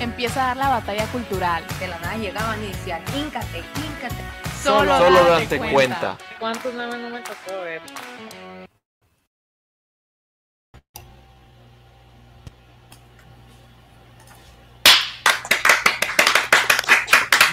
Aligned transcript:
Empieza 0.00 0.42
a 0.42 0.46
dar 0.48 0.56
la 0.56 0.68
batalla 0.70 1.06
cultural. 1.06 1.64
De 1.78 1.88
la 1.88 1.98
nada 2.00 2.16
llegaban 2.16 2.62
y 2.62 2.66
decían, 2.68 3.02
híncate, 3.16 3.58
híncate. 3.58 4.14
Solo, 4.62 4.98
Solo 4.98 5.24
date 5.24 5.58
date 5.58 5.72
cuenta. 5.72 6.18
¿Cuántos 6.38 6.74
memes 6.74 6.98
no 6.98 7.10
me 7.10 7.20
tocó 7.20 7.60
ver? 7.62 7.80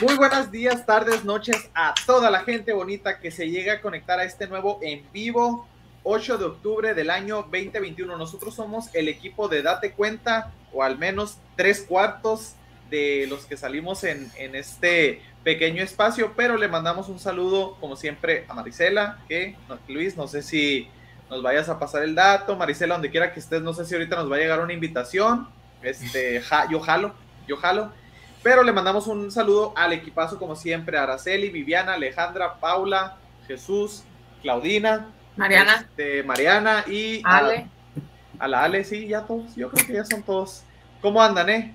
Muy 0.01 0.15
buenos 0.15 0.49
días, 0.49 0.83
tardes, 0.83 1.23
noches 1.23 1.69
a 1.75 1.93
toda 2.07 2.31
la 2.31 2.39
gente 2.39 2.73
bonita 2.73 3.19
que 3.19 3.29
se 3.29 3.51
llega 3.51 3.73
a 3.73 3.81
conectar 3.81 4.19
a 4.19 4.23
este 4.23 4.47
nuevo 4.47 4.79
en 4.81 5.05
vivo 5.11 5.67
8 6.03 6.37
de 6.37 6.45
octubre 6.45 6.93
del 6.93 7.09
año 7.09 7.37
2021. 7.51 8.17
Nosotros 8.17 8.55
somos 8.55 8.93
el 8.93 9.07
equipo 9.07 9.47
de 9.47 9.61
Date 9.61 9.91
Cuenta, 9.93 10.51
o 10.73 10.83
al 10.83 10.97
menos 10.97 11.37
tres 11.55 11.81
cuartos 11.81 12.55
de 12.89 13.25
los 13.29 13.45
que 13.45 13.57
salimos 13.57 14.03
en, 14.03 14.31
este 14.37 15.21
pequeño 15.43 15.81
espacio, 15.81 16.33
pero 16.35 16.57
le 16.57 16.67
mandamos 16.67 17.07
un 17.09 17.19
saludo, 17.19 17.77
como 17.79 17.95
siempre, 17.95 18.45
a 18.47 18.53
Marisela, 18.53 19.19
que 19.27 19.55
Luis, 19.87 20.17
no 20.17 20.27
sé 20.27 20.43
si 20.43 20.87
nos 21.29 21.41
vayas 21.41 21.69
a 21.69 21.79
pasar 21.79 22.03
el 22.03 22.13
dato, 22.13 22.55
Marisela, 22.55 22.95
donde 22.95 23.09
quiera 23.09 23.33
que 23.33 23.39
estés, 23.39 23.61
no 23.61 23.73
sé 23.73 23.85
si 23.85 23.95
ahorita 23.95 24.17
nos 24.17 24.29
va 24.29 24.35
a 24.35 24.39
llegar 24.39 24.59
una 24.59 24.73
invitación, 24.73 25.47
este, 25.81 26.43
yo 26.69 26.79
jalo, 26.81 27.15
yo 27.47 27.57
jalo, 27.57 27.91
pero 28.43 28.63
le 28.63 28.71
mandamos 28.71 29.07
un 29.07 29.31
saludo 29.31 29.73
al 29.75 29.93
equipazo, 29.93 30.37
como 30.37 30.55
siempre, 30.55 30.97
a 30.97 31.03
Araceli, 31.03 31.49
Viviana, 31.49 31.93
Alejandra, 31.93 32.59
Paula, 32.59 33.17
Jesús, 33.47 34.03
Claudina, 34.41 35.11
Mariana, 35.35 35.87
este, 35.89 36.23
Mariana 36.23 36.83
y 36.87 37.21
Ale. 37.23 37.67
A, 38.39 38.47
la 38.47 38.63
Ale, 38.63 38.83
sí, 38.83 39.07
ya 39.07 39.21
todos, 39.21 39.55
yo 39.55 39.69
creo 39.69 39.85
que 39.87 39.93
ya 39.93 40.05
son 40.05 40.23
todos. 40.23 40.63
¿Cómo 41.01 41.21
andan, 41.21 41.49
eh? 41.49 41.73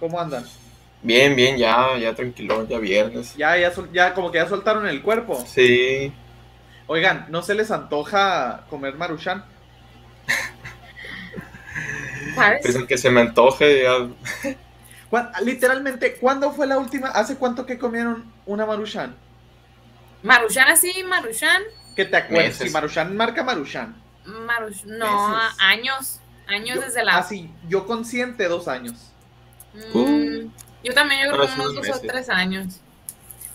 ¿Cómo 0.00 0.20
andan? 0.20 0.44
Bien, 1.02 1.34
bien, 1.36 1.56
ya, 1.58 1.96
ya 1.98 2.14
tranquilo, 2.14 2.66
ya 2.68 2.78
viernes. 2.78 3.34
Ya, 3.36 3.56
ya, 3.58 3.72
ya 3.92 4.14
como 4.14 4.30
que 4.30 4.38
ya 4.38 4.48
soltaron 4.48 4.86
el 4.86 5.02
cuerpo. 5.02 5.44
Sí. 5.46 6.12
Oigan, 6.86 7.26
¿no 7.30 7.42
se 7.42 7.54
les 7.54 7.70
antoja 7.70 8.64
comer 8.70 8.94
maruchan? 8.96 9.44
¿sabes? 12.34 12.60
Pues 12.62 12.74
el 12.76 12.86
que 12.86 12.98
se 12.98 13.10
me 13.10 13.20
antoje, 13.20 13.82
ya. 13.82 14.08
¿Cuán- 15.10 15.30
Literalmente, 15.42 16.14
¿cuándo 16.16 16.52
fue 16.52 16.66
la 16.66 16.78
última? 16.78 17.08
¿Hace 17.08 17.36
cuánto 17.36 17.64
que 17.66 17.78
comieron 17.78 18.30
una 18.46 18.66
maruchan? 18.66 19.14
Maruchan 20.22 20.68
así, 20.68 20.92
Maruchan. 21.04 21.62
Que 21.96 22.04
te 22.04 22.16
acuerdas, 22.16 22.46
Meses. 22.48 22.66
si 22.68 22.72
maruchan 22.72 23.16
marca 23.16 23.42
maruchan. 23.44 23.94
Maruch 24.24 24.84
no, 24.84 25.28
Meses. 25.28 25.56
años. 25.60 26.20
Años 26.46 26.76
Yo- 26.76 26.80
desde 26.82 27.04
la. 27.04 27.18
Así, 27.18 27.50
yo 27.68 27.86
consciente 27.86 28.48
dos 28.48 28.68
años. 28.68 29.10
Mm, 29.94 30.48
yo 30.84 30.94
también, 30.94 31.24
yo 31.24 31.32
creo 31.32 31.46
que 31.46 31.60
unos 31.60 31.74
dos 31.74 31.88
o 31.96 32.00
tres 32.00 32.28
años. 32.30 32.80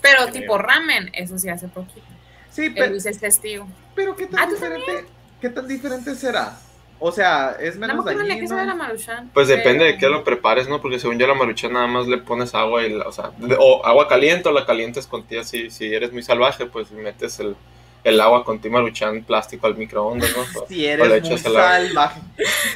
Pero 0.00 0.26
tipo 0.32 0.58
ramen, 0.58 1.10
eso 1.14 1.38
sí 1.38 1.48
hace 1.48 1.68
poquito. 1.68 2.06
Sí, 2.50 2.66
El 2.66 2.74
pero, 2.74 2.86
Luis 2.90 3.06
es 3.06 3.18
testigo. 3.20 3.68
pero 3.94 4.16
¿qué 4.16 4.24
Ah, 4.24 4.28
tan 4.38 4.48
¿tú 4.48 4.54
diferente? 4.54 5.04
¿Qué 5.40 5.48
tan 5.50 5.68
diferente 5.68 6.14
será? 6.14 6.58
O 6.98 7.12
sea, 7.12 7.56
es 7.60 7.76
No 7.76 7.86
me 7.86 7.94
menos 7.94 8.06
a 8.06 8.10
qué 8.12 8.46
sabe 8.48 8.60
la 8.66 8.66
dañino. 8.72 8.74
Maruchan. 8.76 9.30
Pues 9.32 9.48
depende 9.48 9.84
de 9.86 9.96
qué 9.98 10.08
lo 10.08 10.22
prepares, 10.24 10.68
¿no? 10.68 10.82
Porque 10.82 10.98
según 10.98 11.18
yo 11.18 11.26
la 11.26 11.34
maruchan 11.34 11.72
nada 11.72 11.86
más 11.86 12.06
le 12.06 12.18
pones 12.18 12.54
agua 12.54 12.82
y, 12.84 12.92
la- 12.92 13.06
o 13.06 13.12
sea, 13.12 13.30
o 13.58 13.86
agua 13.86 14.08
caliente 14.08 14.48
o 14.48 14.52
la 14.52 14.66
calientes 14.66 15.06
con 15.06 15.22
ti 15.24 15.36
así. 15.38 15.70
Si 15.70 15.86
eres 15.94 16.12
muy 16.12 16.22
salvaje, 16.22 16.66
pues 16.66 16.90
metes 16.90 17.38
el, 17.40 17.56
el 18.04 18.20
agua 18.20 18.44
con 18.44 18.60
ti 18.60 18.68
maruchan 18.70 19.22
plástico 19.24 19.66
al 19.66 19.76
microondas, 19.76 20.30
¿no? 20.36 20.44
Si 20.68 20.84
o 20.90 20.96
le 20.96 21.04
eres 21.04 21.22
muy 21.28 21.38
salvaje. 21.38 22.20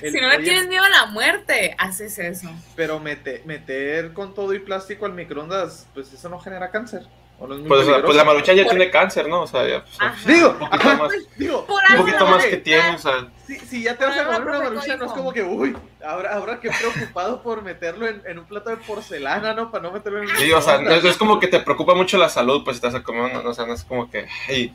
El- 0.02 0.12
Si 0.12 0.20
no 0.20 0.28
le 0.28 0.36
oye, 0.36 0.44
tienes 0.44 0.68
miedo 0.68 0.84
a 0.84 0.88
la 0.90 1.06
muerte, 1.06 1.74
haces 1.78 2.18
eso. 2.18 2.50
Pero 2.76 3.00
mete- 3.00 3.42
meter 3.44 4.12
con 4.12 4.34
todo 4.34 4.52
y 4.54 4.58
plástico 4.58 5.06
al 5.06 5.12
microondas, 5.14 5.86
pues 5.94 6.12
eso 6.12 6.28
no 6.28 6.38
genera 6.38 6.70
cáncer. 6.70 7.02
¿O 7.36 7.48
no 7.48 7.54
es 7.54 7.60
muy 7.60 7.68
Pues, 7.68 7.80
o 7.80 7.84
sea, 7.86 8.00
pues 8.00 8.16
la 8.16 8.22
maruchan 8.22 8.54
ya 8.54 8.62
Por- 8.62 8.70
tiene 8.76 8.90
cáncer, 8.92 9.28
¿no? 9.28 9.42
O 9.42 9.46
sea, 9.48 9.66
ya, 9.66 9.82
pues, 9.82 9.96
Ajá. 9.98 10.16
Digo, 10.32 10.50
un 10.50 10.58
poquito 10.58 10.88
ajá, 10.88 10.96
más, 11.02 11.12
digo, 11.36 11.66
Por 11.66 11.82
un 11.82 11.90
algo 11.90 12.04
poquito 12.04 12.24
la 12.26 12.30
más 12.30 12.44
que 12.44 12.56
tiene, 12.58 12.90
o 12.90 12.98
sea, 12.98 13.26
si, 13.44 13.58
si 13.58 13.82
ya 13.82 13.96
te 13.96 14.04
vas 14.04 14.16
a 14.16 14.24
comer 14.26 14.42
una 14.42 14.58
maruchan, 14.60 14.98
no 15.00 15.06
es 15.06 15.12
como 15.12 15.32
que, 15.32 15.42
uy, 15.42 15.76
ahora, 16.06 16.32
ahora 16.32 16.60
que 16.60 16.70
preocupado 16.70 17.42
por 17.42 17.62
meterlo 17.62 18.06
en, 18.06 18.22
en 18.24 18.38
un 18.38 18.44
plato 18.44 18.70
de 18.70 18.76
porcelana, 18.76 19.52
¿no? 19.52 19.72
Para 19.72 19.82
no 19.82 19.90
meterlo 19.90 20.22
en 20.22 20.30
un 20.30 20.36
Sí, 20.36 20.52
o 20.52 20.60
sea, 20.62 20.78
no, 20.78 20.92
es 20.92 21.16
como 21.16 21.40
que 21.40 21.48
te 21.48 21.58
preocupa 21.58 21.94
mucho 21.96 22.18
la 22.18 22.28
salud, 22.28 22.62
pues 22.62 22.76
si 22.76 22.80
te 22.82 22.86
vas 22.86 22.94
a 22.96 23.02
comer 23.02 23.22
uno, 23.36 23.50
o 23.50 23.52
sea, 23.54 23.66
no 23.66 23.74
es 23.74 23.82
como 23.82 24.08
que, 24.08 24.26
hey, 24.46 24.72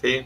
sí, 0.00 0.24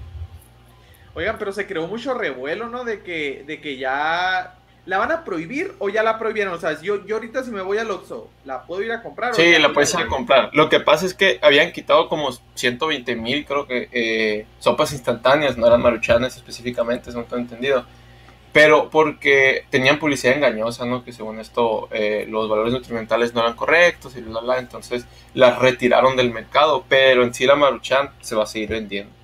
Oigan, 1.15 1.37
pero 1.39 1.53
se 1.53 1.67
creó 1.67 1.87
mucho 1.87 2.15
revuelo, 2.15 2.69
¿no? 2.69 2.85
De 2.85 3.03
que, 3.03 3.45
de 3.47 3.61
que 3.61 3.77
ya 3.77 4.55
la 4.87 4.99
van 4.99 5.13
a 5.13 5.25
prohibir 5.25 5.75
o 5.79 5.89
ya 5.89 6.03
la 6.03 6.19
prohibieron. 6.19 6.55
O 6.55 6.59
sea, 6.59 6.81
yo, 6.81 7.05
yo 7.05 7.17
ahorita 7.17 7.45
si 7.45 7.51
me 7.51 7.61
voy 7.61 7.79
al 7.79 7.91
Oxxo, 7.91 8.31
¿la 8.45 8.63
puedo 8.63 8.83
ir 8.83 8.93
a 8.93 9.03
comprar? 9.03 9.35
sí, 9.35 9.59
la 9.59 9.73
puedes 9.73 9.93
ir 9.95 10.01
a 10.01 10.07
comprar. 10.07 10.51
Lo 10.55 10.69
que 10.69 10.81
pasa 10.81 11.05
es 11.05 11.15
que 11.15 11.39
habían 11.43 11.73
quitado 11.73 12.09
como 12.09 12.31
120 12.55 13.15
mil, 13.17 13.45
creo 13.45 13.67
que, 13.67 13.89
eh, 13.93 14.47
sopas 14.59 14.93
instantáneas, 14.93 15.59
no 15.59 15.67
eran 15.67 15.83
maruchanes 15.83 16.37
específicamente, 16.37 17.11
según 17.11 17.27
tengo 17.27 17.43
entendido. 17.43 17.85
Pero 18.53 18.91
porque 18.91 19.65
tenían 19.71 19.99
publicidad 19.99 20.37
engañosa, 20.37 20.85
¿no? 20.85 21.05
Que 21.05 21.13
según 21.13 21.41
esto 21.41 21.89
eh, 21.91 22.27
los 22.29 22.49
valores 22.51 22.73
nutrimentales 22.73 23.33
no 23.35 23.41
eran 23.41 23.55
correctos 23.55 24.17
y 24.17 24.21
bla, 24.21 24.31
bla, 24.31 24.41
bla. 24.41 24.59
Entonces 24.59 25.07
las 25.35 25.59
retiraron 25.59 26.17
del 26.17 26.33
mercado, 26.33 26.85
pero 26.89 27.23
en 27.23 27.33
sí 27.33 27.47
la 27.47 27.57
maruchan 27.57 28.11
se 28.21 28.35
va 28.35 28.45
a 28.45 28.47
seguir 28.47 28.71
vendiendo. 28.71 29.22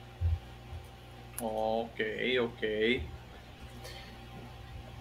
Ok, 1.41 2.01
ok. 2.41 3.03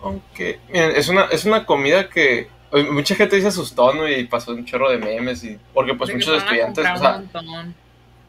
Aunque, 0.04 0.60
miren, 0.70 0.92
es 0.96 1.08
una, 1.10 1.24
es 1.32 1.46
una 1.46 1.66
comida 1.66 2.08
que 2.10 2.48
eh, 2.72 2.84
mucha 2.92 3.16
gente 3.16 3.42
se 3.42 3.48
asustó, 3.48 3.94
¿no? 3.94 4.08
Y 4.08 4.26
pasó 4.26 4.52
un 4.52 4.64
chorro 4.66 4.92
de 4.92 4.98
memes, 5.00 5.44
y, 5.44 5.58
porque 5.74 5.96
pues 5.96 6.10
De 6.10 6.16
muchos 6.16 6.38
estudiantes, 6.38 6.86
o 6.86 6.92
un 6.92 6.98
sea, 7.00 7.12
montón. 7.14 7.76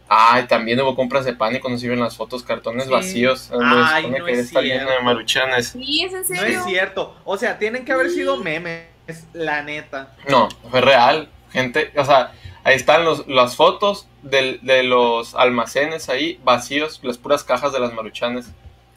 ay, 0.08 0.44
también 0.46 0.80
hubo 0.80 0.94
compras 0.96 1.26
de 1.26 1.34
pan 1.34 1.54
y 1.56 1.60
cuando 1.60 1.78
se 1.78 1.88
ven 1.88 2.00
las 2.00 2.16
fotos, 2.16 2.42
cartones 2.42 2.84
Sí. 2.84 2.90
vacíos, 2.90 3.50
Ay, 3.52 4.06
no 4.10 4.24
que 4.24 4.32
es 4.32 4.50
lleno 4.52 4.60
de 4.62 4.68
cierto. 4.86 5.02
maruchanes. 5.04 5.68
Sí, 5.68 6.04
es 6.04 6.12
en 6.14 6.20
No 6.20 6.24
serio. 6.24 6.58
es 6.60 6.64
cierto. 6.64 7.14
O 7.24 7.36
sea, 7.36 7.58
tienen 7.58 7.84
que 7.84 7.92
haber 7.92 8.08
sido 8.10 8.38
memes, 8.38 8.86
la 9.34 9.62
neta. 9.62 10.14
No, 10.28 10.48
fue 10.70 10.80
real, 10.80 11.28
gente, 11.52 11.92
o 11.96 12.04
sea, 12.04 12.32
ahí 12.68 12.76
están 12.76 13.04
los, 13.04 13.26
las 13.28 13.56
fotos 13.56 14.06
del- 14.22 14.60
de 14.62 14.82
los 14.82 15.34
almacenes 15.34 16.08
ahí 16.08 16.40
vacíos, 16.44 17.00
las 17.02 17.18
puras 17.18 17.44
cajas 17.44 17.72
de 17.72 17.80
las 17.80 17.92
maruchanes. 17.92 18.46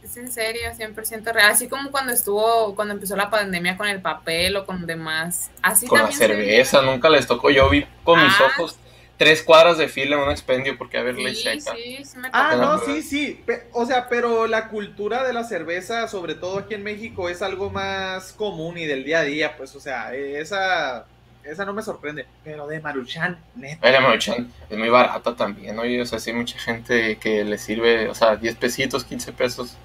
Es 0.03 0.17
en 0.17 0.31
serio, 0.31 0.61
100% 0.75 1.31
real. 1.31 1.51
Así 1.51 1.67
como 1.69 1.91
cuando 1.91 2.11
estuvo, 2.11 2.75
cuando 2.75 2.93
empezó 2.93 3.15
la 3.15 3.29
pandemia 3.29 3.77
con 3.77 3.87
el 3.87 4.01
papel 4.01 4.55
o 4.57 4.65
con 4.65 4.85
demás. 4.85 5.51
Así 5.61 5.87
con 5.87 5.99
la 5.99 6.11
se 6.11 6.17
cerveza, 6.27 6.81
nunca 6.81 7.07
les 7.09 7.27
tocó. 7.27 7.49
Yo 7.51 7.69
vi 7.69 7.85
con 8.03 8.21
mis 8.21 8.33
Ah. 8.39 8.47
ojos 8.57 8.77
tres 9.17 9.43
cuadras 9.43 9.77
de 9.77 9.87
fila 9.87 10.15
en 10.15 10.23
un 10.23 10.31
expendio 10.31 10.75
porque 10.79 10.97
a 10.97 11.03
ver 11.03 11.15
Sí, 11.15 11.35
seca. 11.35 11.75
sí, 11.75 12.03
sí 12.03 12.17
me 12.17 12.29
Ah, 12.33 12.55
no, 12.59 12.79
sí, 12.79 13.03
sí. 13.03 13.39
O 13.73 13.85
sea, 13.85 14.09
pero 14.09 14.47
la 14.47 14.69
cultura 14.69 15.23
de 15.23 15.33
la 15.33 15.43
cerveza, 15.43 16.07
sobre 16.07 16.33
todo 16.33 16.57
aquí 16.57 16.73
en 16.73 16.81
México, 16.83 17.29
es 17.29 17.43
algo 17.43 17.69
más 17.69 18.33
común 18.33 18.79
y 18.79 18.87
del 18.87 19.03
día 19.03 19.19
a 19.19 19.23
día. 19.23 19.55
Pues, 19.55 19.75
o 19.75 19.79
sea, 19.79 20.15
esa, 20.15 21.05
esa 21.43 21.65
no 21.65 21.73
me 21.73 21.81
sorprende. 21.81 22.25
Pero 22.43 22.67
de 22.67 22.79
Maruchan, 22.79 23.37
neta. 23.55 23.87
Ay, 23.87 23.93
la 23.93 24.01
maruchan 24.01 24.51
es 24.69 24.77
muy 24.77 24.89
barata 24.89 25.35
también, 25.35 25.77
oye, 25.79 26.01
o 26.01 26.05
sea, 26.05 26.19
sí 26.19 26.29
hay 26.31 26.35
mucha 26.35 26.57
gente 26.59 27.17
que 27.17 27.43
le 27.43 27.57
sirve, 27.57 28.07
o 28.09 28.15
sea, 28.15 28.35
10 28.35 28.55
pesitos, 28.55 29.03
15 29.03 29.33
pesos. 29.33 29.77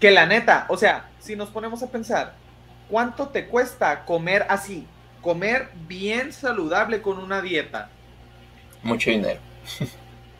Que 0.00 0.10
la 0.10 0.26
neta, 0.26 0.66
o 0.68 0.76
sea, 0.76 1.08
si 1.18 1.36
nos 1.36 1.50
ponemos 1.50 1.82
a 1.82 1.90
pensar, 1.90 2.34
¿cuánto 2.88 3.28
te 3.28 3.46
cuesta 3.46 4.04
comer 4.04 4.46
así? 4.48 4.86
Comer 5.22 5.70
bien 5.88 6.32
saludable 6.32 7.02
con 7.02 7.18
una 7.18 7.42
dieta. 7.42 7.90
Mucho 8.82 9.10
dinero. 9.10 9.40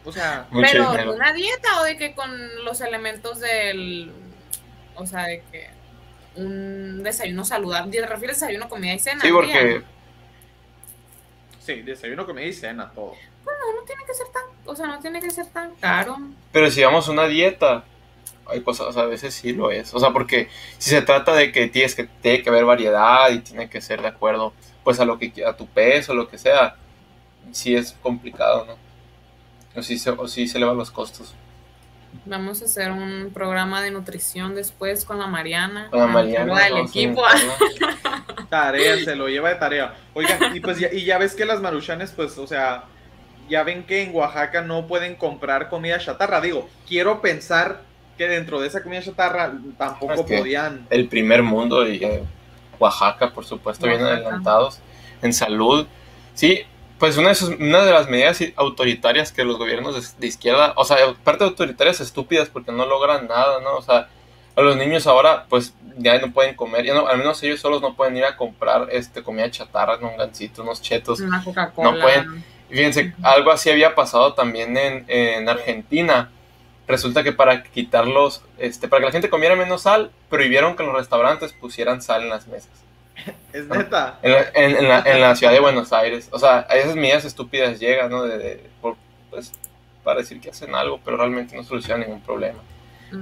O 0.04 0.12
sea, 0.12 0.46
Mucho 0.50 0.68
Pero 0.70 0.90
dinero. 0.92 1.14
una 1.14 1.32
dieta 1.32 1.80
o 1.80 1.84
de 1.84 1.96
que 1.96 2.14
con 2.14 2.30
los 2.64 2.80
elementos 2.80 3.40
del. 3.40 4.12
O 4.94 5.06
sea, 5.06 5.24
de 5.24 5.42
que 5.50 5.68
un 6.36 7.02
desayuno 7.02 7.44
saludable. 7.44 7.90
¿Te 7.90 8.06
refieres 8.06 8.42
a 8.42 8.46
desayuno, 8.46 8.68
comida 8.68 8.94
y 8.94 8.98
cena? 8.98 9.20
Sí, 9.20 9.30
porque 9.32 9.66
día? 9.66 9.82
Sí, 11.68 11.82
desayuno, 11.82 12.24
comida 12.24 12.46
y 12.46 12.52
cena, 12.52 12.90
todo. 12.94 13.14
No, 13.44 13.80
no 13.80 13.82
tiene 13.86 14.04
que 14.06 14.14
ser 14.14 14.26
tan. 14.28 14.42
O 14.64 14.74
sea, 14.74 14.86
no 14.86 14.98
tiene 15.00 15.20
que 15.20 15.30
ser 15.30 15.46
tan 15.46 15.74
caro. 15.76 16.16
Pero 16.50 16.70
si 16.70 16.82
vamos 16.82 17.08
a 17.08 17.12
una 17.12 17.26
dieta, 17.26 17.84
hay 18.46 18.62
cosas, 18.62 18.96
a 18.96 19.04
veces 19.04 19.34
sí 19.34 19.52
lo 19.52 19.70
es. 19.70 19.92
O 19.94 20.00
sea, 20.00 20.10
porque 20.10 20.48
si 20.78 20.90
se 20.90 21.02
trata 21.02 21.34
de 21.34 21.52
que 21.52 21.68
tienes 21.68 21.94
que, 21.94 22.04
tiene 22.04 22.42
que 22.42 22.48
haber 22.48 22.64
variedad 22.64 23.30
y 23.30 23.40
tiene 23.40 23.68
que 23.68 23.82
ser 23.82 24.00
de 24.00 24.08
acuerdo, 24.08 24.54
pues 24.82 24.98
a 25.00 25.04
lo 25.04 25.18
que 25.18 25.32
a 25.44 25.56
tu 25.56 25.66
peso, 25.66 26.14
lo 26.14 26.28
que 26.28 26.38
sea, 26.38 26.76
sí 27.52 27.74
es 27.74 27.92
complicado, 28.02 28.64
¿no? 28.64 28.76
O 29.78 29.82
sí 29.82 29.98
se, 29.98 30.10
o 30.10 30.26
sí 30.26 30.48
se 30.48 30.56
elevan 30.56 30.78
los 30.78 30.90
costos. 30.90 31.34
Vamos 32.28 32.60
a 32.60 32.66
hacer 32.66 32.90
un 32.92 33.30
programa 33.32 33.80
de 33.80 33.90
nutrición 33.90 34.54
después 34.54 35.04
con 35.06 35.18
la 35.18 35.26
Mariana. 35.26 35.88
Con 35.90 36.00
la 36.00 36.06
la 36.06 36.12
Mariana. 36.12 36.54
del 36.64 36.76
a 36.76 36.80
equipo. 36.80 37.22
Tarea, 38.50 38.96
se 38.98 39.16
lo 39.16 39.28
lleva 39.28 39.48
de 39.48 39.54
tarea. 39.56 39.94
Oigan, 40.14 40.54
y 40.54 40.60
pues 40.60 40.78
ya, 40.78 40.88
y 40.92 41.04
ya 41.04 41.16
ves 41.18 41.34
que 41.34 41.44
las 41.46 41.60
maruchanes, 41.60 42.12
pues, 42.12 42.36
o 42.38 42.46
sea, 42.46 42.84
ya 43.48 43.62
ven 43.62 43.84
que 43.84 44.02
en 44.02 44.14
Oaxaca 44.14 44.60
no 44.62 44.86
pueden 44.86 45.14
comprar 45.16 45.68
comida 45.70 45.98
chatarra. 45.98 46.40
Digo, 46.40 46.68
quiero 46.86 47.20
pensar 47.22 47.80
que 48.18 48.28
dentro 48.28 48.60
de 48.60 48.68
esa 48.68 48.82
comida 48.82 49.00
chatarra 49.02 49.52
tampoco 49.78 50.12
Es 50.14 50.22
que- 50.22 50.38
podían. 50.38 50.86
el 50.90 51.08
primer 51.08 51.42
mundo 51.42 51.88
y 51.88 52.02
eh, 52.04 52.22
Oaxaca, 52.78 53.32
por 53.32 53.44
supuesto, 53.46 53.86
bien 53.86 54.02
adelantados 54.02 54.80
en 55.22 55.32
salud. 55.32 55.86
Sí, 56.34 56.62
pues 56.98 57.16
una 57.16 57.28
de, 57.30 57.34
sus- 57.34 57.50
una 57.58 57.84
de 57.84 57.92
las 57.92 58.08
medidas 58.08 58.42
autoritarias 58.56 59.32
que 59.32 59.44
los 59.44 59.56
gobiernos 59.58 60.18
de, 60.18 60.26
izquierda, 60.26 60.72
o 60.76 60.84
sea, 60.84 60.96
aparte 61.08 61.44
de 61.44 61.50
autoritarias 61.50 62.00
estúpidas 62.00 62.48
porque 62.48 62.72
no 62.72 62.86
logran 62.86 63.28
nada, 63.28 63.60
¿no? 63.60 63.76
O 63.76 63.82
sea, 63.82 64.08
a 64.56 64.60
los 64.60 64.76
niños 64.76 65.06
ahora 65.06 65.46
pues 65.48 65.74
ya 65.96 66.18
no 66.18 66.32
pueden 66.32 66.54
comer, 66.56 66.84
ya 66.84 66.94
no, 66.94 67.06
al 67.06 67.18
menos 67.18 67.42
ellos 67.42 67.60
solos 67.60 67.80
no 67.80 67.94
pueden 67.94 68.16
ir 68.16 68.24
a 68.24 68.36
comprar 68.36 68.88
este 68.90 69.22
comida 69.22 69.50
chatarra, 69.50 69.96
¿no? 69.98 70.08
un 70.10 70.16
gancito, 70.16 70.62
unos 70.62 70.82
chetos. 70.82 71.20
Una 71.20 71.42
Coca-Cola. 71.42 71.90
No 71.92 72.00
pueden. 72.00 72.44
Fíjense, 72.68 73.14
algo 73.22 73.50
así 73.50 73.70
había 73.70 73.94
pasado 73.94 74.34
también 74.34 74.76
en, 74.76 75.04
en 75.08 75.48
Argentina. 75.48 76.30
Resulta 76.86 77.22
que 77.22 77.32
para 77.32 77.62
quitarlos, 77.62 78.42
este, 78.58 78.88
para 78.88 79.00
que 79.00 79.06
la 79.06 79.12
gente 79.12 79.28
comiera 79.30 79.54
menos 79.56 79.82
sal, 79.82 80.10
prohibieron 80.28 80.74
que 80.76 80.82
los 80.82 80.94
restaurantes 80.94 81.52
pusieran 81.52 82.00
sal 82.02 82.22
en 82.22 82.30
las 82.30 82.46
mesas. 82.46 82.70
Es 83.52 83.66
neta. 83.66 84.18
En 84.22 84.32
la, 84.32 84.42
en- 84.54 84.76
en 84.76 84.88
la- 84.88 85.02
en 85.06 85.20
la 85.20 85.34
ciudad 85.36 85.52
de 85.52 85.60
Buenos 85.60 85.92
Aires. 85.92 86.28
O 86.32 86.38
sea, 86.38 86.66
a 86.68 86.76
esas 86.76 86.94
medidas 86.96 87.24
estúpidas 87.24 87.78
llegan, 87.80 88.10
¿no? 88.10 88.22
De, 88.24 88.38
de- 88.38 88.64
por- 88.80 88.96
pues, 89.30 89.52
para 90.04 90.20
decir 90.20 90.40
que 90.40 90.50
hacen 90.50 90.74
algo, 90.74 91.00
pero 91.04 91.16
realmente 91.16 91.56
no 91.56 91.62
solucionan 91.64 92.00
ningún 92.06 92.20
problema. 92.22 92.58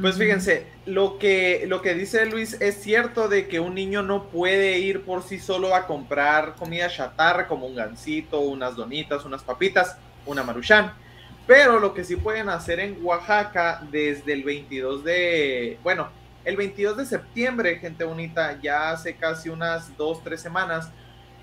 Pues 0.01 0.19
fíjense, 0.19 0.67
lo 0.85 1.17
que, 1.19 1.65
lo 1.69 1.81
que 1.81 1.95
dice 1.95 2.27
Luis 2.27 2.61
es 2.61 2.83
cierto 2.83 3.29
de 3.29 3.47
que 3.47 3.61
un 3.61 3.75
niño 3.77 4.03
no 4.03 4.25
puede 4.25 4.79
ir 4.79 5.03
por 5.05 5.23
sí 5.23 5.39
solo 5.39 5.77
a 5.77 5.87
comprar 5.87 6.55
comida 6.57 6.89
chatarra 6.89 7.47
como 7.47 7.67
un 7.67 7.77
gansito, 7.77 8.41
unas 8.41 8.75
donitas, 8.75 9.25
unas 9.25 9.45
papitas, 9.45 9.97
una 10.27 10.43
maruchan. 10.43 10.93
Pero 11.47 11.79
lo 11.79 11.95
que 11.95 12.03
sí 12.03 12.17
pueden 12.17 12.49
hacer 12.49 12.81
en 12.81 12.99
Oaxaca 13.01 13.81
desde 13.93 14.33
el 14.33 14.43
22 14.43 15.05
de, 15.05 15.79
bueno, 15.85 16.09
el 16.47 16.57
22 16.57 16.97
de 16.97 17.07
septiembre, 17.07 17.81
gente 17.81 18.05
bonita, 18.05 18.57
ya 18.63 18.91
hace 18.91 19.17
casi 19.17 19.49
unas 19.49 19.97
dos, 19.97 20.23
tres 20.23 20.41
semanas, 20.41 20.91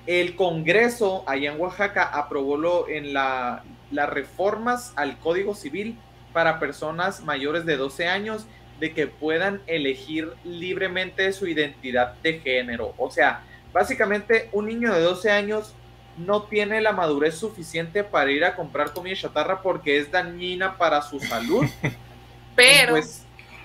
el 0.08 0.38
Congreso 0.38 1.26
allá 1.28 1.52
en 1.52 1.60
Oaxaca 1.60 2.04
aprobó 2.04 2.56
lo, 2.56 2.88
en 2.88 3.14
la, 3.14 3.64
las 3.92 4.10
reformas 4.10 4.94
al 4.96 5.20
Código 5.20 5.56
Civil 5.56 5.98
para 6.32 6.58
personas 6.58 7.22
mayores 7.22 7.66
de 7.66 7.76
12 7.76 8.08
años 8.08 8.46
de 8.80 8.94
que 8.94 9.08
puedan 9.08 9.62
elegir 9.68 10.32
libremente 10.46 11.34
su 11.34 11.48
identidad 11.48 12.14
de 12.24 12.40
género. 12.40 12.94
O 12.98 13.12
sea, 13.12 13.44
básicamente 13.74 14.48
un 14.54 14.68
niño 14.68 14.94
de 14.94 15.02
12 15.02 15.32
años 15.32 15.76
no 16.16 16.44
tiene 16.44 16.80
la 16.80 16.94
madurez 16.94 17.36
suficiente 17.36 18.06
para 18.06 18.32
ir 18.32 18.46
a 18.46 18.56
comprar 18.56 18.94
comida 18.94 19.18
chatarra 19.18 19.62
porque 19.62 19.98
es 19.98 20.10
dañina 20.10 20.78
para 20.78 21.02
su 21.02 21.20
salud. 21.20 21.66
Pero, 22.56 22.96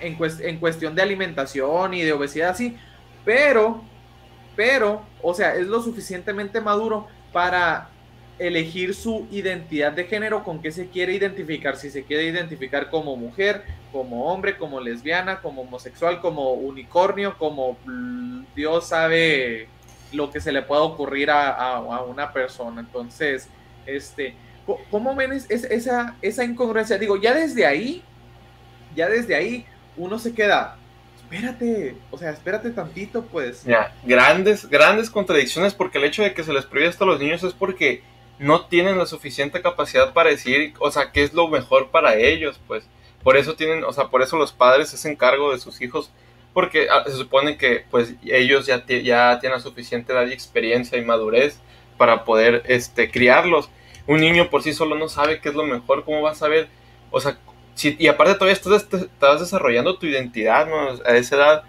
en, 0.01 0.17
cues- 0.19 0.41
en 0.41 0.59
cuestión 0.59 0.95
de 0.95 1.03
alimentación 1.03 1.95
y 1.95 2.03
de 2.03 2.13
obesidad, 2.13 2.57
sí. 2.57 2.77
Pero, 3.25 3.83
pero, 4.57 5.03
o 5.23 5.35
sea, 5.35 5.55
es 5.55 5.67
lo 5.67 5.83
suficientemente 5.83 6.61
maduro 6.61 7.07
para 7.33 7.89
elegir 8.39 8.95
su 8.95 9.27
identidad 9.33 9.93
de 9.93 10.05
género, 10.05 10.45
con 10.45 10.63
qué 10.63 10.71
se 10.71 10.89
quiere 10.89 11.13
identificar, 11.13 11.77
si 11.77 11.91
se 11.91 12.05
quiere 12.05 12.25
identificar 12.25 12.89
como 12.89 13.17
mujer, 13.17 13.65
como 13.91 14.27
hombre, 14.33 14.57
como 14.57 14.81
lesbiana, 14.81 15.41
como 15.41 15.63
homosexual, 15.63 16.21
como 16.21 16.53
unicornio, 16.53 17.37
como 17.37 17.77
Dios 18.55 18.89
sabe 18.89 19.69
lo 20.13 20.31
que 20.31 20.41
se 20.41 20.53
le 20.53 20.63
pueda 20.63 20.83
ocurrir 20.83 21.31
a, 21.31 21.81
una 22.09 22.33
persona. 22.33 22.81
Entonces, 22.81 23.49
este, 23.87 24.35
¿cómo 24.91 25.15
ven 25.17 25.33
es- 25.33 25.51
es- 25.51 25.65
esa, 25.65 26.17
esa 26.23 26.45
incongruencia? 26.45 26.97
Digo, 26.99 27.17
ya 27.17 27.35
desde 27.35 27.67
ahí, 27.67 28.03
ya 28.95 29.09
desde 29.09 29.35
ahí, 29.35 29.67
uno 29.99 30.19
se 30.19 30.35
queda, 30.35 30.77
espérate, 31.17 31.97
o 32.11 32.17
sea, 32.17 32.31
espérate 32.31 32.71
tantito, 32.71 33.25
pues. 33.25 33.65
Ya, 33.65 33.95
grandes, 34.05 34.69
grandes 34.69 35.11
contradicciones 35.11 35.75
porque 35.75 35.99
el 35.99 36.05
hecho 36.05 36.23
de 36.23 36.33
que 36.33 36.45
se 36.45 36.53
les 36.53 36.65
prohíbe 36.65 36.89
esto 36.89 37.05
a 37.05 37.09
los 37.09 37.21
niños 37.21 37.43
es 37.43 37.53
porque 37.53 38.03
no 38.39 38.67
tienen 38.67 38.97
la 38.99 39.07
suficiente 39.07 39.61
capacidad 39.61 40.13
para 40.13 40.31
decir, 40.31 40.73
o 40.79 40.91
sea, 40.91 41.13
qué 41.13 41.23
es 41.23 41.35
lo 41.35 41.49
mejor 41.49 41.91
para 41.91 42.17
ellos, 42.17 42.61
pues. 42.67 42.85
Por 43.23 43.37
eso 43.37 43.57
tienen, 43.57 43.85
o 43.85 43.93
sea, 43.93 44.09
por 44.09 44.23
eso 44.23 44.39
los 44.39 44.53
padres 44.53 44.95
hacen 44.95 45.17
cargo 45.17 45.53
de 45.53 45.59
sus 45.59 45.81
hijos, 45.83 46.11
porque 46.55 46.89
ah, 46.91 47.05
se 47.07 47.17
supone 47.17 47.59
que, 47.59 47.85
pues, 47.91 48.15
ellos 48.25 48.67
ya, 48.67 48.87
ya 48.87 49.39
tienen 49.41 49.59
la 49.59 49.63
suficiente 49.63 50.13
edad 50.13 50.27
y 50.27 50.33
experiencia 50.33 50.97
y 50.97 51.05
madurez 51.05 51.59
para 51.97 52.25
poder, 52.25 52.63
este, 52.67 53.11
criarlos. 53.11 53.69
Un 54.07 54.21
niño 54.21 54.49
por 54.49 54.63
sí 54.63 54.73
solo 54.73 54.97
no 54.97 55.09
sabe 55.09 55.41
qué 55.41 55.51
es 55.51 55.55
lo 55.55 55.65
mejor, 55.65 56.05
¿cómo 56.05 56.23
va 56.23 56.31
a 56.31 56.37
saber? 56.37 56.69
O 57.11 57.21
sea, 57.21 57.39
si, 57.79 57.97
y 57.99 58.09
aparte 58.09 58.35
todavía 58.35 58.55
estás, 58.55 58.89
estás 58.93 59.41
desarrollando 59.41 59.99
tu 59.99 60.07
identidad, 60.07 60.67
¿no? 60.67 61.01
A 61.07 61.17
esa 61.17 61.37
edad 61.37 61.63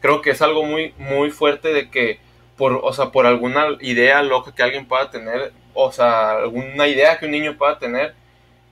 creo 0.00 0.22
que 0.22 0.30
es 0.30 0.40
algo 0.40 0.64
muy, 0.64 0.94
muy 0.96 1.30
fuerte 1.30 1.72
de 1.74 1.90
que 1.90 2.18
por, 2.56 2.80
o 2.82 2.92
sea, 2.94 3.10
por 3.10 3.26
alguna 3.26 3.66
idea 3.80 4.22
loca 4.22 4.54
que 4.54 4.62
alguien 4.62 4.86
pueda 4.86 5.10
tener, 5.10 5.52
o 5.74 5.92
sea, 5.92 6.30
alguna 6.32 6.88
idea 6.88 7.18
que 7.18 7.26
un 7.26 7.32
niño 7.32 7.58
pueda 7.58 7.78
tener, 7.78 8.14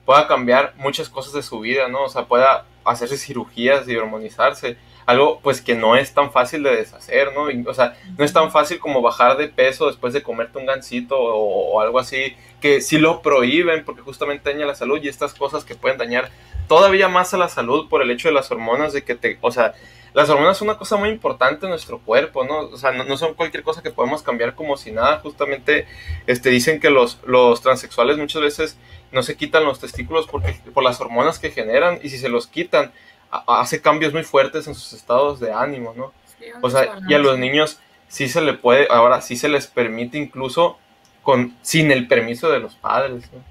pueda 0.03 0.27
cambiar 0.27 0.73
muchas 0.77 1.09
cosas 1.09 1.33
de 1.33 1.43
su 1.43 1.59
vida, 1.59 1.87
¿no? 1.87 2.05
O 2.05 2.09
sea, 2.09 2.25
pueda 2.25 2.65
hacerse 2.83 3.17
cirugías 3.17 3.87
y 3.87 3.95
hormonizarse, 3.95 4.77
algo 5.05 5.39
pues 5.41 5.61
que 5.61 5.75
no 5.75 5.95
es 5.95 6.11
tan 6.11 6.31
fácil 6.31 6.63
de 6.63 6.75
deshacer, 6.75 7.33
¿no? 7.33 7.51
Y, 7.51 7.63
o 7.67 7.73
sea, 7.75 7.95
no 8.17 8.25
es 8.25 8.33
tan 8.33 8.51
fácil 8.51 8.79
como 8.79 9.03
bajar 9.03 9.37
de 9.37 9.47
peso 9.47 9.85
después 9.85 10.13
de 10.13 10.23
comerte 10.23 10.57
un 10.57 10.65
gansito 10.65 11.19
o, 11.19 11.73
o 11.73 11.81
algo 11.81 11.99
así, 11.99 12.35
que 12.61 12.81
sí 12.81 12.97
lo 12.97 13.21
prohíben 13.21 13.85
porque 13.85 14.01
justamente 14.01 14.51
daña 14.51 14.65
la 14.65 14.75
salud 14.75 14.99
y 15.01 15.07
estas 15.07 15.35
cosas 15.35 15.63
que 15.65 15.75
pueden 15.75 15.99
dañar 15.99 16.31
todavía 16.69 17.09
más 17.09 17.33
a 17.33 17.37
la 17.37 17.49
salud 17.49 17.89
por 17.89 18.01
el 18.01 18.11
hecho 18.11 18.29
de 18.29 18.33
las 18.33 18.49
hormonas, 18.51 18.93
de 18.93 19.03
que 19.03 19.15
te, 19.15 19.37
o 19.41 19.51
sea, 19.51 19.73
las 20.13 20.29
hormonas 20.29 20.57
son 20.57 20.69
una 20.69 20.77
cosa 20.77 20.95
muy 20.95 21.09
importante 21.09 21.65
en 21.65 21.69
nuestro 21.71 21.99
cuerpo, 21.99 22.45
¿no? 22.45 22.59
O 22.61 22.77
sea, 22.77 22.91
no, 22.91 23.03
no 23.03 23.17
son 23.17 23.33
cualquier 23.33 23.63
cosa 23.63 23.83
que 23.83 23.91
podemos 23.91 24.23
cambiar 24.23 24.55
como 24.55 24.77
si 24.77 24.91
nada. 24.91 25.19
Justamente 25.19 25.85
este, 26.25 26.49
dicen 26.49 26.79
que 26.79 26.89
los, 26.89 27.19
los 27.25 27.61
transexuales 27.61 28.17
muchas 28.17 28.41
veces 28.41 28.77
no 29.11 29.21
se 29.21 29.35
quitan 29.35 29.65
los 29.65 29.79
testículos 29.79 30.25
porque, 30.27 30.53
por 30.73 30.83
las 30.83 31.01
hormonas 31.01 31.37
que 31.39 31.51
generan 31.51 31.99
y 32.01 32.09
si 32.09 32.17
se 32.17 32.29
los 32.29 32.47
quitan, 32.47 32.91
a- 33.31 33.61
hace 33.61 33.81
cambios 33.81 34.13
muy 34.13 34.23
fuertes 34.23 34.67
en 34.67 34.73
sus 34.75 34.93
estados 34.93 35.39
de 35.39 35.51
ánimo, 35.51 35.93
¿no? 35.95 36.13
Sí, 36.39 36.45
O 36.61 36.69
sea, 36.69 36.99
y 37.07 37.13
a 37.13 37.19
los 37.19 37.37
niños 37.37 37.79
sí 38.07 38.27
se 38.29 38.41
le 38.41 38.53
puede, 38.53 38.87
ahora 38.89 39.21
sí 39.21 39.35
se 39.35 39.49
les 39.49 39.67
permite 39.67 40.17
incluso 40.17 40.79
con, 41.21 41.55
sin 41.61 41.91
el 41.91 42.07
permiso 42.07 42.49
de 42.49 42.59
los 42.59 42.73
padres, 42.75 43.29
¿no? 43.31 43.43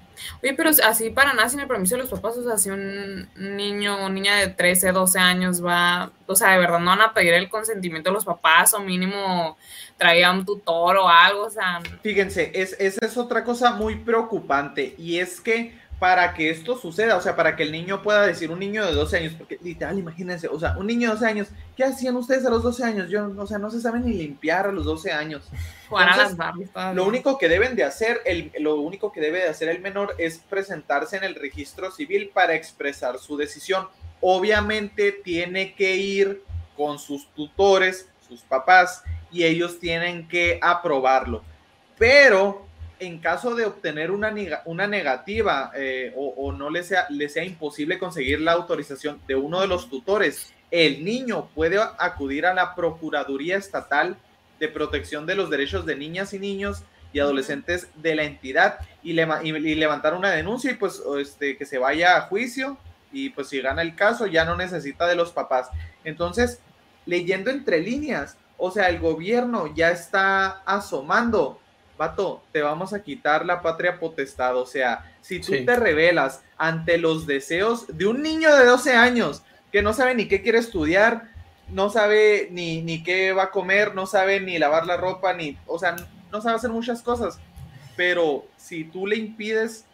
Oye, 0.43 0.55
pero 0.55 0.71
así 0.71 1.11
para 1.11 1.33
nada 1.33 1.49
sin 1.49 1.61
el 1.61 1.67
permiso 1.67 1.97
de 1.97 2.03
los 2.03 2.11
papás, 2.11 2.37
o 2.37 2.45
sea, 2.45 2.59
si 2.59 2.71
un 2.71 3.29
niño 3.37 4.05
o 4.05 4.09
niña 4.09 4.37
de 4.37 4.49
13, 4.49 4.93
12 4.93 5.19
años 5.19 5.65
va, 5.65 6.11
o 6.27 6.35
sea, 6.35 6.53
de 6.53 6.59
verdad 6.59 6.81
no 6.81 6.91
van 6.91 7.01
a 7.01 7.15
pedir 7.15 7.35
el 7.35 7.49
consentimiento 7.49 8.11
de 8.11 8.15
los 8.15 8.25
papás 8.25 8.75
o 8.75 8.81
mínimo 8.81 9.57
traía 9.97 10.31
un 10.31 10.45
tutor 10.45 10.97
o 10.97 11.09
algo, 11.09 11.43
o 11.43 11.51
sea, 11.51 11.81
Fíjense, 12.03 12.53
es, 12.55 12.77
esa 12.79 13.05
es 13.05 13.17
otra 13.17 13.45
cosa 13.45 13.73
muy 13.73 13.97
preocupante 13.97 14.95
y 14.97 15.19
es 15.19 15.41
que 15.41 15.77
para 15.99 16.33
que 16.33 16.50
esto 16.50 16.78
suceda, 16.78 17.17
o 17.17 17.21
sea, 17.21 17.35
para 17.35 17.57
que 17.57 17.64
el 17.64 17.73
niño 17.73 18.02
pueda 18.02 18.25
decir, 18.25 18.50
un 18.52 18.61
niño 18.61 18.87
de 18.87 18.93
12 18.93 19.17
años, 19.17 19.35
porque 19.37 19.59
literal, 19.61 19.99
imagínense, 19.99 20.47
o 20.47 20.59
sea, 20.59 20.76
un 20.78 20.87
niño 20.87 21.09
de 21.09 21.14
12 21.14 21.26
años, 21.26 21.49
¿qué 21.76 21.83
hacían 21.83 22.17
ustedes 22.17 22.47
a 22.47 22.50
los 22.50 22.62
12 22.62 22.85
años? 22.85 23.11
Yo, 23.11 23.28
o 23.37 23.47
sea, 23.47 23.59
no 23.59 23.69
se 23.69 23.81
saben 23.81 24.05
ni 24.05 24.12
limpiar 24.12 24.69
a 24.69 24.73
los 24.73 24.85
12 24.85 25.11
años. 25.11 25.49
Entonces. 25.90 26.37
Lo 26.95 27.05
único 27.05 27.37
que 27.37 27.49
deben 27.49 27.75
de 27.75 27.83
hacer, 27.83 28.21
el, 28.25 28.52
lo 28.61 28.76
único 28.76 29.11
que 29.11 29.21
debe 29.21 29.38
de 29.38 29.49
hacer 29.49 29.69
el 29.69 29.81
menor 29.81 30.14
es 30.19 30.38
presentarse 30.38 31.17
en 31.17 31.25
el 31.25 31.35
registro 31.35 31.90
civil 31.90 32.31
para 32.33 32.55
expresar 32.55 33.19
su 33.19 33.37
decisión. 33.37 33.88
Obviamente 34.21 35.11
tiene 35.11 35.75
que 35.75 35.97
ir 35.97 36.45
con 36.76 37.00
sus 37.00 37.26
tutores, 37.35 38.09
sus 38.28 38.43
papás, 38.43 39.02
y 39.33 39.43
ellos 39.43 39.81
tienen 39.81 40.28
que 40.28 40.61
aprobarlo. 40.62 41.43
Pero 41.99 42.68
en 43.00 43.19
caso 43.19 43.55
de 43.55 43.67
obtener 43.67 44.11
una, 44.11 44.33
una 44.64 44.87
negativa 44.87 45.71
eh, 45.75 46.12
o, 46.17 46.28
o 46.37 46.52
no 46.52 46.71
le 46.71 46.83
sea, 46.83 47.07
le 47.11 47.28
sea 47.28 47.45
imposible 47.45 47.99
conseguir 47.99 48.40
la 48.40 48.52
autorización 48.52 49.21
de 49.26 49.35
uno 49.37 49.61
de 49.61 49.67
los 49.69 49.88
tutores, 49.88 50.52
el 50.71 51.05
niño 51.05 51.49
puede 51.55 51.78
acudir 51.99 52.45
a 52.47 52.55
la 52.55 52.75
Procuraduría 52.75 53.57
Estatal 53.57 54.17
de 54.61 54.69
Protección 54.69 55.25
de 55.26 55.35
los 55.35 55.50
Derechos 55.50 55.87
de 55.87 55.97
Niñas 55.97 56.35
y 56.35 56.38
Niños 56.38 56.83
y 57.12 57.21
Adolescentes 57.21 57.88
de 57.97 58.14
la 58.14 58.25
entidad 58.25 58.81
y, 59.02 59.12
y- 59.19 59.75
levantar 59.76 60.14
una 60.14 60.31
denuncia 60.31 60.71
y 60.73 60.75
pues 60.75 61.02
este, 61.19 61.57
que 61.57 61.64
se 61.64 61.78
vaya 61.78 62.17
a 62.17 62.23
juicio 62.23 62.76
y 63.12 63.31
pues 63.31 63.49
si 63.49 63.62
gana 63.62 63.81
el 63.81 63.95
caso 63.97 64.26
ya 64.26 64.45
no 64.45 64.57
necesita 64.57 65.07
de 65.07 65.14
los 65.14 65.33
papás. 65.33 65.71
Entonces, 66.05 66.61
leyendo 67.07 67.50
entre 67.50 67.81
líneas, 67.81 68.37
o 68.59 68.71
sea, 68.71 68.90
el 68.90 68.99
gobierno 68.99 69.73
ya 69.75 69.90
está 69.90 70.62
asomando 70.67 71.61
vato, 71.99 72.43
te 72.52 72.62
vamos 72.62 72.95
a 72.95 73.02
quitar 73.02 73.45
la 73.45 73.61
patria 73.61 73.99
potestad. 74.00 74.57
O 74.57 74.64
sea, 74.64 75.05
si 75.21 75.40
tú 75.40 75.52
Sí. 75.52 75.67
te 75.67 75.76
rebelas 75.76 76.43
ante 76.57 76.97
los 76.97 77.26
deseos 77.26 77.87
de 77.88 78.07
un 78.07 78.23
niño 78.23 78.55
de 78.57 78.64
12 78.64 78.95
años 78.95 79.43
que 79.71 79.83
no 79.83 79.93
sabe 79.93 80.14
ni 80.14 80.26
qué 80.28 80.40
quiere 80.40 80.59
estudiar, 80.59 81.28
no 81.69 81.90
sabe 81.90 82.49
ni, 82.50 82.81
ni 82.81 83.02
qué 83.02 83.33
va 83.33 83.45
a 83.45 83.50
comer, 83.50 83.95
no 83.95 84.07
sabe 84.07 84.40
ni 84.40 84.59
lavar 84.59 84.87
la 84.87 84.97
ropa, 84.97 85.35
ni, 85.35 85.59
o 85.67 85.78
sea, 85.78 85.97
no 86.33 86.40
sabe 86.40 86.57
hacer 86.57 86.71
muchas 86.71 87.02
cosas. 87.02 87.38
Pero 87.97 88.47
si 88.57 88.85
tú 88.85 89.07
le 89.07 89.17
impides 89.17 89.85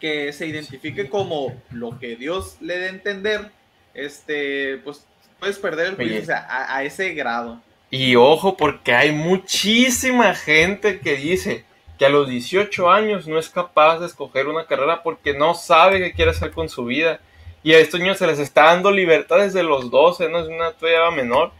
que 0.00 0.32
se 0.32 0.46
identifique 0.46 1.08
como 1.08 1.60
lo 1.70 1.98
que 1.98 2.14
Dios 2.14 2.56
le 2.60 2.78
dé 2.78 2.86
a 2.86 2.90
entender, 2.90 3.50
este, 3.94 4.76
pues 4.84 5.04
puedes 5.40 5.58
perder 5.58 5.88
el 5.88 5.96
juicio 5.96 6.22
o 6.22 6.24
sea, 6.24 6.46
a, 6.48 6.76
a 6.76 6.84
ese 6.84 7.14
grado. 7.14 7.60
Y 7.90 8.16
ojo, 8.16 8.56
porque 8.56 8.94
hay 8.94 9.12
muchísima 9.12 10.34
gente 10.34 11.00
que 11.00 11.16
dice 11.16 11.64
que 11.98 12.06
a 12.06 12.10
los 12.10 12.28
18 12.28 12.90
años 12.90 13.26
no 13.26 13.38
es 13.38 13.48
capaz 13.48 13.98
de 13.98 14.06
escoger 14.06 14.46
una 14.46 14.66
carrera 14.66 15.02
porque 15.02 15.34
no 15.34 15.54
sabe 15.54 15.98
qué 15.98 16.12
quiere 16.12 16.30
hacer 16.32 16.52
con 16.52 16.68
su 16.68 16.84
vida. 16.84 17.20
Y 17.62 17.72
a 17.72 17.78
estos 17.78 17.98
niños 17.98 18.18
se 18.18 18.26
les 18.26 18.38
está 18.38 18.64
dando 18.64 18.90
libertad 18.90 19.38
desde 19.38 19.62
los 19.62 19.90
12, 19.90 20.28
no 20.28 20.40
es 20.40 20.48
una 20.48 20.72
todavía 20.72 21.10
menor. 21.10 21.50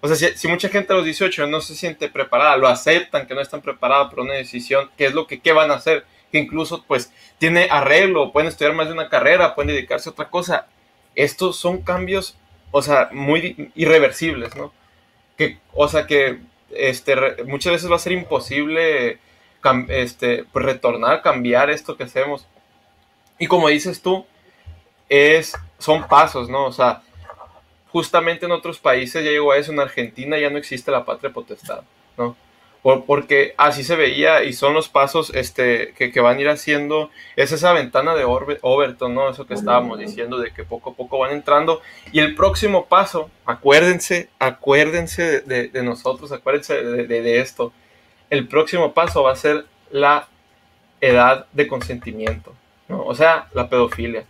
O 0.00 0.08
sea, 0.08 0.16
si, 0.16 0.36
si 0.36 0.48
mucha 0.48 0.68
gente 0.68 0.92
a 0.92 0.96
los 0.96 1.04
18 1.04 1.46
no 1.46 1.60
se 1.60 1.74
siente 1.74 2.08
preparada, 2.08 2.56
lo 2.56 2.68
aceptan 2.68 3.26
que 3.26 3.34
no 3.34 3.40
están 3.40 3.62
preparadas 3.62 4.10
para 4.10 4.22
una 4.22 4.34
decisión, 4.34 4.90
¿qué 4.98 5.06
es 5.06 5.14
lo 5.14 5.26
que 5.26 5.40
qué 5.40 5.52
van 5.52 5.70
a 5.70 5.74
hacer? 5.74 6.04
Que 6.30 6.38
incluso 6.38 6.84
pues 6.86 7.12
tiene 7.38 7.68
arreglo, 7.70 8.32
pueden 8.32 8.48
estudiar 8.48 8.74
más 8.74 8.88
de 8.88 8.92
una 8.92 9.08
carrera, 9.08 9.54
pueden 9.54 9.68
dedicarse 9.68 10.08
a 10.08 10.12
otra 10.12 10.28
cosa. 10.28 10.66
Estos 11.14 11.56
son 11.56 11.82
cambios, 11.82 12.36
o 12.72 12.82
sea, 12.82 13.08
muy 13.12 13.72
irreversibles, 13.74 14.54
¿no? 14.56 14.72
Que, 15.36 15.58
o 15.72 15.88
sea, 15.88 16.06
que 16.06 16.38
este, 16.70 17.16
muchas 17.44 17.72
veces 17.74 17.90
va 17.90 17.96
a 17.96 18.00
ser 18.00 18.12
imposible 18.12 19.18
este, 19.88 20.44
pues, 20.44 20.64
retornar, 20.64 21.22
cambiar 21.22 21.70
esto 21.70 21.96
que 21.96 22.04
hacemos. 22.04 22.46
Y 23.38 23.46
como 23.46 23.68
dices 23.68 24.00
tú, 24.00 24.24
es, 25.08 25.54
son 25.78 26.06
pasos, 26.06 26.48
¿no? 26.48 26.66
O 26.66 26.72
sea, 26.72 27.02
justamente 27.90 28.46
en 28.46 28.52
otros 28.52 28.78
países 28.78 29.24
ya 29.24 29.30
llegó 29.30 29.52
a 29.52 29.58
eso, 29.58 29.72
en 29.72 29.80
Argentina 29.80 30.38
ya 30.38 30.50
no 30.50 30.58
existe 30.58 30.90
la 30.90 31.04
patria 31.04 31.32
potestad, 31.32 31.82
¿no? 32.16 32.36
Por- 32.82 33.04
porque 33.04 33.54
así 33.56 33.82
se 33.82 33.96
veía 33.96 34.44
y 34.44 34.52
son 34.52 34.72
los 34.74 34.88
pasos 34.88 35.34
este, 35.34 35.92
que, 35.98 36.12
que 36.12 36.20
van 36.20 36.38
a 36.38 36.40
ir 36.40 36.48
haciendo, 36.48 37.10
es 37.34 37.50
esa 37.50 37.72
ventana 37.72 38.14
de 38.14 38.24
Orbe- 38.24 38.58
Overton, 38.62 39.12
¿no? 39.14 39.28
Eso 39.28 39.46
que 39.46 39.54
estábamos 39.54 39.98
diciendo, 39.98 40.38
de 40.38 40.52
que 40.52 40.62
poco 40.64 40.90
a 40.90 40.94
poco 40.94 41.18
van 41.18 41.32
entrando. 41.32 41.82
Y 42.12 42.20
el 42.20 42.34
próximo 42.36 42.86
paso, 42.86 43.28
acuérdense, 43.44 44.28
acuérdense 44.38 45.22
de, 45.22 45.40
de- 45.40 45.68
de 45.68 45.82
nosotros, 45.82 46.30
acuérdense 46.32 46.80
de, 46.82 47.06
de- 47.06 47.40
esto. 47.40 47.72
El 48.30 48.46
próximo 48.48 48.92
paso 48.92 49.22
va 49.24 49.32
a 49.32 49.36
ser 49.36 49.66
la 49.90 50.28
edad 51.00 51.46
de 51.52 51.66
consentimiento, 51.66 52.54
¿no? 52.88 53.02
O 53.04 53.14
sea, 53.14 53.48
la 53.52 53.68
pedofilia. 53.68 54.24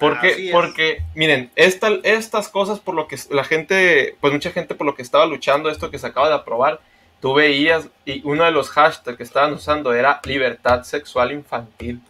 Porque, 0.00 0.48
porque 0.52 1.02
miren, 1.14 1.50
esta- 1.54 1.90
estas 2.02 2.48
cosas 2.48 2.80
por 2.80 2.94
lo 2.96 3.06
que 3.06 3.16
la 3.30 3.44
gente, 3.44 4.16
pues 4.20 4.32
mucha 4.32 4.50
gente 4.50 4.74
por 4.74 4.86
lo 4.86 4.94
que 4.96 5.02
estaba 5.02 5.26
luchando, 5.26 5.70
esto 5.70 5.90
que 5.90 5.98
se 6.00 6.06
acaba 6.08 6.28
de 6.28 6.34
aprobar, 6.34 6.80
tú 7.24 7.32
veías, 7.32 7.88
y 8.04 8.20
uno 8.28 8.44
de 8.44 8.50
los 8.52 8.68
hashtags 8.68 9.16
que 9.16 9.22
estaban 9.22 9.54
usando 9.54 9.94
era 9.94 10.20
libertad 10.24 10.82
sexual 10.84 11.32
infantil, 11.32 12.02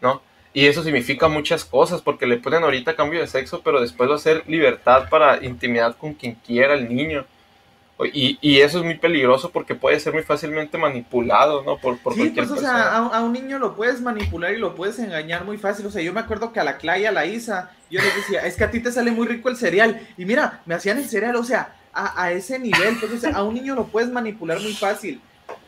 ¿no? 0.00 0.22
Y 0.52 0.66
eso 0.66 0.82
significa 0.82 1.28
muchas 1.28 1.64
cosas, 1.64 2.02
porque 2.02 2.26
le 2.26 2.38
ponen 2.38 2.64
ahorita 2.64 2.96
cambio 2.96 3.20
de 3.20 3.28
sexo, 3.28 3.60
pero 3.62 3.80
después 3.80 4.10
va 4.10 4.16
a 4.16 4.18
ser 4.18 4.42
libertad 4.48 5.08
para 5.08 5.44
intimidad 5.44 5.96
con 5.96 6.14
quien 6.14 6.34
quiera 6.46 6.74
el 6.74 6.88
niño. 6.88 7.24
Y, 8.12 8.38
y 8.42 8.60
eso 8.60 8.78
es 8.78 8.84
muy 8.84 8.98
peligroso 8.98 9.50
porque 9.52 9.74
puede 9.74 10.00
ser 10.00 10.12
muy 10.12 10.22
fácilmente 10.22 10.76
manipulado, 10.78 11.62
¿no? 11.62 11.78
Por, 11.78 11.98
por 11.98 12.12
Sí, 12.14 12.18
cualquier 12.20 12.46
pues, 12.46 12.50
o 12.50 12.54
persona. 12.56 12.82
sea, 12.84 12.96
a, 12.96 13.02
un- 13.02 13.14
a 13.14 13.20
un 13.22 13.32
niño 13.32 13.58
lo 13.58 13.74
puedes 13.76 14.02
manipular 14.02 14.52
y 14.52 14.58
lo 14.58 14.74
puedes 14.74 14.98
engañar 14.98 15.44
muy 15.44 15.56
fácil. 15.58 15.86
O 15.86 15.90
sea, 15.90 16.02
yo 16.02 16.12
me 16.12 16.20
acuerdo 16.20 16.52
que 16.52 16.60
a 16.60 16.64
la 16.64 16.76
Clay 16.76 17.06
a 17.06 17.12
la 17.12 17.24
Isa, 17.24 17.70
yo 17.90 18.00
les 18.02 18.14
decía, 18.16 18.40
es 18.46 18.56
que 18.56 18.64
a 18.64 18.70
ti 18.70 18.80
te 18.80 18.92
sale 18.92 19.12
muy 19.12 19.26
rico 19.26 19.48
el 19.48 19.56
cereal. 19.56 20.00
Y 20.18 20.26
mira, 20.26 20.60
me 20.66 20.74
hacían 20.74 20.98
el 20.98 21.08
cereal, 21.08 21.36
o 21.36 21.44
sea, 21.44 21.74
a, 21.96 22.24
a 22.24 22.32
ese 22.32 22.58
nivel, 22.58 22.96
pues, 23.00 23.10
o 23.12 23.16
sea, 23.16 23.30
a 23.30 23.42
un 23.42 23.54
niño 23.54 23.74
lo 23.74 23.86
puedes 23.86 24.10
manipular 24.10 24.60
muy 24.60 24.74
fácil. 24.74 25.20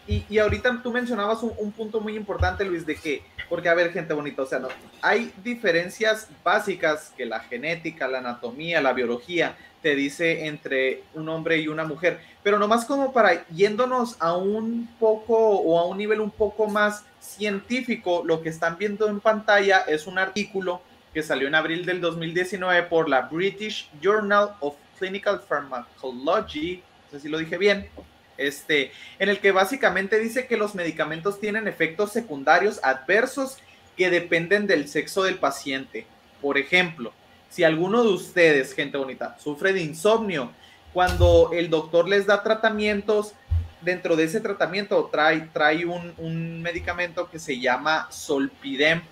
Y, 0.07 0.25
y 0.29 0.39
ahorita 0.39 0.81
tú 0.83 0.93
mencionabas 0.93 1.43
un, 1.43 1.53
un 1.59 1.73
punto 1.73 2.01
muy 2.01 2.17
importante, 2.17 2.65
Luis, 2.65 2.85
de 2.85 2.97
que, 2.97 3.23
porque 3.49 3.69
a 3.69 3.75
ver, 3.75 3.93
gente 3.93 4.13
bonita, 4.13 4.43
o 4.43 4.47
sea, 4.47 4.59
no, 4.59 4.69
hay 5.01 5.33
diferencias 5.43 6.29
básicas 6.45 7.13
que 7.17 7.25
la 7.25 7.41
genética, 7.41 8.09
la 8.09 8.19
anatomía, 8.19 8.81
la 8.81 8.93
biología 8.93 9.57
te 9.83 9.95
dice 9.95 10.47
entre 10.47 11.05
un 11.15 11.29
hombre 11.29 11.59
y 11.59 11.69
una 11.69 11.85
mujer, 11.85 12.21
pero 12.43 12.59
nomás 12.59 12.85
como 12.85 13.13
para 13.13 13.47
yéndonos 13.49 14.17
a 14.19 14.37
un 14.37 14.89
poco 14.99 15.37
o 15.37 15.79
a 15.79 15.87
un 15.87 15.97
nivel 15.97 16.21
un 16.21 16.31
poco 16.31 16.67
más 16.67 17.05
científico, 17.21 18.23
lo 18.27 18.43
que 18.43 18.49
están 18.49 18.77
viendo 18.77 19.09
en 19.09 19.21
pantalla 19.21 19.81
es 19.81 20.07
un 20.07 20.19
artículo 20.19 20.83
que 21.15 21.23
salió 21.23 21.49
en 21.49 21.55
abril 21.55 21.87
del 21.87 22.01
2019 22.01 22.83
por 22.85 23.09
la 23.09 23.23
British 23.23 23.89
Journal 24.03 24.57
of 24.61 24.75
Clinical 24.99 25.41
Pharmacology, 25.41 26.83
no 27.05 27.11
sé 27.11 27.21
si 27.21 27.29
lo 27.29 27.39
dije 27.39 27.57
bien, 27.57 27.89
este, 28.37 28.93
en 29.19 29.29
el 29.29 29.41
que 29.41 29.53
básicamente 29.53 30.19
dice 30.19 30.47
que 30.47 30.57
los 30.57 30.75
medicamentos 30.75 31.41
tienen 31.41 31.67
efectos 31.69 32.13
secundarios 32.13 32.81
adversos 32.83 33.59
que 33.97 34.11
dependen 34.11 34.67
del 34.67 34.89
sexo 34.89 35.25
del 35.25 35.39
paciente. 35.39 36.07
Por 36.41 36.57
ejemplo, 36.57 37.13
si 37.51 37.65
alguno 37.65 38.05
de 38.05 38.11
ustedes, 38.11 38.75
gente 38.75 38.97
bonita, 38.97 39.37
sufre 39.39 39.73
de 39.73 39.83
insomnio, 39.83 40.53
cuando 40.93 41.51
el 41.53 41.69
doctor 41.69 42.09
les 42.09 42.27
da 42.27 42.43
tratamientos, 42.43 43.35
dentro 43.81 44.17
de 44.17 44.25
ese 44.25 44.41
tratamiento 44.41 45.09
trae, 45.11 45.49
trae 45.53 45.85
un, 45.85 46.15
un 46.19 46.63
medicamento 46.63 47.31
que 47.31 47.39
se 47.39 47.59
llama 47.59 48.07
Solpidem. 48.11 49.03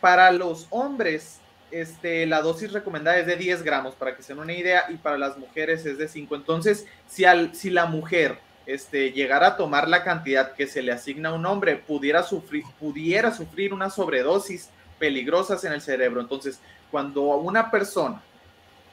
Para 0.00 0.30
los 0.32 0.66
hombres, 0.70 1.40
este, 1.74 2.24
la 2.26 2.40
dosis 2.40 2.72
recomendada 2.72 3.18
es 3.18 3.26
de 3.26 3.34
10 3.34 3.64
gramos, 3.64 3.96
para 3.96 4.16
que 4.16 4.22
se 4.22 4.32
una 4.32 4.52
idea, 4.52 4.84
y 4.88 4.94
para 4.94 5.18
las 5.18 5.36
mujeres 5.36 5.84
es 5.84 5.98
de 5.98 6.06
5. 6.06 6.36
Entonces, 6.36 6.86
si, 7.08 7.24
al, 7.24 7.54
si 7.54 7.68
la 7.70 7.86
mujer 7.86 8.38
este, 8.64 9.10
llegara 9.10 9.48
a 9.48 9.56
tomar 9.56 9.88
la 9.88 10.04
cantidad 10.04 10.52
que 10.54 10.68
se 10.68 10.82
le 10.82 10.92
asigna 10.92 11.30
a 11.30 11.34
un 11.34 11.44
hombre, 11.46 11.74
pudiera 11.74 12.22
sufrir, 12.22 12.62
pudiera 12.78 13.34
sufrir 13.34 13.74
una 13.74 13.90
sobredosis 13.90 14.70
peligrosas 15.00 15.64
en 15.64 15.72
el 15.72 15.80
cerebro. 15.80 16.20
Entonces, 16.20 16.60
cuando 16.92 17.22
una 17.22 17.72
persona 17.72 18.22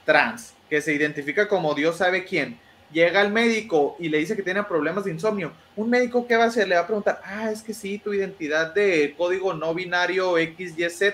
trans, 0.03 0.55
que 0.67 0.81
se 0.81 0.93
identifica 0.93 1.47
como 1.47 1.75
Dios 1.75 1.97
sabe 1.97 2.25
quién, 2.25 2.57
llega 2.91 3.21
al 3.21 3.31
médico 3.31 3.95
y 4.00 4.09
le 4.09 4.17
dice 4.17 4.35
que 4.35 4.41
tiene 4.41 4.63
problemas 4.63 5.03
de 5.03 5.11
insomnio, 5.11 5.51
un 5.75 5.88
médico 5.88 6.25
qué 6.25 6.35
va 6.35 6.45
a 6.45 6.47
hacer? 6.47 6.67
Le 6.67 6.75
va 6.75 6.81
a 6.81 6.88
preguntar, 6.88 7.21
ah, 7.23 7.51
es 7.51 7.61
que 7.61 7.75
sí, 7.75 8.00
tu 8.00 8.11
identidad 8.11 8.73
de 8.73 9.13
código 9.15 9.53
no 9.53 9.73
binario 9.75 10.35
XYZ, 10.38 11.13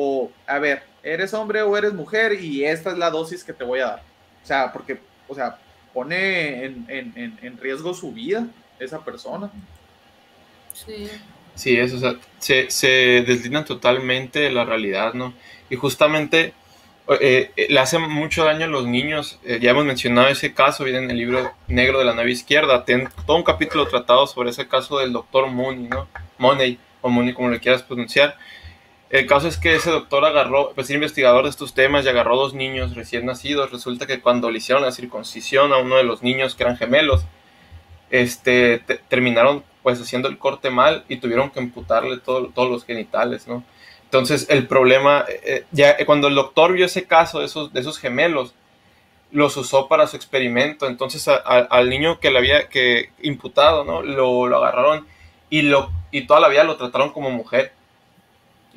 o 0.00 0.30
a 0.46 0.60
ver, 0.60 0.84
¿eres 1.02 1.34
hombre 1.34 1.62
o 1.62 1.76
eres 1.76 1.92
mujer? 1.92 2.40
Y 2.40 2.64
esta 2.64 2.92
es 2.92 2.98
la 2.98 3.10
dosis 3.10 3.42
que 3.42 3.52
te 3.52 3.64
voy 3.64 3.80
a 3.80 3.86
dar. 3.86 4.02
O 4.44 4.46
sea, 4.46 4.72
porque, 4.72 5.00
o 5.26 5.34
sea, 5.34 5.58
pone 5.92 6.64
en, 6.64 6.86
en, 6.88 7.12
en, 7.16 7.38
en 7.42 7.58
riesgo 7.58 7.92
su 7.94 8.12
vida 8.12 8.46
esa 8.78 9.04
persona. 9.04 9.50
Sí. 10.72 11.08
Sí, 11.56 11.76
eso, 11.76 11.96
o 11.96 11.98
sea, 11.98 12.14
se, 12.38 12.70
se 12.70 12.88
deslindan 13.26 13.64
totalmente 13.64 14.38
de 14.38 14.52
la 14.52 14.64
realidad, 14.64 15.14
¿no? 15.14 15.34
Y 15.68 15.74
justamente 15.74 16.52
eh, 17.08 17.50
eh, 17.56 17.66
le 17.68 17.80
hace 17.80 17.98
mucho 17.98 18.44
daño 18.44 18.66
a 18.66 18.68
los 18.68 18.86
niños. 18.86 19.40
Eh, 19.44 19.58
ya 19.60 19.72
hemos 19.72 19.84
mencionado 19.84 20.28
ese 20.28 20.54
caso, 20.54 20.84
viene 20.84 21.00
en 21.00 21.10
el 21.10 21.16
libro 21.16 21.52
negro 21.66 21.98
de 21.98 22.04
la 22.04 22.14
nave 22.14 22.30
izquierda. 22.30 22.84
Ten 22.84 23.08
todo 23.26 23.36
un 23.36 23.42
capítulo 23.42 23.88
tratado 23.88 24.28
sobre 24.28 24.50
ese 24.50 24.68
caso 24.68 25.00
del 25.00 25.12
doctor 25.12 25.48
Mooney, 25.48 25.88
¿no? 25.88 26.06
Money, 26.38 26.78
o 27.00 27.08
Mooney, 27.08 27.34
como 27.34 27.50
le 27.50 27.58
quieras 27.58 27.82
pronunciar. 27.82 28.36
El 29.10 29.26
caso 29.26 29.48
es 29.48 29.56
que 29.56 29.74
ese 29.74 29.90
doctor 29.90 30.24
agarró, 30.24 30.72
pues 30.74 30.90
era 30.90 30.96
investigador 30.96 31.44
de 31.44 31.50
estos 31.50 31.72
temas 31.72 32.04
y 32.04 32.08
agarró 32.08 32.36
dos 32.36 32.52
niños 32.54 32.94
recién 32.94 33.24
nacidos. 33.24 33.70
Resulta 33.72 34.06
que 34.06 34.20
cuando 34.20 34.50
le 34.50 34.58
hicieron 34.58 34.82
la 34.84 34.92
circuncisión 34.92 35.72
a 35.72 35.78
uno 35.78 35.96
de 35.96 36.04
los 36.04 36.22
niños 36.22 36.54
que 36.54 36.64
eran 36.64 36.76
gemelos, 36.76 37.24
este, 38.10 38.78
te- 38.80 38.96
terminaron 39.08 39.64
pues 39.82 40.00
haciendo 40.00 40.28
el 40.28 40.38
corte 40.38 40.70
mal 40.70 41.04
y 41.08 41.16
tuvieron 41.16 41.50
que 41.50 41.60
amputarle 41.60 42.18
todo- 42.18 42.48
todos 42.54 42.70
los 42.70 42.84
genitales, 42.84 43.46
¿no? 43.48 43.64
Entonces 44.04 44.46
el 44.50 44.66
problema, 44.66 45.24
eh, 45.28 45.64
ya 45.70 45.90
eh, 45.92 46.04
cuando 46.06 46.28
el 46.28 46.34
doctor 46.34 46.72
vio 46.72 46.86
ese 46.86 47.06
caso 47.06 47.40
de 47.40 47.46
esos, 47.46 47.72
de 47.72 47.80
esos 47.80 47.98
gemelos, 47.98 48.54
los 49.30 49.56
usó 49.58 49.88
para 49.88 50.06
su 50.06 50.16
experimento, 50.16 50.86
entonces 50.86 51.28
al 51.28 51.90
niño 51.90 52.18
que 52.20 52.30
le 52.30 52.38
había 52.38 52.68
que 52.68 53.10
imputado, 53.22 53.84
¿no? 53.84 54.02
Lo, 54.02 54.46
lo 54.46 54.56
agarraron 54.58 55.06
y, 55.50 55.62
lo, 55.62 55.90
y 56.10 56.26
toda 56.26 56.40
la 56.40 56.48
vida 56.48 56.64
lo 56.64 56.76
trataron 56.76 57.12
como 57.12 57.30
mujer. 57.30 57.72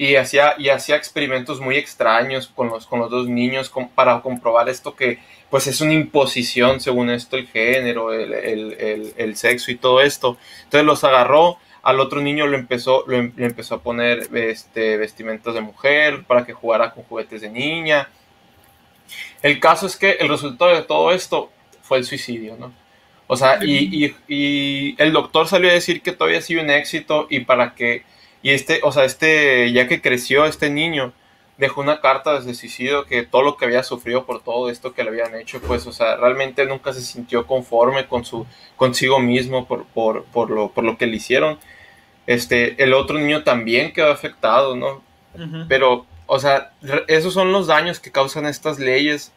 Y 0.02 0.16
hacía, 0.16 0.56
y 0.58 0.70
hacía 0.70 0.96
experimentos 0.96 1.62
muy 1.62 1.78
extraños 1.78 2.48
con 2.48 2.70
los, 2.70 2.88
con 2.88 3.00
los 3.02 3.12
dos 3.12 3.28
niños 3.28 3.72
para 3.94 4.22
comprobar 4.22 4.68
esto 4.68 4.96
que 4.96 5.20
pues 5.52 5.68
es 5.68 5.80
una 5.82 5.94
imposición 5.94 6.80
según 6.80 7.10
esto 7.12 7.38
el 7.38 7.46
género, 7.48 8.12
el, 8.14 8.34
el- 8.34 8.74
el- 8.80 9.14
el 9.18 9.36
sexo 9.36 9.70
y 9.70 9.76
todo 9.76 10.02
esto. 10.02 10.38
Entonces 10.64 10.86
los 10.86 11.04
agarró, 11.04 11.58
al 11.84 12.00
otro 12.00 12.20
niño 12.22 12.48
lo 12.48 12.58
empezó, 12.58 13.04
lo 13.06 13.18
em- 13.18 13.34
le 13.36 13.46
empezó 13.46 13.76
a 13.76 13.82
poner 13.84 14.28
este, 14.34 14.98
vestimentas 14.98 15.54
de 15.54 15.62
mujer 15.62 16.24
para 16.26 16.46
que 16.46 16.54
jugara 16.54 16.92
con 16.94 17.04
juguetes 17.04 17.42
de 17.42 17.50
niña. 17.50 18.10
El 19.42 19.60
caso 19.60 19.86
es 19.88 19.96
que 19.98 20.12
el 20.20 20.30
resultado 20.30 20.74
de 20.74 20.84
todo 20.84 21.12
esto 21.12 21.52
fue 21.82 21.98
el 21.98 22.06
suicidio, 22.06 22.56
¿no? 22.58 22.74
O 23.28 23.38
sea, 23.38 23.60
y, 23.64 24.06
y, 24.06 24.16
y 24.28 24.96
el 25.02 25.14
doctor 25.14 25.48
salió 25.48 25.70
a 25.70 25.74
decir 25.74 26.02
que 26.02 26.12
todavía 26.12 26.40
ha 26.40 26.42
sido 26.42 26.62
un 26.62 26.70
éxito 26.70 27.28
y 27.30 27.42
para 27.42 27.74
que, 27.76 28.04
y 28.44 28.52
este, 28.52 28.82
o 28.84 28.92
sea, 28.92 29.06
este, 29.06 29.72
ya 29.72 29.88
que 29.88 30.02
creció 30.02 30.46
este 30.46 30.70
niño, 30.70 31.14
dejó 31.58 31.82
una 31.82 32.02
carta 32.02 32.40
de 32.40 32.54
suicidio 32.56 33.06
que 33.06 33.24
todo 33.24 33.44
lo 33.44 33.56
que 33.56 33.66
había 33.66 33.84
sufrido 33.84 34.26
por 34.26 34.42
todo 34.44 34.70
esto 34.70 34.94
que 34.94 35.04
le 35.04 35.10
habían 35.10 35.36
hecho, 35.36 35.62
pues, 35.62 35.86
o 35.86 35.92
sea, 35.92 36.16
realmente 36.16 36.66
nunca 36.66 36.92
se 36.92 37.02
sintió 37.02 37.46
conforme 37.46 38.08
con 38.08 38.26
su, 38.26 38.48
consigo 38.76 39.20
mismo 39.20 39.68
por, 39.68 39.86
por, 39.86 40.24
por, 40.26 40.50
lo, 40.50 40.72
por 40.72 40.84
lo 40.84 40.98
que 40.98 41.06
le 41.06 41.18
hicieron. 41.18 41.60
Este, 42.26 42.82
el 42.84 42.94
otro 42.94 43.20
niño 43.20 43.44
también 43.44 43.94
quedó 43.94 44.12
afectado, 44.12 44.76
¿no? 44.76 45.04
Pero, 45.70 46.06
o 46.26 46.40
sea, 46.40 46.74
esos 47.08 47.34
son 47.34 47.52
los 47.52 47.68
daños 47.68 48.00
que 48.00 48.12
causan 48.12 48.46
estas 48.48 48.80
leyes, 48.80 49.32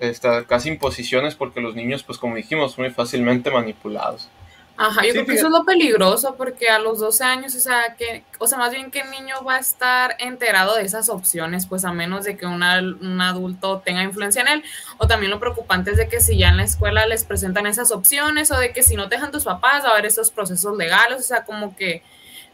estas 0.00 0.44
casi 0.44 0.68
imposiciones, 0.68 1.34
porque 1.34 1.60
los 1.60 1.74
niños, 1.74 2.02
pues 2.04 2.18
como 2.18 2.36
dijimos, 2.36 2.72
son 2.72 2.84
muy 2.84 2.94
fácilmente 2.94 3.50
manipulados. 3.50 4.28
Ajá, 4.76 5.02
yo 5.04 5.12
Sí, 5.12 5.12
creo 5.12 5.26
que 5.26 5.34
eso 5.34 5.46
es 5.48 5.52
lo 5.52 5.64
peligroso 5.66 6.36
porque 6.36 6.70
a 6.70 6.78
los 6.78 7.00
12 7.00 7.22
años, 7.22 7.54
o 7.54 7.60
sea, 7.60 7.96
que, 7.96 8.24
o 8.38 8.46
sea, 8.46 8.56
más 8.56 8.70
bien 8.72 8.90
que 8.90 9.00
el 9.00 9.10
niño 9.10 9.44
va 9.46 9.56
a 9.56 9.58
estar 9.58 10.16
enterado 10.20 10.74
de 10.76 10.84
esas 10.84 11.10
opciones, 11.10 11.66
pues 11.66 11.84
a 11.84 11.92
menos 11.92 12.24
de 12.24 12.38
que 12.38 12.46
una- 12.46 12.78
un 12.80 13.20
adulto 13.20 13.80
tenga 13.84 14.02
influencia 14.02 14.40
en 14.40 14.48
él, 14.48 14.64
o 14.96 15.06
también 15.06 15.30
lo 15.30 15.38
preocupante 15.38 15.90
es 15.90 15.98
de 15.98 16.08
que 16.08 16.20
si 16.20 16.38
ya 16.38 16.48
en 16.48 16.56
la 16.56 16.64
escuela 16.64 17.04
les 17.06 17.24
presentan 17.24 17.66
esas 17.66 17.90
opciones, 17.92 18.50
o 18.52 18.58
de 18.58 18.72
que 18.72 18.82
si 18.82 18.96
no 18.96 19.08
te 19.08 19.16
dejan 19.16 19.32
tus 19.32 19.44
papás, 19.44 19.84
va 19.84 19.88
a 19.88 19.92
haber 19.92 20.06
estos 20.06 20.30
procesos 20.30 20.74
legales, 20.76 21.20
o 21.20 21.22
sea, 21.24 21.44
como 21.44 21.76
que 21.76 22.02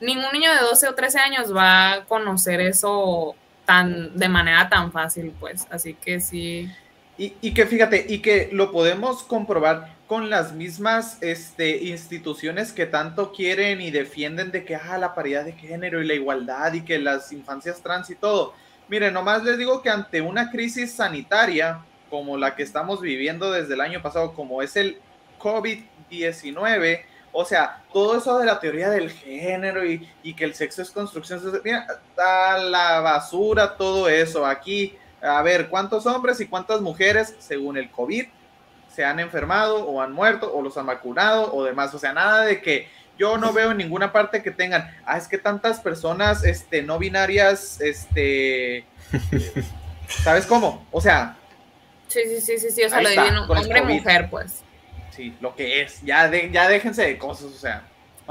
ningún 0.00 0.32
niño 0.32 0.52
de 0.52 0.60
12 0.60 0.88
o 0.88 0.94
13 0.96 1.20
años 1.20 1.54
va 1.54 1.92
a 1.92 2.04
conocer 2.06 2.60
eso 2.60 3.36
tan, 3.64 4.16
de 4.18 4.28
manera 4.28 4.68
tan 4.68 4.90
fácil, 4.92 5.32
pues, 5.38 5.66
así 5.70 5.94
que 5.94 6.20
sí. 6.20 6.68
Y, 7.18 7.34
y 7.40 7.54
que 7.54 7.66
fíjate, 7.66 8.04
y 8.08 8.20
que 8.20 8.48
lo 8.52 8.72
podemos 8.72 9.22
comprobar 9.22 9.95
con 10.06 10.30
las 10.30 10.52
mismas 10.52 11.18
este, 11.20 11.84
instituciones 11.84 12.72
que 12.72 12.86
tanto 12.86 13.32
quieren 13.32 13.80
y 13.80 13.90
defienden 13.90 14.52
de 14.52 14.64
que 14.64 14.76
ah, 14.76 14.98
la 14.98 15.14
paridad 15.14 15.44
de 15.44 15.52
género 15.52 16.00
y 16.00 16.06
la 16.06 16.14
igualdad 16.14 16.72
y 16.74 16.82
que 16.82 16.98
las 16.98 17.32
infancias 17.32 17.82
trans 17.82 18.10
y 18.10 18.14
todo. 18.14 18.54
Miren, 18.88 19.14
nomás 19.14 19.42
les 19.42 19.58
digo 19.58 19.82
que 19.82 19.90
ante 19.90 20.20
una 20.20 20.50
crisis 20.50 20.92
sanitaria 20.92 21.80
como 22.08 22.36
la 22.36 22.54
que 22.54 22.62
estamos 22.62 23.00
viviendo 23.00 23.50
desde 23.50 23.74
el 23.74 23.80
año 23.80 24.00
pasado, 24.00 24.32
como 24.32 24.62
es 24.62 24.76
el 24.76 24.98
COVID-19, 25.40 27.00
o 27.32 27.44
sea, 27.44 27.82
todo 27.92 28.16
eso 28.16 28.38
de 28.38 28.46
la 28.46 28.60
teoría 28.60 28.90
del 28.90 29.10
género 29.10 29.84
y, 29.84 30.08
y 30.22 30.34
que 30.34 30.44
el 30.44 30.54
sexo 30.54 30.82
es 30.82 30.90
construcción, 30.90 31.42
mira, 31.64 31.84
a 32.16 32.58
la 32.58 33.00
basura 33.00 33.76
todo 33.76 34.08
eso. 34.08 34.46
Aquí 34.46 34.96
a 35.20 35.42
ver 35.42 35.68
cuántos 35.68 36.06
hombres 36.06 36.40
y 36.40 36.46
cuántas 36.46 36.80
mujeres, 36.80 37.34
según 37.38 37.76
el 37.76 37.90
COVID, 37.90 38.26
se 38.96 39.04
han 39.04 39.20
enfermado 39.20 39.84
o 39.84 40.00
han 40.00 40.12
muerto 40.12 40.50
o 40.54 40.62
los 40.62 40.78
han 40.78 40.86
vacunado 40.86 41.54
o 41.54 41.62
demás. 41.64 41.94
O 41.94 41.98
sea, 41.98 42.14
nada 42.14 42.46
de 42.46 42.62
que 42.62 42.88
yo 43.18 43.36
no 43.36 43.52
veo 43.52 43.72
en 43.72 43.76
ninguna 43.76 44.10
parte 44.10 44.42
que 44.42 44.50
tengan, 44.50 44.90
ah, 45.04 45.18
es 45.18 45.28
que 45.28 45.36
tantas 45.36 45.80
personas 45.80 46.44
este, 46.44 46.82
no 46.82 46.98
binarias, 46.98 47.78
este, 47.82 48.86
¿sabes 50.08 50.46
cómo? 50.46 50.86
O 50.90 51.00
sea, 51.00 51.36
Sí, 52.08 52.20
sí, 52.24 52.40
sí, 52.40 52.58
sí, 52.58 52.70
sí, 52.70 52.84
o 52.84 52.88
sea, 52.88 53.02
lo 53.02 53.42
hombre 53.52 53.78
y 53.78 53.82
COVID. 53.82 53.94
mujer, 53.94 54.28
pues. 54.30 54.62
sí, 55.10 55.36
lo 55.40 55.54
que 55.56 55.82
es, 55.82 56.00
ya, 56.02 56.28
de, 56.28 56.50
ya 56.52 56.68
déjense 56.68 57.02
de 57.02 57.18
cosas, 57.18 57.46
o 57.46 57.58
sea. 57.58 57.82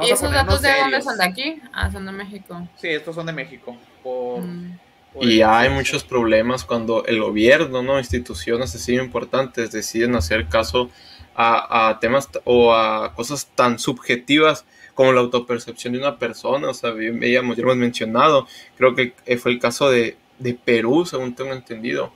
¿Y 0.02 0.10
esos 0.12 0.32
datos 0.32 0.62
de 0.62 0.72
dónde 0.80 1.02
son? 1.02 1.18
¿De 1.18 1.26
aquí? 1.26 1.62
Ah, 1.74 1.92
son 1.92 2.06
de 2.06 2.12
México. 2.12 2.68
Sí, 2.78 2.90
estos 2.90 3.14
son 3.16 3.26
de 3.26 3.34
México. 3.34 3.78
Por, 4.02 4.42
Mm. 4.42 4.80
Y 5.22 5.42
el- 5.42 5.44
hay 5.48 5.70
muchos 5.70 6.04
problemas 6.04 6.64
cuando 6.66 7.06
el 7.06 7.20
gobierno, 7.22 7.82
¿no? 7.82 7.98
Instituciones 8.00 8.74
así 8.76 8.96
importantes 8.96 9.72
deciden 9.72 10.16
hacer 10.16 10.48
caso 10.48 10.90
a, 11.36 11.90
a 11.90 12.00
temas 12.00 12.30
o 12.44 12.74
a 12.74 13.14
cosas 13.14 13.48
tan 13.56 13.80
subjetivas 13.80 14.66
como 14.94 15.12
la 15.12 15.22
autopercepción 15.22 15.94
de 15.94 16.00
una 16.00 16.18
persona. 16.18 16.70
O 16.70 16.74
sea, 16.74 16.94
ya 16.94 17.40
hemos 17.40 17.58
mencionado, 17.78 18.48
creo 18.78 18.96
que 18.96 19.14
fue 19.38 19.52
el 19.52 19.60
caso 19.60 19.90
de, 19.90 20.18
de 20.40 20.54
Perú, 20.54 21.06
según 21.06 21.36
tengo 21.36 21.54
entendido. 21.54 22.12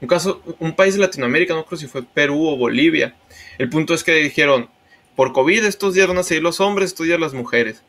Un 0.00 0.08
caso, 0.08 0.42
un 0.58 0.74
país 0.74 0.94
de 0.94 1.00
Latinoamérica, 1.00 1.54
no 1.54 1.64
creo 1.64 1.78
si 1.78 1.86
fue 1.86 2.02
Perú 2.02 2.48
o 2.48 2.56
Bolivia. 2.56 3.14
El 3.58 3.70
punto 3.70 3.94
es 3.94 4.04
que 4.04 4.12
dijeron, 4.14 4.68
por 5.14 5.32
COVID 5.32 5.64
estos 5.64 5.94
días 5.94 6.08
van 6.08 6.18
a 6.18 6.22
seguir 6.22 6.42
los 6.42 6.60
hombres, 6.60 6.90
estos 6.90 7.06
días 7.06 7.18
las 7.18 7.32
mujeres. 7.32 7.82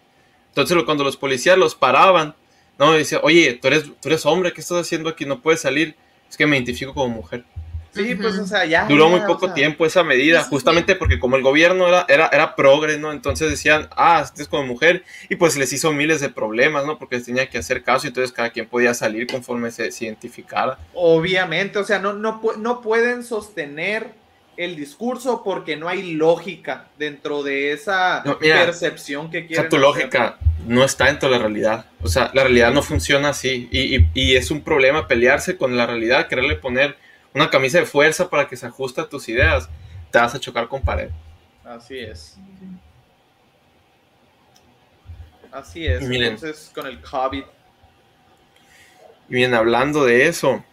Entonces 0.50 0.78
cuando 0.86 1.04
los 1.04 1.18
policías 1.18 1.58
los 1.58 1.76
paraban, 1.76 2.34
no, 2.80 2.94
dice, 2.94 3.20
oye, 3.22 3.54
tú 3.62 3.68
eres, 3.68 3.84
tú 3.84 4.10
eres 4.10 4.26
hombre, 4.26 4.54
¿qué 4.54 4.62
estás 4.62 4.80
haciendo 4.80 5.10
aquí? 5.10 5.26
No 5.26 5.42
puedes 5.42 5.62
salir. 5.62 5.96
Es 6.30 6.38
que 6.38 6.46
me 6.46 6.58
identifico 6.58 6.94
como 6.94 7.16
mujer. 7.16 7.44
Sí, 7.92 8.16
pues, 8.16 8.38
o 8.38 8.46
sea, 8.46 8.66
ya. 8.66 8.86
Duró 8.86 9.06
ya, 9.06 9.12
muy 9.12 9.20
o 9.22 9.26
poco 9.28 9.48
sea, 9.48 9.56
tiempo 9.56 9.86
esa 9.86 10.04
medida, 10.04 10.40
Sí, 10.40 10.44
sí, 10.46 10.50
justamente 10.52 10.96
porque 10.96 11.20
como 11.20 11.36
el 11.36 11.42
gobierno 11.42 11.88
era, 11.88 12.06
era, 12.08 12.28
era 12.28 12.56
progre, 12.56 13.00
¿no? 13.00 13.12
Entonces 13.12 13.50
decían, 13.50 13.88
ah, 13.96 14.22
este 14.24 14.44
es 14.44 14.48
como 14.48 14.68
mujer, 14.68 15.04
y 15.30 15.36
pues 15.36 15.58
les 15.58 15.74
hizo 15.74 15.92
miles 15.94 16.22
de 16.22 16.30
problemas, 16.30 16.86
¿no? 16.86 17.00
Porque 17.00 17.16
les 17.16 17.26
tenía 17.26 17.50
que 17.50 17.58
hacer 17.58 17.84
caso 17.84 18.06
y 18.06 18.10
entonces 18.10 18.32
cada 18.32 18.52
quien 18.52 18.68
podía 18.68 18.94
salir 18.94 19.26
conforme 19.26 19.72
se, 19.72 19.92
se 19.92 20.06
identificara. 20.06 20.78
Obviamente, 20.94 21.80
o 21.80 21.84
sea, 21.84 21.98
no, 21.98 22.14
no, 22.14 22.40
no 22.60 22.82
pueden 22.82 23.24
sostener 23.24 24.12
el 24.58 24.76
discurso 24.76 25.44
porque 25.44 25.78
no 25.78 25.88
hay 25.88 26.14
lógica 26.14 26.88
dentro 26.98 27.44
de 27.44 27.72
esa 27.74 28.24
No, 28.26 28.38
mira, 28.42 28.66
percepción 28.66 29.30
que 29.30 29.40
O 29.44 29.48
quieren. 29.48 29.56
sea, 29.64 29.70
tu 29.70 29.76
hacer. 29.76 29.82
lógica 29.88 30.38
no 30.66 30.84
está 30.84 31.06
dentro 31.06 31.30
de 31.30 31.36
la 31.38 31.42
realidad. 31.44 31.86
O 32.02 32.08
sea, 32.08 32.32
la 32.34 32.44
realidad 32.44 32.72
no 32.72 32.82
funciona 32.82 33.30
así. 33.30 33.70
Y, 33.72 33.96
y- 33.98 34.10
y 34.14 34.36
es 34.36 34.50
un 34.52 34.62
problema 34.62 35.08
pelearse 35.08 35.58
con 35.58 35.78
la 35.78 35.86
realidad, 35.86 36.28
quererle 36.28 36.56
poner 36.56 36.98
una 37.34 37.50
camisa 37.50 37.80
de 37.80 37.86
fuerza 37.86 38.30
para 38.30 38.48
que 38.48 38.56
se 38.58 38.66
ajuste 38.66 39.00
a 39.02 39.08
tus 39.08 39.30
ideas. 39.30 39.70
Te 40.12 40.20
vas 40.20 40.34
a 40.34 40.40
chocar 40.40 40.68
con 40.68 40.82
pared. 40.82 41.10
Así 41.64 42.00
es. 42.00 42.38
Así 45.52 45.86
es. 45.86 46.02
Miren. 46.04 46.34
Entonces, 46.34 46.72
con 46.74 46.88
el 46.88 47.00
COVID. 47.02 47.44
Y 49.30 49.34
bien, 49.34 49.54
hablando 49.54 50.06
de 50.06 50.28
eso, 50.28 50.64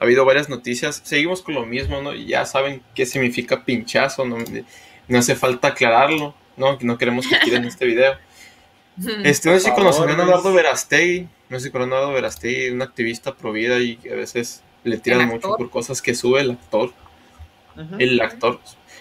ha 0.00 0.04
habido 0.04 0.24
varias 0.24 0.48
noticias. 0.48 1.00
Seguimos 1.04 1.42
con 1.42 1.54
lo 1.54 1.66
mismo, 1.66 2.00
¿no? 2.02 2.14
Y 2.14 2.26
Ya 2.26 2.44
saben 2.44 2.82
qué 2.94 3.06
significa 3.06 3.64
pinchazo, 3.64 4.24
no, 4.24 4.38
no 5.08 5.18
hace 5.18 5.34
falta 5.34 5.68
aclararlo, 5.68 6.34
¿no? 6.56 6.78
No 6.80 6.98
queremos 6.98 7.26
que 7.26 7.36
tiren 7.36 7.64
este 7.64 7.86
video. 7.86 8.14
Este, 9.24 9.50
no 9.50 9.58
sé 9.58 9.66
si 9.66 9.74
conocen 9.74 10.08
a 10.08 10.12
Eduardo. 10.14 10.54
Verastegui, 10.54 11.28
no 11.50 11.58
sé 11.58 11.66
si 11.66 11.70
conocen 11.70 11.92
a 11.92 11.96
Eduardo 11.96 12.14
Verastegui, 12.14 12.70
un 12.70 12.80
activista 12.80 13.34
pro 13.34 13.52
vida 13.52 13.78
y 13.78 13.96
que 13.96 14.10
a 14.10 14.16
veces 14.16 14.62
le 14.84 14.96
tiran 14.96 15.20
¿El 15.20 15.26
mucho 15.26 15.54
por 15.54 15.68
cosas 15.68 16.00
que 16.00 16.14
sube 16.14 16.40
el 16.40 16.52
actor. 16.52 16.94
El 17.98 18.18
actor. 18.22 18.58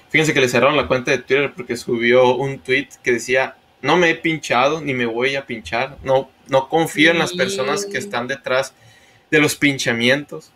Fíjense 0.09 0.33
que 0.33 0.41
le 0.41 0.49
cerraron 0.49 0.75
la 0.75 0.87
cuenta 0.87 1.11
de 1.11 1.19
Twitter 1.19 1.53
porque 1.55 1.77
subió 1.77 2.35
un 2.35 2.59
tweet 2.59 2.89
que 3.03 3.13
decía, 3.13 3.55
no 3.81 3.97
me 3.97 4.09
he 4.09 4.15
pinchado 4.15 4.81
ni 4.81 4.93
me 4.93 5.05
voy 5.05 5.35
a 5.35 5.45
pinchar. 5.45 5.97
No, 6.03 6.29
no 6.47 6.67
confío 6.67 7.11
en 7.11 7.19
las 7.19 7.33
personas 7.33 7.85
que 7.85 7.97
están 7.97 8.27
detrás 8.27 8.73
de 9.31 9.39
los 9.39 9.55
pinchamientos. 9.55 10.51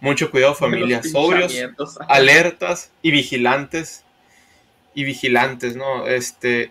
Mucho 0.00 0.30
cuidado 0.30 0.54
familia, 0.54 1.02
sobrios, 1.02 1.54
alertas 2.08 2.92
y 3.02 3.10
vigilantes. 3.10 4.04
Y 4.94 5.04
vigilantes, 5.04 5.76
¿no? 5.76 6.06
Este... 6.06 6.70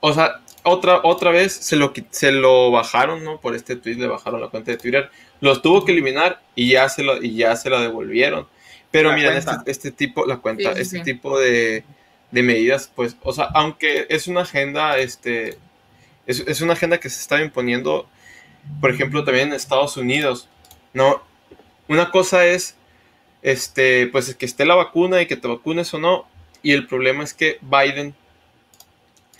O 0.00 0.12
sea, 0.12 0.40
otra, 0.64 1.00
otra 1.04 1.30
vez 1.30 1.52
se 1.52 1.76
lo, 1.76 1.92
se 2.10 2.32
lo 2.32 2.70
bajaron, 2.70 3.22
¿no? 3.24 3.40
Por 3.40 3.54
este 3.54 3.76
tweet 3.76 3.96
le 3.96 4.08
bajaron 4.08 4.40
la 4.40 4.48
cuenta 4.48 4.70
de 4.72 4.78
Twitter. 4.78 5.10
Los 5.40 5.62
tuvo 5.62 5.84
que 5.84 5.92
eliminar 5.92 6.40
y 6.54 6.70
ya 6.70 6.88
se, 6.88 7.02
lo, 7.02 7.22
y 7.22 7.36
ya 7.36 7.54
se 7.56 7.70
la 7.70 7.80
devolvieron. 7.80 8.46
Pero 8.90 9.10
La 9.10 9.16
miren, 9.16 9.36
este, 9.36 9.52
este 9.66 9.90
tipo, 9.90 10.26
la 10.26 10.36
cuenta, 10.38 10.70
Sí, 10.70 10.74
sí, 10.76 10.82
este 10.82 10.98
sí. 10.98 11.04
tipo 11.04 11.38
de, 11.38 11.84
de 12.30 12.42
medidas, 12.42 12.90
pues, 12.94 13.16
o 13.22 13.32
sea, 13.32 13.44
aunque 13.54 14.06
es 14.08 14.26
una 14.26 14.42
agenda, 14.42 14.98
este, 14.98 15.58
es, 16.26 16.40
es 16.46 16.60
una 16.60 16.74
agenda 16.74 16.98
que 16.98 17.08
se 17.08 17.20
está 17.20 17.40
imponiendo, 17.40 18.08
por 18.80 18.90
ejemplo, 18.90 19.24
también 19.24 19.48
en 19.48 19.54
Estados 19.54 19.96
Unidos, 19.96 20.48
¿no? 20.92 21.22
Una 21.92 22.10
cosa 22.10 22.46
es, 22.46 22.74
este, 23.42 24.06
pues, 24.06 24.34
que 24.34 24.46
esté 24.46 24.64
la 24.64 24.74
vacuna 24.74 25.20
y 25.20 25.26
que 25.26 25.36
te 25.36 25.46
vacunes 25.46 25.92
o 25.92 25.98
no, 25.98 26.26
y 26.62 26.72
el 26.72 26.86
problema 26.86 27.22
es 27.22 27.34
que 27.34 27.58
Biden 27.60 28.14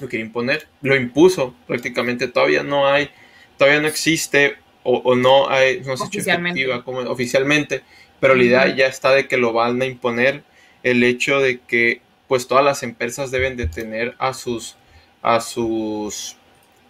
lo 0.01 0.09
quería 0.09 0.27
imponer, 0.27 0.69
lo 0.83 0.95
impuso 0.95 1.55
prácticamente, 1.67 2.29
todavía 2.29 2.63
no 2.63 2.87
hay, 2.87 3.09
todavía 3.57 3.81
no 3.81 3.89
existe 3.89 4.57
o, 4.83 4.99
o 4.99 5.15
no 5.15 5.49
hay, 5.49 5.81
no 5.81 5.97
se 5.97 6.05
hecho 6.05 6.19
Oficialmente. 6.19 6.61
efectiva 6.61 6.85
como 6.85 7.01
oficialmente, 7.11 7.83
pero 8.21 8.35
la 8.35 8.43
idea 8.43 8.77
ya 8.77 8.87
está 8.87 9.13
de 9.15 9.29
que 9.29 9.39
lo 9.39 9.55
van 9.55 9.81
a 9.81 9.87
imponer 9.87 10.43
el 10.83 11.03
hecho 11.05 11.41
de 11.41 11.61
que 11.61 12.03
pues 12.29 12.49
todas 12.49 12.65
las 12.65 12.83
empresas 12.83 13.31
deben 13.31 13.57
de 13.57 13.67
tener 13.67 14.15
a 14.19 14.35
sus 14.35 14.77
a 15.23 15.41
sus 15.41 16.37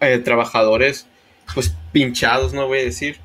eh, 0.01 0.17
trabajadores 0.17 1.07
pues 1.53 1.73
pinchados, 1.91 2.53
no 2.53 2.67
voy 2.67 2.79
a 2.79 2.83
decir. 2.83 3.17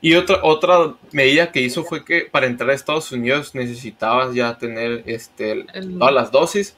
Y 0.00 0.14
otra, 0.14 0.40
otra 0.44 0.94
medida 1.12 1.50
que 1.50 1.60
hizo 1.60 1.82
fue 1.84 2.04
que 2.04 2.22
para 2.22 2.46
entrar 2.46 2.70
a 2.70 2.74
Estados 2.74 3.10
Unidos 3.10 3.54
necesitabas 3.54 4.34
ya 4.34 4.56
tener 4.56 5.02
este, 5.06 5.66
El- 5.74 5.98
todas 5.98 6.14
las 6.14 6.30
dosis 6.30 6.76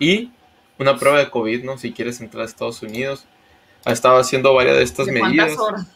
y 0.00 0.30
una 0.78 0.96
prueba 0.98 1.18
de 1.18 1.30
COVID, 1.30 1.64
¿no? 1.64 1.78
Si 1.78 1.92
quieres 1.92 2.20
entrar 2.20 2.42
a 2.42 2.46
Estados 2.46 2.82
Unidos. 2.82 3.24
Ha 3.84 3.92
estado 3.92 4.16
haciendo 4.18 4.52
varias 4.54 4.76
de 4.76 4.82
estas 4.82 5.06
¿De 5.06 5.12
medidas. 5.12 5.54
cuántas 5.54 5.58
horas? 5.60 5.86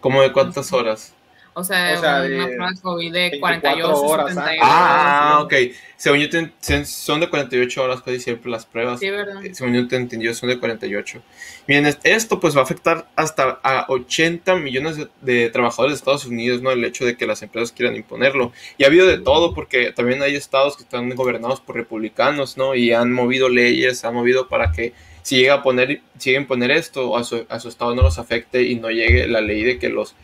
¿Cómo 0.00 0.20
de 0.22 0.32
cuántas 0.32 0.72
horas? 0.72 1.14
O 1.54 1.62
sea, 1.64 1.94
O 1.96 2.00
sea, 2.00 2.10
una 2.16 2.20
de 2.22 2.28
prueba 2.46 2.70
de 2.70 2.80
COVID 2.80 3.12
de 3.12 3.20
24 3.20 3.60
48, 3.60 4.02
horas 4.02 4.28
72. 4.34 4.58
Ah, 4.62 5.40
ok. 5.42 5.54
Según 5.96 6.18
yo, 6.20 6.30
te- 6.30 6.84
son 6.86 7.20
de 7.20 7.28
48 7.28 7.82
horas 7.82 8.02
casi 8.02 8.20
siempre 8.20 8.50
las 8.50 8.64
pruebas. 8.64 8.98
Sí, 9.00 9.10
¿verdad? 9.10 9.44
Eh, 9.44 9.54
Según 9.54 9.74
yo 9.74 9.86
te 9.86 9.96
entendido, 9.96 10.32
son 10.34 10.48
de 10.48 10.58
48. 10.58 11.22
Bien, 11.68 11.84
es- 11.86 11.98
esto 12.04 12.40
pues 12.40 12.56
va 12.56 12.60
a 12.60 12.64
afectar 12.64 13.06
hasta 13.16 13.60
a 13.62 13.84
80 13.88 14.56
millones 14.56 14.96
de, 14.96 15.08
de 15.20 15.50
trabajadores 15.50 15.92
de 15.92 15.96
Estados 15.98 16.24
Unidos, 16.24 16.62
¿no? 16.62 16.70
El 16.70 16.84
hecho 16.84 17.04
de 17.04 17.16
que 17.16 17.26
las 17.26 17.42
empresas 17.42 17.70
quieran 17.72 17.96
imponerlo. 17.96 18.52
Y 18.78 18.84
ha 18.84 18.86
habido 18.86 19.06
de 19.06 19.18
todo, 19.18 19.54
porque 19.54 19.92
también 19.92 20.22
hay 20.22 20.34
estados 20.34 20.76
que 20.78 20.84
están 20.84 21.10
gobernados 21.10 21.60
por 21.60 21.76
republicanos, 21.76 22.56
¿no? 22.56 22.74
Y 22.74 22.92
han 22.92 23.12
movido 23.12 23.48
leyes, 23.50 24.04
han 24.04 24.14
movido 24.14 24.48
para 24.48 24.72
que 24.72 24.94
si 25.22 25.36
llega 25.36 25.54
a 25.54 25.62
poner, 25.62 26.00
si 26.18 26.30
llega 26.30 26.40
a 26.40 26.42
imponer 26.42 26.70
esto, 26.72 27.16
a 27.16 27.22
su, 27.24 27.44
a 27.48 27.60
su 27.60 27.68
estado 27.68 27.94
no 27.94 28.02
los 28.02 28.18
afecte 28.18 28.62
y 28.62 28.74
no 28.76 28.90
llegue 28.90 29.28
la 29.28 29.40
ley 29.40 29.62
de 29.62 29.78
que 29.78 29.88
los, 29.88 30.16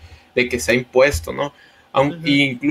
de 0.42 0.48
que 0.48 0.60
sea 0.60 0.74
impuesto, 0.74 1.32
¿no? 1.32 1.52
Aun- 1.92 2.20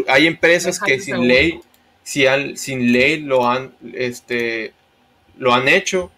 hay 0.07 0.27
empresas 0.27 0.79
que 0.79 0.95
sin 0.99 1.15
seguro. 1.15 1.27
ley, 1.27 1.59
si 2.03 2.27
han- 2.27 2.57
sin 2.57 2.91
ley 2.91 3.19
lo 3.21 3.47
han, 3.49 3.73
este, 3.93 4.73
lo 5.37 5.53
han 5.53 5.67
hecho. 5.67 6.11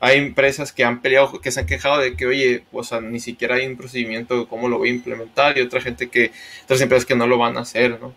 Hay 0.00 0.18
empresas 0.18 0.72
que 0.72 0.84
han 0.84 1.00
peleado, 1.02 1.40
que 1.40 1.50
se 1.50 1.60
han 1.60 1.66
quejado 1.66 1.98
de 1.98 2.16
que, 2.16 2.26
oye, 2.26 2.64
o 2.72 2.84
sea, 2.84 3.00
ni 3.00 3.18
siquiera 3.18 3.56
hay 3.56 3.66
un 3.66 3.76
procedimiento 3.76 4.38
de 4.38 4.46
cómo 4.46 4.68
lo 4.68 4.78
voy 4.78 4.90
a 4.90 4.92
implementar 4.92 5.58
y 5.58 5.60
otra 5.62 5.80
gente 5.80 6.08
que, 6.08 6.30
otras 6.64 6.80
empresas 6.80 7.04
que 7.04 7.16
no 7.16 7.26
lo 7.26 7.36
van 7.36 7.56
a 7.56 7.60
hacer, 7.62 7.98
¿no? 8.00 8.14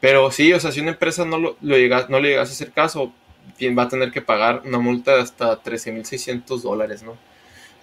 Pero 0.00 0.30
sí, 0.30 0.50
o 0.54 0.60
sea, 0.60 0.72
si 0.72 0.80
una 0.80 0.92
empresa 0.92 1.26
no, 1.26 1.38
lo, 1.38 1.56
lo 1.60 1.76
llega, 1.76 2.06
no 2.08 2.20
le 2.20 2.30
llegas 2.30 2.48
a 2.48 2.52
hacer 2.52 2.72
caso, 2.72 3.12
va 3.78 3.82
a 3.82 3.88
tener 3.88 4.10
que 4.12 4.22
pagar 4.22 4.62
una 4.64 4.78
multa 4.78 5.14
de 5.16 5.20
hasta 5.22 5.62
13.600 5.62 6.62
dólares, 6.62 7.02
¿no? 7.02 7.18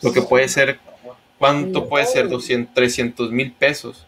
Lo 0.01 0.11
que 0.13 0.23
puede 0.23 0.47
ser, 0.47 0.79
¿cuánto 1.37 1.87
puede 1.89 2.05
ser? 2.07 2.27
200, 2.29 2.73
300 2.73 3.31
mil 3.31 3.51
pesos. 3.51 4.06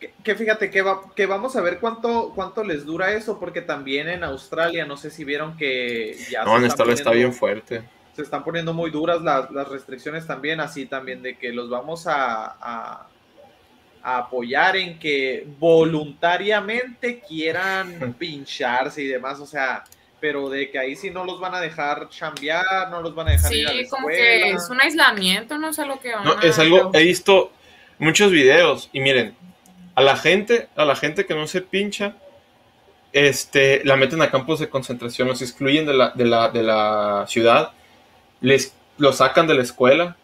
Que, 0.00 0.12
que 0.22 0.34
fíjate 0.36 0.70
que, 0.70 0.82
va- 0.82 1.02
que 1.16 1.26
vamos 1.26 1.56
a 1.56 1.60
ver 1.60 1.78
cuánto, 1.80 2.32
cuánto 2.34 2.62
les 2.62 2.84
dura 2.86 3.12
eso, 3.12 3.38
porque 3.40 3.62
también 3.62 4.08
en 4.08 4.22
Australia, 4.22 4.86
no 4.86 4.96
sé 4.96 5.10
si 5.10 5.24
vieron 5.24 5.56
que 5.56 6.16
ya 6.30 6.44
No, 6.44 6.56
en 6.56 6.64
están 6.66 6.90
está 6.90 7.10
bien 7.10 7.32
fuerte. 7.32 7.82
se 8.14 8.22
están 8.22 8.44
poniendo 8.44 8.72
muy 8.74 8.90
duras 8.90 9.20
las, 9.22 9.50
las 9.50 9.68
restricciones 9.68 10.26
también, 10.26 10.60
así 10.60 10.86
también 10.86 11.22
de 11.22 11.36
que 11.36 11.52
los 11.52 11.68
vamos 11.68 12.06
a, 12.06 12.46
a- 12.60 13.08
a 14.02 14.18
apoyar 14.18 14.76
en 14.76 14.98
que 15.00 15.44
voluntariamente 15.58 17.20
quieran 17.26 18.14
pincharse 18.18 19.02
y 19.02 19.06
demás, 19.06 19.40
o 19.40 19.46
sea, 19.46 19.84
pero 20.20 20.48
de 20.48 20.70
que 20.70 20.78
ahí 20.78 20.96
sí 20.96 21.10
no 21.10 21.24
los 21.24 21.38
van 21.40 21.54
a 21.54 21.60
dejar 21.60 22.08
chambear, 22.08 22.90
no 22.90 23.00
los 23.02 23.14
van 23.14 23.28
a 23.28 23.30
dejar 23.32 23.52
ir 23.54 23.68
a 23.68 23.72
la 23.72 23.82
Sí, 23.82 23.88
como 23.88 24.08
que 24.08 24.50
es 24.50 24.68
un 24.70 24.80
aislamiento, 24.80 25.58
no 25.58 25.72
sé 25.72 25.84
lo 25.86 25.98
que 26.00 26.14
van 26.14 26.24
No, 26.24 26.32
a- 26.32 26.40
es 26.42 26.58
algo, 26.58 26.90
he 26.94 27.02
visto 27.04 27.52
muchos 27.98 28.30
videos 28.30 28.88
y 28.92 29.00
miren, 29.00 29.36
a 29.98 30.02
la 30.02 30.16
gente, 30.16 30.68
a 30.76 30.84
la 30.84 30.94
gente 30.96 31.26
que 31.26 31.34
no 31.34 31.46
se 31.46 31.60
pincha, 31.60 32.14
este, 33.12 33.82
la 33.84 33.96
meten 33.96 34.20
a 34.22 34.30
campos 34.30 34.60
de 34.60 34.68
concentración, 34.68 35.28
los 35.28 35.42
excluyen 35.42 35.86
de 35.86 35.94
la, 35.94 36.10
de 36.10 36.24
la, 36.24 36.48
de 36.50 36.62
la 36.62 37.24
ciudad, 37.28 37.72
les, 38.40 38.74
los 38.98 39.16
sacan 39.16 39.46
de 39.46 39.54
la 39.54 39.62
escuela, 39.62 40.16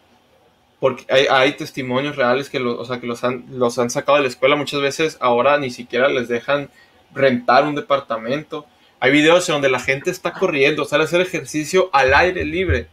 porque 0.79 1.05
hay, 1.09 1.25
hay 1.29 1.53
testimonios 1.53 2.15
reales 2.15 2.49
que, 2.49 2.59
lo- 2.59 2.79
o 2.79 2.85
sea, 2.85 2.99
que 2.99 3.07
los, 3.07 3.23
han, 3.23 3.45
los 3.51 3.79
han 3.79 3.89
sacado 3.89 4.17
de 4.17 4.23
la 4.23 4.29
escuela 4.29 4.55
muchas 4.55 4.81
veces, 4.81 5.17
ahora 5.19 5.57
ni 5.57 5.71
siquiera 5.71 6.07
les 6.09 6.27
dejan 6.27 6.69
rentar 7.13 7.63
un 7.65 7.75
departamento. 7.75 8.65
Hay 8.99 9.11
videos 9.11 9.47
en 9.49 9.53
donde 9.55 9.69
la 9.69 9.79
gente 9.79 10.11
está 10.11 10.33
corriendo, 10.33 10.85
sale 10.85 11.03
a 11.03 11.05
hacer 11.05 11.21
ejercicio 11.21 11.89
al 11.91 12.13
aire 12.13 12.45
libre 12.45 12.87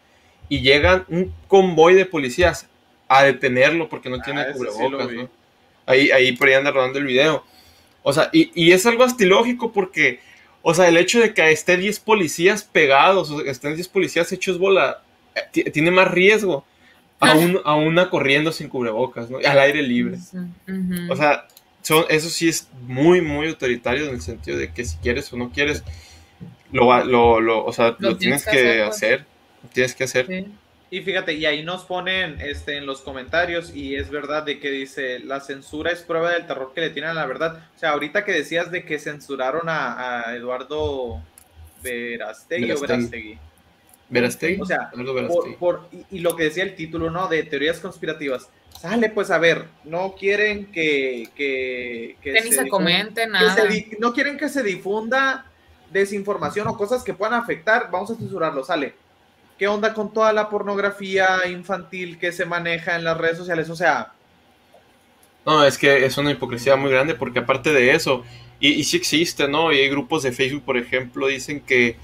y 0.48 0.60
llegan 0.62 1.04
un 1.08 1.32
convoy 1.48 1.94
de 1.94 2.06
policías 2.06 2.68
a 3.08 3.24
detenerlo 3.24 3.88
porque 3.88 4.08
no 4.10 4.20
tiene 4.20 4.40
Ah, 4.40 4.46
lo 4.48 4.52
cubrebocas. 4.54 5.06
¿no? 5.22 5.41
Ahí, 5.86 6.10
ahí 6.10 6.32
por 6.32 6.48
ahí 6.48 6.54
anda 6.54 6.70
rodando 6.70 6.98
el 6.98 7.06
video. 7.06 7.44
O 8.02 8.12
sea, 8.12 8.30
y, 8.32 8.50
y 8.54 8.72
es 8.72 8.84
algo 8.86 9.04
astilógico 9.04 9.72
porque, 9.72 10.20
o 10.62 10.74
sea, 10.74 10.88
el 10.88 10.96
hecho 10.96 11.20
de 11.20 11.34
que 11.34 11.50
estén 11.52 11.80
10 11.80 12.00
policías 12.00 12.64
pegados, 12.64 13.30
o 13.30 13.36
sea, 13.36 13.44
que 13.44 13.50
estén 13.50 13.74
10 13.74 13.88
policías 13.88 14.30
hechos 14.32 14.58
bola, 14.58 15.02
eh, 15.34 15.40
ti- 15.52 15.64
tiene 15.64 15.90
más 15.90 16.10
riesgo 16.10 16.64
a, 17.20 17.34
un- 17.36 17.60
a 17.64 17.74
una 17.76 18.10
corriendo 18.10 18.50
sin 18.52 18.68
cubrebocas, 18.68 19.30
¿no? 19.30 19.38
Al 19.38 19.58
aire 19.60 19.82
libre. 19.82 20.18
Sí. 20.18 20.36
O 21.10 21.16
sea, 21.16 21.46
son, 21.82 22.04
eso 22.08 22.28
sí 22.28 22.48
es 22.48 22.68
muy, 22.86 23.20
muy 23.20 23.48
autoritario 23.48 24.06
en 24.06 24.14
el 24.14 24.20
sentido 24.20 24.56
de 24.58 24.72
que 24.72 24.84
si 24.84 24.96
quieres 24.98 25.32
o 25.32 25.36
no 25.36 25.50
quieres, 25.50 25.82
lo, 26.72 27.04
lo, 27.04 27.40
lo, 27.40 27.64
o 27.64 27.72
sea, 27.72 27.94
lo, 27.98 28.16
tienes 28.16 28.44
que 28.44 28.82
hacer. 28.88 29.18
pues. 29.18 29.62
Lo 29.62 29.68
tienes 29.70 29.94
que 29.94 30.04
hacer. 30.04 30.26
Y 30.92 31.00
fíjate, 31.00 31.32
y 31.32 31.46
ahí 31.46 31.62
nos 31.62 31.84
ponen 31.86 32.38
este, 32.42 32.76
en 32.76 32.84
los 32.84 33.00
comentarios, 33.00 33.74
y 33.74 33.96
es 33.96 34.10
verdad 34.10 34.42
de 34.42 34.60
que 34.60 34.70
dice, 34.70 35.20
la 35.20 35.40
censura 35.40 35.90
es 35.90 36.02
prueba 36.02 36.32
del 36.32 36.46
terror 36.46 36.72
que 36.74 36.82
le 36.82 36.90
tienen 36.90 37.12
a 37.12 37.14
la 37.14 37.24
verdad. 37.24 37.66
O 37.74 37.78
sea, 37.78 37.92
ahorita 37.92 38.26
que 38.26 38.32
decías 38.32 38.70
de 38.70 38.84
que 38.84 38.98
censuraron 38.98 39.70
a, 39.70 40.28
a 40.28 40.36
Eduardo 40.36 41.22
Verastegui, 41.82 42.70
o 42.72 42.78
Verastegui. 42.80 42.86
Verastegui. 42.86 43.38
Verastegui. 44.10 44.60
O 44.60 44.66
sea, 44.66 44.90
Eduardo 44.92 45.14
Por, 45.14 45.22
Verastegui. 45.22 45.56
por- 45.56 45.88
y, 45.92 46.18
y 46.18 46.20
lo 46.20 46.36
que 46.36 46.44
decía 46.44 46.62
el 46.64 46.74
título, 46.74 47.10
¿no? 47.10 47.26
De 47.26 47.42
teorías 47.44 47.80
conspirativas. 47.80 48.50
Sale, 48.78 49.08
pues 49.08 49.30
a 49.30 49.38
ver, 49.38 49.64
no 49.84 50.14
quieren 50.14 50.66
que... 50.72 51.28
Que, 51.34 52.16
Que 52.22 52.32
ni 52.42 52.52
se 52.52 52.68
comente 52.68 53.26
nada. 53.26 53.54
se 53.54 53.96
no 53.98 54.12
quieren 54.12 54.36
que 54.36 54.50
se 54.50 54.62
difunda 54.62 55.46
desinformación 55.90 56.68
o 56.68 56.76
cosas 56.76 57.02
que 57.02 57.14
puedan 57.14 57.32
afectar, 57.34 57.90
vamos 57.90 58.10
a 58.10 58.14
censurarlo, 58.16 58.62
sale. 58.62 58.94
¿Qué 59.62 59.68
onda 59.68 59.94
con 59.94 60.12
toda 60.12 60.32
la 60.32 60.48
pornografía 60.48 61.46
infantil 61.46 62.18
que 62.18 62.32
se 62.32 62.46
maneja 62.46 62.96
en 62.96 63.04
las 63.04 63.16
redes 63.16 63.38
sociales? 63.38 63.70
O 63.70 63.76
sea, 63.76 64.16
No, 65.44 65.64
es 65.64 65.76
que 65.78 66.04
es 66.04 66.18
una 66.18 66.30
hipocresía 66.30 66.76
muy 66.76 66.90
grande 66.90 67.14
porque 67.14 67.40
aparte 67.40 67.72
de 67.72 67.92
eso, 67.94 68.22
y, 68.60 68.84
sí 68.84 68.96
existe, 68.96 69.48
¿no? 69.48 69.72
Y 69.72 69.78
hay 69.78 69.88
grupos 69.88 70.22
de 70.22 70.32
Facebook, 70.32 70.64
por 70.64 70.76
ejemplo, 70.76 71.26
dicen 71.26 71.60
que, 71.60 71.96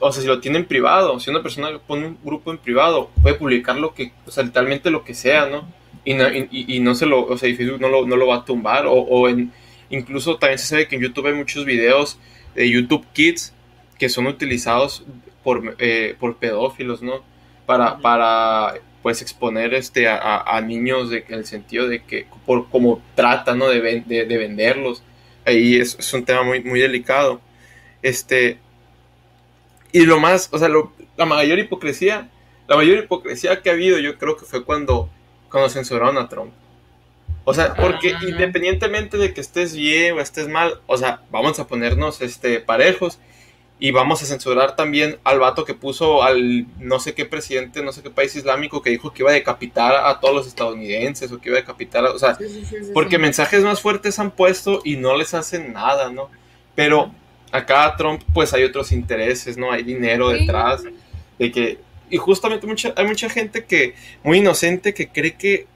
o 0.00 0.12
sea, 0.12 0.22
si 0.22 0.28
lo 0.28 0.40
tienen 0.40 0.66
privado, 0.66 1.20
si 1.20 1.30
una 1.30 1.42
persona 1.42 1.78
pone 1.86 2.06
un 2.08 2.18
grupo 2.24 2.50
en 2.50 2.58
privado, 2.58 3.10
puede 3.22 3.36
publicar 3.36 3.76
lo 3.76 3.94
que, 3.94 4.12
o 4.26 4.30
sea, 4.32 4.42
literalmente 4.44 4.90
lo 4.90 5.04
que 5.04 5.14
sea, 5.14 5.46
¿no? 5.46 5.68
Y, 6.04 6.14
no- 6.14 6.28
y- 6.32 6.80
no 6.80 6.94
se 6.94 7.06
lo, 7.06 7.24
o 7.26 7.38
sea, 7.38 7.48
y 7.48 7.54
Facebook 7.56 7.80
no 7.80 7.88
lo, 7.88 8.06
no 8.06 8.16
lo 8.16 8.26
va 8.28 8.36
a 8.38 8.44
tumbar, 8.44 8.86
o, 8.86 8.94
o 8.94 9.28
en, 9.28 9.52
incluso 9.90 10.38
también 10.38 10.58
se 10.58 10.66
sabe 10.66 10.88
que 10.88 10.96
en 10.96 11.02
YouTube 11.02 11.26
hay 11.28 11.34
muchos 11.34 11.64
videos 11.64 12.18
de 12.54 12.68
YouTube 12.70 13.06
Kids 13.12 13.54
que 13.98 14.08
son 14.08 14.26
utilizados 14.26 15.04
por, 15.44 15.76
eh, 15.78 16.16
por 16.18 16.36
pedófilos, 16.36 17.02
¿no? 17.02 17.22
Para, 17.66 17.98
para 17.98 18.74
pues 19.02 19.22
exponer 19.22 19.74
este 19.74 20.08
a, 20.08 20.16
a- 20.16 20.56
a 20.56 20.60
niños 20.60 21.10
de, 21.10 21.24
en 21.28 21.34
el 21.34 21.46
sentido 21.46 21.88
de 21.88 22.02
que 22.04 22.26
por 22.46 22.68
como 22.70 23.02
trata 23.14 23.54
¿no? 23.54 23.68
de, 23.68 23.80
ven- 23.80 24.04
de, 24.06 24.26
de 24.26 24.38
venderlos. 24.38 25.02
Ahí 25.46 25.76
es, 25.76 25.98
es 25.98 26.12
un 26.12 26.24
tema 26.24 26.42
muy 26.42 26.62
muy 26.62 26.80
delicado. 26.80 27.40
Este 28.02 28.58
y 29.92 30.04
lo 30.06 30.20
más 30.20 30.48
o 30.52 30.58
sea 30.58 30.68
lo- 30.68 30.92
la 31.16 31.26
mayor 31.26 31.58
hipocresía 31.58 32.28
la 32.68 32.76
mayor 32.76 32.98
hipocresía 33.04 33.60
que 33.62 33.70
ha 33.70 33.72
habido 33.72 33.98
yo 33.98 34.16
creo 34.18 34.36
que 34.36 34.44
fue 34.44 34.64
cuando 34.64 35.08
cuando 35.50 35.68
censuraron 35.68 36.16
a 36.16 36.28
Trump. 36.28 36.52
O 37.44 37.54
sea 37.54 37.74
porque 37.74 38.14
independientemente 38.22 39.18
de 39.18 39.34
que 39.34 39.40
estés 39.40 39.74
bien 39.76 40.16
o 40.16 40.20
estés 40.20 40.48
mal 40.48 40.80
o 40.86 40.96
sea 40.96 41.22
vamos 41.30 41.58
a 41.60 41.66
ponernos 41.66 42.20
este 42.22 42.60
parejos 42.60 43.18
y 43.82 43.90
vamos 43.92 44.22
a 44.22 44.26
censurar 44.26 44.76
también 44.76 45.18
al 45.24 45.38
vato 45.40 45.64
que 45.64 45.72
puso 45.74 46.22
al 46.22 46.66
no 46.78 47.00
sé 47.00 47.14
qué 47.14 47.24
presidente, 47.24 47.82
no 47.82 47.92
sé 47.92 48.02
qué 48.02 48.10
país 48.10 48.36
islámico 48.36 48.82
que 48.82 48.90
dijo 48.90 49.12
que 49.12 49.22
iba 49.22 49.30
a 49.30 49.34
decapitar 49.34 49.94
a 50.06 50.20
todos 50.20 50.34
los 50.34 50.46
estadounidenses 50.46 51.32
o 51.32 51.40
que 51.40 51.48
iba 51.48 51.56
a 51.58 51.62
decapitar, 51.62 52.04
a- 52.04 52.10
o 52.12 52.18
sea, 52.18 52.34
Sí, 52.34 52.44
sí, 52.48 52.64
sí, 52.64 52.76
sí, 52.84 52.90
porque 52.92 53.16
mensajes 53.18 53.64
más 53.64 53.80
fuertes 53.80 54.18
han 54.18 54.30
puesto 54.32 54.82
y 54.84 54.96
no 54.96 55.16
les 55.16 55.32
hacen 55.34 55.72
nada, 55.72 56.10
¿no? 56.12 56.28
Pero 56.74 57.10
acá 57.52 57.94
Trump 57.96 58.22
pues 58.34 58.52
hay 58.52 58.64
otros 58.64 58.92
intereses, 58.92 59.56
¿no? 59.56 59.72
Hay 59.72 59.82
dinero 59.82 60.28
detrás 60.28 60.82
de 61.38 61.50
que 61.50 61.78
y 62.10 62.16
justamente 62.18 62.66
mucha, 62.66 62.92
hay 62.96 63.06
mucha 63.06 63.30
gente 63.30 63.64
que 63.64 63.94
muy 64.22 64.38
inocente 64.38 64.92
que 64.92 65.08
cree 65.08 65.36
que 65.36 65.66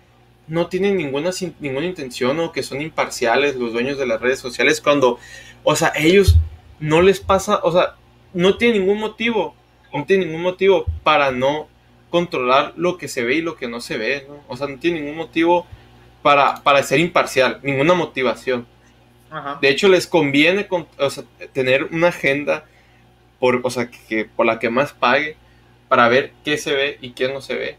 no 0.46 0.66
tienen 0.66 0.98
ninguna 0.98 1.30
ninguna 1.58 1.86
intención 1.86 2.38
o 2.40 2.52
que 2.52 2.62
son 2.62 2.82
imparciales 2.82 3.56
los 3.56 3.72
dueños 3.72 3.96
de 3.98 4.04
las 4.06 4.20
redes 4.20 4.40
sociales 4.40 4.80
cuando 4.82 5.18
o 5.62 5.74
sea, 5.74 5.92
ellos 5.96 6.36
no 6.80 7.02
les 7.02 7.20
pasa, 7.20 7.60
o 7.62 7.72
sea, 7.72 7.94
no 8.32 8.56
tienen 8.56 8.80
ningún 8.82 8.98
motivo, 9.00 9.54
no 9.92 10.04
tienen 10.04 10.28
ningún 10.28 10.42
motivo 10.42 10.84
para 11.02 11.30
no 11.30 11.68
controlar 12.10 12.72
lo 12.76 12.96
que 12.98 13.08
se 13.08 13.24
ve 13.24 13.36
y 13.36 13.42
lo 13.42 13.56
que 13.56 13.68
no 13.68 13.80
se 13.80 13.96
ve, 13.98 14.26
¿no? 14.28 14.36
O 14.48 14.56
sea, 14.56 14.66
no 14.68 14.78
tienen 14.78 15.02
ningún 15.04 15.18
motivo 15.18 15.66
para, 16.22 16.62
para 16.62 16.82
ser 16.82 17.00
imparcial, 17.00 17.60
ninguna 17.62 17.94
motivación. 17.94 18.66
ajá. 19.30 19.58
De 19.60 19.68
hecho, 19.68 19.88
les 19.88 20.06
conviene 20.06 20.66
con- 20.68 20.86
o 20.98 21.10
sea, 21.10 21.24
tener 21.52 21.84
una 21.84 22.08
agenda 22.08 22.64
por, 23.40 23.60
o 23.64 23.70
sea, 23.70 23.90
que, 23.90 24.24
por 24.24 24.46
la 24.46 24.58
que 24.58 24.70
más 24.70 24.92
pague 24.92 25.36
para 25.88 26.08
ver 26.08 26.32
qué 26.44 26.56
se 26.56 26.72
ve 26.74 26.98
y 27.00 27.10
qué 27.10 27.28
no 27.32 27.40
se 27.40 27.54
ve. 27.54 27.76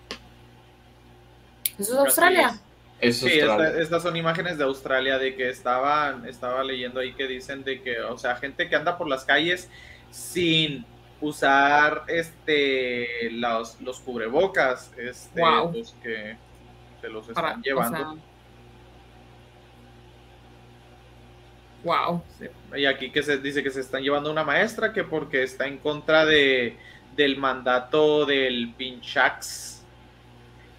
Eso 1.80 1.94
es 1.94 2.00
Australia. 2.00 2.60
Eso 3.02 3.28
Sí, 3.28 3.40
esta- 3.40 3.80
estas 3.82 4.04
son 4.04 4.16
imágenes 4.16 4.58
de 4.58 4.64
Australia 4.64 5.18
de 5.18 5.36
que 5.36 5.50
estaban, 5.50 6.26
estaba 6.28 6.64
leyendo 6.64 7.00
ahí 7.02 7.14
que 7.14 7.28
dicen 7.28 7.64
de 7.64 7.82
que, 7.82 8.00
o 8.00 8.18
sea, 8.18 8.36
gente 8.38 8.70
que 8.70 8.76
anda 8.76 8.98
por 8.98 9.08
las 9.10 9.26
calles 9.26 9.70
sin 10.12 10.86
usar 11.22 12.04
este 12.08 13.30
los, 13.32 13.80
los 13.82 14.00
cubrebocas, 14.00 14.94
este, 14.98 15.42
Wow. 15.42 15.72
pues 15.74 15.96
que 16.02 16.38
se 17.02 17.10
los 17.10 17.26
Para- 17.28 17.50
están 17.50 17.60
o 17.60 17.64
llevando. 17.64 17.98
sea, 17.98 18.22
Wow. 21.84 22.24
Sí. 22.40 22.46
Y 22.78 22.86
aquí 22.86 23.12
que 23.12 23.22
se 23.22 23.38
dice 23.38 23.62
que 23.62 23.70
se 23.70 23.82
están 23.82 24.02
llevando 24.02 24.32
una 24.32 24.44
maestra 24.44 24.92
que 24.92 25.04
porque 25.04 25.44
está 25.44 25.68
en 25.68 25.78
contra 25.78 26.26
de 26.26 26.78
del 27.16 27.38
mandato 27.38 28.26
del 28.26 28.74
Pinchax. 28.76 29.85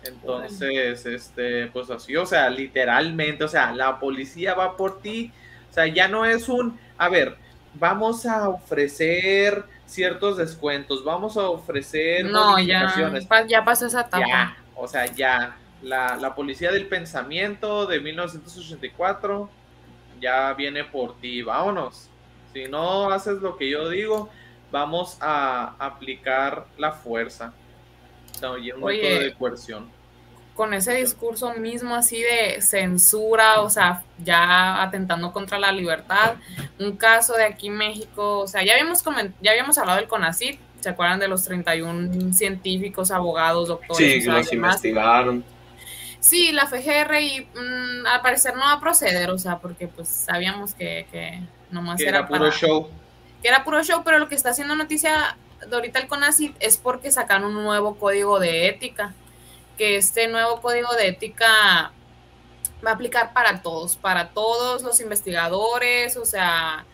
Entonces, 0.08 1.04
este, 1.06 1.66
pues 1.68 1.90
así, 1.90 2.16
o 2.16 2.26
sea, 2.26 2.50
literalmente, 2.50 3.44
o 3.44 3.48
sea, 3.48 3.72
la 3.72 3.98
policía 3.98 4.54
va 4.54 4.76
por 4.76 5.00
ti. 5.00 5.32
O 5.70 5.72
sea, 5.72 5.86
ya 5.86 6.08
no 6.08 6.24
es 6.24 6.48
un, 6.48 6.78
a 6.96 7.08
ver, 7.08 7.36
vamos 7.74 8.26
a 8.26 8.48
ofrecer 8.48 9.64
ciertos 9.86 10.36
descuentos, 10.36 11.04
vamos 11.04 11.36
a 11.36 11.48
ofrecer 11.48 12.24
No, 12.24 12.58
ya, 12.58 12.92
ya 13.46 13.64
pasó 13.64 13.86
esa 13.86 14.00
etapa. 14.02 14.26
Ya, 14.26 14.56
o 14.74 14.88
sea, 14.88 15.06
ya. 15.06 15.56
La, 15.82 16.16
la 16.16 16.34
policía 16.34 16.72
del 16.72 16.86
pensamiento 16.88 17.86
de 17.86 18.00
1984 18.00 19.50
ya 20.20 20.54
viene 20.54 20.84
por 20.84 21.18
ti. 21.18 21.42
Vámonos. 21.42 22.08
Si 22.52 22.66
no 22.66 23.10
haces 23.10 23.42
lo 23.42 23.56
que 23.56 23.70
yo 23.70 23.88
digo, 23.90 24.30
vamos 24.72 25.18
a 25.20 25.74
aplicar 25.78 26.66
la 26.78 26.92
fuerza. 26.92 27.52
O 28.34 28.38
sea, 28.38 28.58
y 28.58 28.70
un 28.72 28.82
Oye. 28.82 29.02
método 29.02 29.20
de 29.24 29.34
coerción. 29.34 29.90
Con 30.56 30.72
ese 30.74 30.94
discurso 30.94 31.52
mismo 31.54 31.94
así 31.94 32.20
de 32.20 32.60
censura, 32.62 33.60
o 33.60 33.68
sea, 33.70 34.02
ya 34.24 34.82
atentando 34.82 35.30
contra 35.32 35.58
la 35.58 35.70
libertad. 35.70 36.34
Un 36.80 36.96
caso 36.96 37.34
de 37.34 37.44
aquí 37.44 37.68
en 37.68 37.76
México, 37.76 38.40
o 38.40 38.48
sea, 38.48 38.64
ya 38.64 38.72
habíamos, 38.72 39.04
ya 39.42 39.50
habíamos 39.52 39.76
hablado 39.78 39.98
del 39.98 40.08
CONACYT, 40.08 40.58
¿se 40.80 40.88
acuerdan 40.88 41.20
de 41.20 41.28
los 41.28 41.44
31 41.44 42.32
científicos, 42.32 43.10
abogados, 43.10 43.68
doctores? 43.68 43.98
Sí, 43.98 44.18
o 44.20 44.22
sea, 44.32 44.32
los 44.38 44.52
investigaron. 44.52 45.44
Sí, 46.20 46.50
la 46.52 46.66
FGRI 46.66 47.48
mm, 47.54 48.06
al 48.06 48.20
parecer 48.22 48.54
no 48.54 48.62
va 48.62 48.72
a 48.72 48.80
proceder, 48.80 49.30
o 49.30 49.38
sea, 49.38 49.58
porque 49.58 49.86
pues 49.86 50.08
sabíamos 50.08 50.74
que, 50.74 51.06
que 51.12 51.40
nomás 51.70 51.98
Que 51.98 52.08
era, 52.08 52.18
era 52.18 52.26
puro 52.28 52.40
para- 52.40 52.50
show. 52.52 52.88
que 53.42 53.48
era 53.48 53.62
puro 53.62 53.84
show, 53.84 54.02
pero 54.04 54.18
lo 54.18 54.26
que 54.28 54.34
está 54.34 54.50
haciendo 54.50 54.74
noticia 54.74 55.36
de 55.68 55.74
ahorita 55.76 55.98
el 56.00 56.06
CONACYT 56.08 56.56
es 56.60 56.78
porque 56.78 57.10
sacaron 57.12 57.54
un 57.56 57.62
nuevo 57.64 57.96
código 57.96 58.40
de 58.40 58.68
ética, 58.68 59.14
que 59.76 59.96
este 59.96 60.28
nuevo 60.28 60.60
código 60.60 60.92
de 60.94 61.08
ética 61.08 61.92
va 62.84 62.90
a 62.90 62.94
aplicar 62.94 63.32
para 63.32 63.62
todos, 63.62 63.96
para 63.96 64.30
todos 64.30 64.82
los 64.82 65.00
investigadores, 65.00 66.16
o 66.16 66.24
sea, 66.24 66.84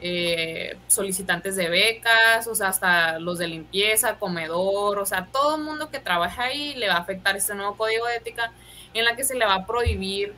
eh, 0.00 0.78
solicitantes 0.86 1.56
de 1.56 1.68
becas, 1.68 2.46
o 2.46 2.54
sea, 2.54 2.68
hasta 2.68 3.18
los 3.18 3.38
de 3.38 3.48
limpieza, 3.48 4.18
comedor, 4.18 4.98
o 4.98 5.06
sea, 5.06 5.26
todo 5.30 5.56
el 5.56 5.62
mundo 5.62 5.90
que 5.90 5.98
trabaja 5.98 6.44
ahí 6.44 6.74
le 6.74 6.88
va 6.88 6.94
a 6.94 6.98
afectar 7.00 7.36
este 7.36 7.54
nuevo 7.54 7.76
código 7.76 8.06
de 8.06 8.16
ética 8.16 8.52
en 8.94 9.04
la 9.04 9.14
que 9.14 9.24
se 9.24 9.34
le 9.34 9.44
va 9.44 9.54
a 9.54 9.66
prohibir 9.66 10.34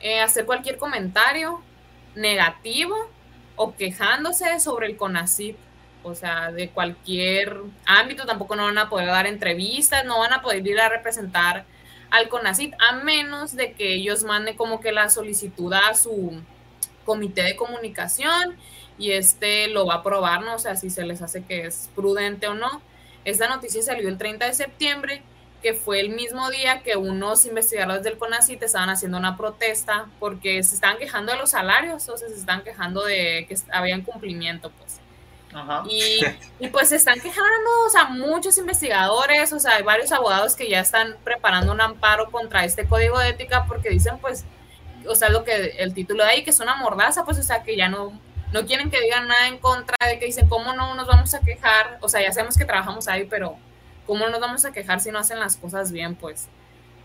eh, 0.00 0.20
hacer 0.20 0.46
cualquier 0.46 0.76
comentario 0.76 1.62
negativo 2.14 2.94
o 3.56 3.74
quejándose 3.74 4.60
sobre 4.60 4.86
el 4.86 4.96
CONACYT, 4.96 5.56
o 6.02 6.14
sea, 6.14 6.52
de 6.52 6.70
cualquier 6.70 7.56
ámbito, 7.84 8.26
tampoco 8.26 8.56
no 8.56 8.64
van 8.64 8.78
a 8.78 8.88
poder 8.88 9.08
dar 9.08 9.26
entrevistas, 9.26 10.04
no 10.04 10.18
van 10.18 10.32
a 10.32 10.42
poder 10.42 10.66
ir 10.66 10.80
a 10.80 10.88
representar 10.88 11.64
al 12.10 12.28
CONACYT, 12.28 12.74
a 12.78 12.92
menos 12.92 13.54
de 13.54 13.72
que 13.72 13.94
ellos 13.94 14.24
manden 14.24 14.56
como 14.56 14.80
que 14.80 14.92
la 14.92 15.10
solicitud 15.10 15.72
a 15.72 15.94
su 15.94 16.40
comité 17.04 17.42
de 17.42 17.56
comunicación 17.56 18.56
y 18.98 19.12
este 19.12 19.68
lo 19.68 19.86
va 19.86 19.94
a 19.94 19.96
aprobar, 19.98 20.42
¿no? 20.42 20.54
O 20.54 20.58
sea, 20.58 20.76
si 20.76 20.90
se 20.90 21.04
les 21.04 21.22
hace 21.22 21.44
que 21.44 21.66
es 21.66 21.90
prudente 21.94 22.48
o 22.48 22.54
no. 22.54 22.82
Esta 23.24 23.48
noticia 23.48 23.82
salió 23.82 24.08
el 24.08 24.18
30 24.18 24.46
de 24.46 24.54
septiembre, 24.54 25.22
que 25.62 25.74
fue 25.74 26.00
el 26.00 26.10
mismo 26.10 26.50
día 26.50 26.82
que 26.82 26.96
unos 26.96 27.44
investigadores 27.44 28.02
del 28.02 28.16
CONACYT 28.16 28.62
estaban 28.62 28.90
haciendo 28.90 29.18
una 29.18 29.36
protesta 29.36 30.06
porque 30.18 30.62
se 30.62 30.76
estaban 30.76 30.98
quejando 30.98 31.32
de 31.32 31.38
los 31.38 31.50
salarios, 31.50 32.08
o 32.08 32.16
sea, 32.16 32.28
se 32.28 32.34
estaban 32.34 32.62
quejando 32.62 33.04
de 33.04 33.46
que 33.48 33.56
había 33.72 33.96
incumplimiento, 33.96 34.70
pues. 34.70 34.97
Ajá. 35.52 35.82
Y, 35.88 36.20
y 36.60 36.68
pues 36.68 36.90
se 36.90 36.96
están 36.96 37.20
quejando, 37.20 37.70
o 37.86 37.90
sea, 37.90 38.04
muchos 38.04 38.58
investigadores, 38.58 39.52
o 39.52 39.60
sea, 39.60 39.76
hay 39.76 39.82
varios 39.82 40.12
abogados 40.12 40.56
que 40.56 40.68
ya 40.68 40.80
están 40.80 41.16
preparando 41.24 41.72
un 41.72 41.80
amparo 41.80 42.30
contra 42.30 42.64
este 42.64 42.86
código 42.86 43.18
de 43.18 43.30
ética 43.30 43.64
porque 43.66 43.90
dicen, 43.90 44.18
pues, 44.18 44.44
o 45.06 45.14
sea, 45.14 45.30
lo 45.30 45.44
que 45.44 45.76
el 45.78 45.94
título 45.94 46.24
de 46.24 46.30
ahí, 46.30 46.44
que 46.44 46.50
es 46.50 46.60
una 46.60 46.76
mordaza, 46.76 47.24
pues, 47.24 47.38
o 47.38 47.42
sea, 47.42 47.62
que 47.62 47.76
ya 47.76 47.88
no, 47.88 48.18
no 48.52 48.66
quieren 48.66 48.90
que 48.90 49.00
digan 49.00 49.28
nada 49.28 49.48
en 49.48 49.58
contra 49.58 49.96
de 50.06 50.18
que 50.18 50.26
dicen, 50.26 50.48
¿cómo 50.48 50.72
no 50.72 50.94
nos 50.94 51.06
vamos 51.06 51.34
a 51.34 51.40
quejar? 51.40 51.98
O 52.00 52.08
sea, 52.08 52.22
ya 52.22 52.32
sabemos 52.32 52.56
que 52.56 52.64
trabajamos 52.64 53.08
ahí, 53.08 53.24
pero 53.24 53.56
¿cómo 54.06 54.28
nos 54.28 54.40
vamos 54.40 54.64
a 54.64 54.72
quejar 54.72 55.00
si 55.00 55.10
no 55.10 55.18
hacen 55.18 55.38
las 55.38 55.56
cosas 55.56 55.92
bien? 55.92 56.14
Pues, 56.14 56.48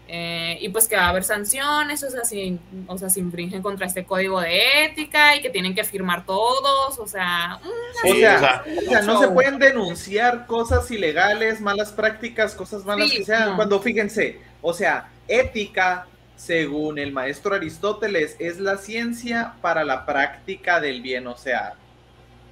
eh, 0.08 0.58
y 0.60 0.70
pues 0.70 0.88
que 0.88 0.96
va 0.96 1.06
a 1.06 1.10
haber 1.10 1.24
sanciones, 1.24 2.04
o 2.04 2.10
sea, 2.10 2.26
si, 2.26 2.60
o 2.88 2.98
sea, 2.98 3.10
si 3.10 3.22
infringen 3.22 3.62
contra 3.62 3.88
este 3.88 4.04
código 4.06 4.42
de 4.42 4.86
ética 4.86 5.36
y 5.36 5.42
que 5.42 5.50
tienen 5.50 5.74
que 5.74 5.84
firmar 5.84 6.26
todos, 6.26 7.00
o 7.00 7.08
sea, 7.08 7.60
O 8.04 8.14
sea, 8.14 8.14
o 8.36 8.40
sea, 8.40 8.64
O 8.86 8.90
sea, 8.90 9.02
no 9.02 9.20
se 9.20 9.28
pueden 9.30 9.60
denunciar 9.60 10.46
cosas 10.46 10.92
ilegales, 10.92 11.62
malas 11.62 11.92
prácticas, 11.94 12.54
cosas 12.54 12.84
malas 12.84 13.10
Sí, 13.10 13.20
que 13.20 13.26
sean. 13.26 13.52
no. 13.52 13.56
Cuando 13.56 13.80
fíjense, 13.80 14.42
o 14.62 14.74
sea, 14.74 15.10
ética, 15.28 16.08
según 16.36 17.00
el 17.00 17.12
maestro 17.14 17.56
Aristóteles, 17.56 18.36
es 18.40 18.60
la 18.60 18.78
ciencia 18.78 19.54
para 19.62 19.86
la 19.86 20.06
práctica 20.06 20.82
del 20.82 21.02
bien. 21.02 21.28
O 21.28 21.38
sea, 21.38 21.76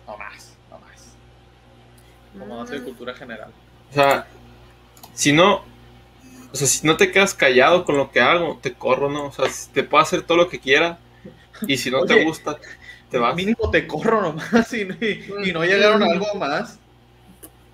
no 0.08 0.18
más, 0.18 0.54
no 0.70 0.80
más. 0.80 1.14
Como 2.40 2.66
de 2.66 2.80
mm, 2.80 2.84
cultura 2.84 3.14
general. 3.14 3.52
O 3.90 3.94
sea, 3.94 4.26
si 5.14 5.34
no, 5.34 5.66
o 6.54 6.56
sea, 6.56 6.68
si 6.68 6.86
no 6.88 6.98
te 6.98 7.12
quedas 7.12 7.34
callado 7.34 7.86
con 7.86 7.98
lo 7.98 8.12
que 8.12 8.22
hago, 8.22 8.60
te 8.62 8.74
corro, 8.74 9.10
¿no? 9.10 9.28
O 9.28 9.32
sea, 9.32 9.50
si 9.50 9.70
te 9.72 9.84
puedo 9.84 10.02
hacer 10.04 10.24
todo 10.24 10.38
lo 10.38 10.50
que 10.50 10.60
quiera 10.60 11.00
y 11.68 11.78
si 11.78 11.92
no 11.92 12.02
Oye, 12.02 12.08
te 12.08 12.24
gusta, 12.24 12.60
te 13.10 13.18
vas. 13.20 13.36
Mínimo 13.36 13.70
te 13.72 13.88
corro 13.88 14.22
nomás 14.22 14.74
y, 14.74 14.82
y- 14.84 15.50
y 15.50 15.54
no 15.54 15.64
llegaron 15.66 16.04
a 16.04 16.08
algo 16.08 16.36
más. 16.36 16.80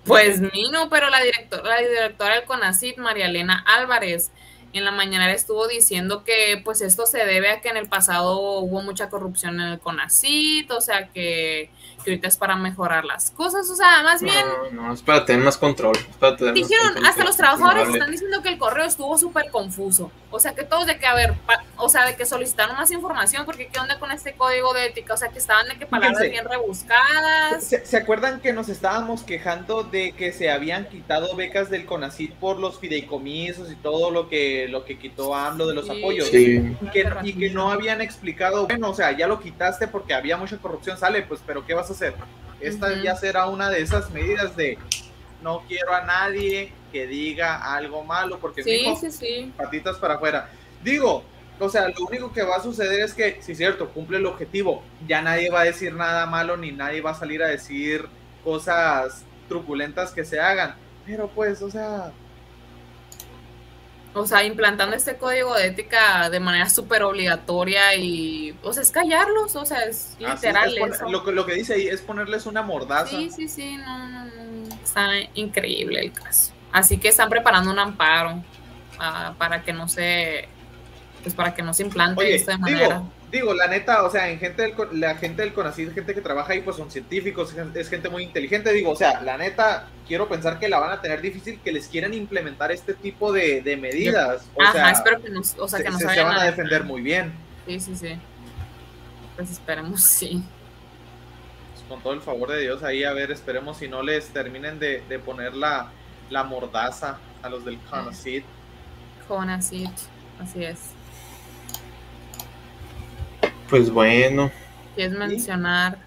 Pues 0.04 0.40
ni 0.40 0.70
no, 0.70 0.88
pero 0.88 1.10
la 1.10 1.20
directora, 1.22 1.62
la 1.64 1.78
directora 1.86 2.34
del 2.36 2.44
CONACYT, 2.44 2.96
María 2.98 3.26
Elena 3.26 3.62
Álvarez, 3.66 4.32
en 4.72 4.84
la 4.84 4.90
mañana 4.90 5.30
estuvo 5.32 5.68
diciendo 5.68 6.24
que 6.24 6.60
pues 6.64 6.80
esto 6.80 7.04
se 7.06 7.18
debe 7.26 7.50
a 7.50 7.60
que 7.60 7.68
en 7.68 7.76
el 7.76 7.88
pasado 7.88 8.38
hubo 8.60 8.82
mucha 8.82 9.10
corrupción 9.10 9.60
en 9.60 9.68
el 9.68 9.80
CONACYT, 9.80 10.70
o 10.70 10.80
sea 10.80 11.08
que, 11.12 11.74
que 12.08 12.12
ahorita 12.14 12.28
es 12.28 12.36
para 12.36 12.56
mejorar 12.56 13.04
las 13.04 13.30
cosas, 13.32 13.68
o 13.68 13.76
sea, 13.76 14.02
más 14.02 14.22
bien 14.22 14.34
No, 14.72 14.82
no, 14.88 14.94
espera, 14.94 15.24
tener 15.24 15.44
más 15.44 15.56
control. 15.58 15.96
espera, 15.96 16.36
tener 16.36 16.54
más 16.54 16.62
dijeron, 16.68 16.86
control, 16.88 17.06
hasta 17.06 17.24
los 17.24 17.36
trabajadores 17.36 17.88
están 17.88 18.10
diciendo 18.10 18.42
que 18.42 18.48
el 18.48 18.58
correo 18.58 18.84
estuvo 18.86 19.18
súper 19.18 19.50
confuso, 19.50 20.10
o 20.30 20.40
sea 20.40 20.54
que 20.54 20.64
todos 20.64 20.86
de 20.86 20.98
que, 20.98 21.06
a 21.06 21.14
ver, 21.14 21.34
pa- 21.46 21.62
o 21.76 21.88
sea, 21.88 22.06
de 22.06 22.16
que 22.16 22.24
solicitaron 22.26 22.76
más 22.76 22.90
información, 22.90 23.44
porque 23.44 23.68
qué 23.68 23.78
onda 23.78 23.98
con 23.98 24.10
este 24.10 24.32
código 24.32 24.72
de 24.74 24.86
ética, 24.86 25.14
o 25.14 25.16
sea 25.16 25.28
que 25.28 25.38
estaban 25.38 25.68
de 25.68 25.78
que 25.78 25.86
palabras 25.86 26.18
Fíjense. 26.18 26.30
bien 26.30 26.44
rebuscadas. 26.48 27.64
¿Se, 27.64 27.84
se 27.84 27.96
acuerdan 27.96 28.40
que 28.40 28.52
nos 28.52 28.68
estábamos 28.68 29.22
quejando 29.22 29.82
de 29.84 30.12
que 30.12 30.32
se 30.32 30.50
habían 30.50 30.88
quitado 30.88 31.34
becas 31.36 31.70
del 31.70 31.84
CONACYT 31.86 32.34
por 32.34 32.58
los 32.58 32.78
fideicomisos 32.78 33.70
y 33.70 33.76
todo 33.76 34.10
lo 34.10 34.28
que 34.28 34.66
lo 34.68 34.84
que 34.84 34.98
quitó 34.98 35.34
AMLO 35.34 35.66
de 35.66 35.74
los 35.74 35.86
Sí. 35.86 35.98
apoyos? 35.98 36.28
Sí, 36.28 36.76
Y 36.80 36.86
que, 36.90 37.08
y 37.22 37.32
que 37.34 37.50
no 37.50 37.70
habían 37.70 38.00
explicado, 38.00 38.66
bueno, 38.66 38.90
o 38.90 38.94
sea, 38.94 39.12
ya 39.16 39.26
lo 39.26 39.40
quitaste 39.40 39.88
porque 39.88 40.14
había 40.14 40.36
mucha 40.36 40.58
corrupción, 40.58 40.98
sale, 40.98 41.22
pues, 41.22 41.40
pero 41.46 41.64
¿qué 41.66 41.74
vas 41.74 41.88
a 41.90 41.92
hacer? 41.92 41.97
Esta 42.60 43.00
ya 43.02 43.14
será 43.14 43.46
una 43.46 43.70
de 43.70 43.80
esas 43.82 44.10
medidas 44.10 44.56
de 44.56 44.78
no 45.42 45.62
quiero 45.68 45.94
a 45.94 46.02
nadie 46.02 46.72
que 46.92 47.06
diga 47.06 47.74
algo 47.74 48.02
malo, 48.04 48.38
porque 48.40 48.62
Sí, 48.62 48.84
sí. 49.10 49.52
patitas 49.56 49.96
para 49.98 50.14
afuera. 50.14 50.50
Digo, 50.82 51.22
o 51.60 51.68
sea, 51.68 51.88
lo 51.88 52.06
único 52.06 52.32
que 52.32 52.42
va 52.42 52.56
a 52.56 52.62
suceder 52.62 53.00
es 53.00 53.14
que, 53.14 53.40
si 53.42 53.52
es 53.52 53.58
cierto, 53.58 53.90
cumple 53.90 54.18
el 54.18 54.26
objetivo, 54.26 54.82
ya 55.06 55.22
nadie 55.22 55.50
va 55.50 55.60
a 55.60 55.64
decir 55.64 55.92
nada 55.94 56.26
malo 56.26 56.56
ni 56.56 56.72
nadie 56.72 57.00
va 57.00 57.10
a 57.10 57.14
salir 57.14 57.42
a 57.42 57.48
decir 57.48 58.06
cosas 58.44 59.24
truculentas 59.48 60.12
que 60.12 60.24
se 60.24 60.40
hagan. 60.40 60.74
Pero 61.06 61.28
pues, 61.28 61.62
o 61.62 61.70
sea, 61.70 62.12
O 64.18 64.26
sea, 64.26 64.42
implantando 64.44 64.96
este 64.96 65.16
código 65.16 65.54
de 65.54 65.66
ética 65.68 66.28
de 66.30 66.40
manera 66.40 66.68
súper 66.68 67.02
obligatoria 67.02 67.94
y, 67.94 68.54
o 68.62 68.72
sea, 68.72 68.82
es 68.82 68.90
callarlos, 68.90 69.54
o 69.56 69.64
sea, 69.64 69.84
es 69.84 70.16
así 70.24 70.24
literal 70.24 70.76
es 70.76 70.94
eso. 70.96 71.08
lo, 71.08 71.24
que- 71.24 71.32
lo 71.32 71.46
que 71.46 71.54
dice 71.54 71.74
ahí 71.74 71.86
es 71.88 72.00
ponerles 72.02 72.46
una 72.46 72.62
mordaza. 72.62 73.06
Sí, 73.08 73.30
sí, 73.30 73.48
sí, 73.48 73.76
no, 73.76 74.08
no, 74.08 74.24
no, 74.24 74.74
está 74.82 75.08
increíble 75.34 76.00
el 76.00 76.12
caso. 76.12 76.52
Así 76.72 76.98
que 76.98 77.08
están 77.08 77.28
preparando 77.30 77.70
un 77.70 77.78
amparo 77.78 78.42
ah, 78.98 79.34
para 79.38 79.62
que 79.62 79.72
no 79.72 79.88
se, 79.88 80.48
pues 81.22 81.34
para 81.34 81.54
que 81.54 81.62
no 81.62 81.72
se 81.72 81.84
implante 81.84 82.22
Oye, 82.24 82.34
esto 82.34 82.50
de 82.50 82.58
manera. 82.58 82.86
digo, 82.88 83.12
digo, 83.30 83.54
la 83.54 83.66
neta, 83.68 84.02
o 84.04 84.10
sea, 84.10 84.28
en 84.30 84.38
gente 84.38 84.62
del, 84.62 84.74
la 84.92 85.14
gente 85.16 85.42
del 85.42 85.52
CONACYT, 85.52 85.92
gente 85.94 86.14
que 86.14 86.20
trabaja 86.20 86.52
ahí, 86.52 86.60
pues 86.62 86.76
son 86.76 86.90
científicos, 86.90 87.54
es 87.74 87.88
gente 87.88 88.08
muy 88.08 88.22
inteligente, 88.24 88.72
digo, 88.72 88.90
o 88.92 88.96
sea, 88.96 89.20
la 89.22 89.36
neta, 89.36 89.88
quiero 90.06 90.28
pensar 90.28 90.58
que 90.58 90.68
la 90.68 90.78
van 90.78 90.92
a 90.92 91.00
tener 91.00 91.20
difícil 91.20 91.60
que 91.60 91.72
les 91.72 91.88
quieran 91.88 92.14
implementar 92.14 92.72
este 92.72 92.94
tipo 92.94 93.32
de, 93.32 93.60
de 93.62 93.76
medidas. 93.76 94.48
O 94.54 94.62
Ajá, 94.62 94.72
sea, 94.72 94.90
espero 94.90 95.22
que 95.22 95.30
no, 95.30 95.40
o 95.40 95.68
sea, 95.68 95.78
se, 95.78 95.84
que 95.84 95.90
no 95.90 95.98
se- 95.98 96.08
se, 96.08 96.22
van 96.22 96.38
a 96.38 96.44
defender 96.44 96.84
muy 96.84 97.02
bien. 97.02 97.32
Sí, 97.66 97.80
sí, 97.80 97.96
sí. 97.96 98.18
Pues 99.36 99.50
esperemos, 99.50 100.02
sí. 100.02 100.42
Pues, 101.74 101.84
con 101.88 102.02
todo 102.02 102.12
el 102.14 102.20
favor 102.22 102.50
de 102.50 102.60
Dios 102.60 102.82
ahí, 102.82 103.04
a 103.04 103.12
ver, 103.12 103.30
esperemos 103.30 103.78
si 103.78 103.88
no 103.88 104.02
les 104.02 104.28
terminen 104.28 104.78
de, 104.78 105.02
de 105.08 105.18
poner 105.18 105.54
la, 105.54 105.90
la 106.30 106.44
mordaza 106.44 107.18
a 107.42 107.48
los 107.48 107.64
del 107.64 107.78
CONACYT. 107.80 108.44
Conacit, 109.28 109.90
así 110.40 110.64
es. 110.64 110.78
Pues 113.68 113.90
bueno. 113.90 114.50
¿Quieres 114.94 115.16
mencionar? 115.16 115.98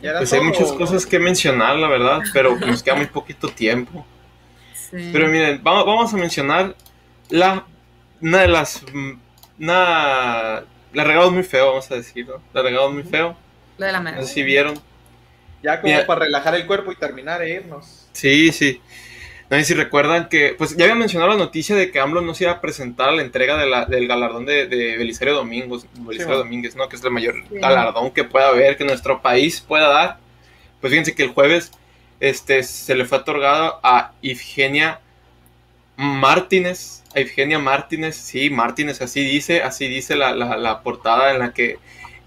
Pues 0.00 0.32
hay 0.34 0.40
muchas 0.42 0.70
cosas 0.72 1.06
que 1.06 1.18
mencionar, 1.18 1.76
la 1.76 1.88
verdad, 1.88 2.20
pero 2.32 2.56
nos 2.66 2.82
queda 2.82 2.94
muy 2.96 3.06
poquito 3.06 3.48
tiempo. 3.48 4.04
Sí. 4.74 5.10
Pero 5.12 5.28
miren, 5.28 5.62
vamos, 5.62 5.86
vamos 5.86 6.12
a 6.12 6.16
mencionar 6.16 6.76
la, 7.30 7.64
una 8.20 8.40
de 8.42 8.48
las... 8.48 8.82
Una, 9.58 10.64
la 10.92 11.04
regalo 11.04 11.30
muy 11.30 11.42
feo, 11.44 11.68
vamos 11.68 11.90
a 11.90 11.94
decir, 11.94 12.26
¿no? 12.26 12.42
La 12.52 12.62
regalo 12.62 12.90
muy 12.90 13.02
feo. 13.04 13.36
Lo 13.78 13.86
de 13.86 13.92
la 13.92 13.98
No 13.98 14.04
medalla. 14.04 14.26
sé 14.26 14.34
si 14.34 14.42
vieron. 14.42 14.74
Ya 15.62 15.80
como 15.80 15.92
Mira. 15.92 16.06
para 16.06 16.26
relajar 16.26 16.54
el 16.54 16.66
cuerpo 16.66 16.92
y 16.92 16.96
terminar 16.96 17.40
e 17.42 17.54
irnos. 17.54 18.06
Sí, 18.12 18.52
sí. 18.52 18.80
No 19.50 19.58
sé 19.58 19.64
si 19.64 19.74
recuerdan 19.74 20.28
que, 20.28 20.54
pues 20.56 20.74
ya 20.76 20.84
había 20.84 20.94
mencionado 20.94 21.30
la 21.32 21.36
noticia 21.38 21.76
de 21.76 21.90
que 21.90 22.00
AMLO 22.00 22.22
no 22.22 22.34
se 22.34 22.44
iba 22.44 22.52
a 22.54 22.60
presentar 22.60 23.10
a 23.10 23.12
la 23.12 23.22
entrega 23.22 23.56
de 23.58 23.66
la- 23.66 23.84
del 23.84 24.08
galardón 24.08 24.46
de, 24.46 24.66
de 24.66 24.96
Belisario 24.96 25.34
Domingos, 25.34 25.86
Belisario. 25.98 26.38
Domínguez, 26.38 26.74
¿no? 26.76 26.88
Que 26.88 26.96
es 26.96 27.04
el 27.04 27.10
mayor 27.10 27.34
Sí. 27.50 27.56
galardón 27.60 28.10
que 28.12 28.24
pueda 28.24 28.48
haber, 28.48 28.76
que 28.76 28.84
nuestro 28.84 29.20
país 29.20 29.60
pueda 29.60 29.88
dar. 29.88 30.18
Pues 30.80 30.90
fíjense 30.90 31.14
que 31.14 31.24
el 31.24 31.30
jueves 31.30 31.72
este, 32.20 32.62
se 32.62 32.94
le 32.94 33.04
fue 33.04 33.18
otorgado 33.18 33.80
a 33.82 34.12
Ifgenia 34.22 35.00
Martínez. 35.96 37.02
A 37.14 37.20
Ifgenia 37.20 37.58
Martínez, 37.58 38.16
sí, 38.16 38.50
Martínez, 38.50 39.00
así 39.02 39.22
dice, 39.24 39.62
así 39.62 39.86
dice 39.88 40.16
la, 40.16 40.34
la- 40.34 40.56
la 40.56 40.82
portada 40.82 41.32
en 41.32 41.38
la 41.38 41.52
que 41.52 41.78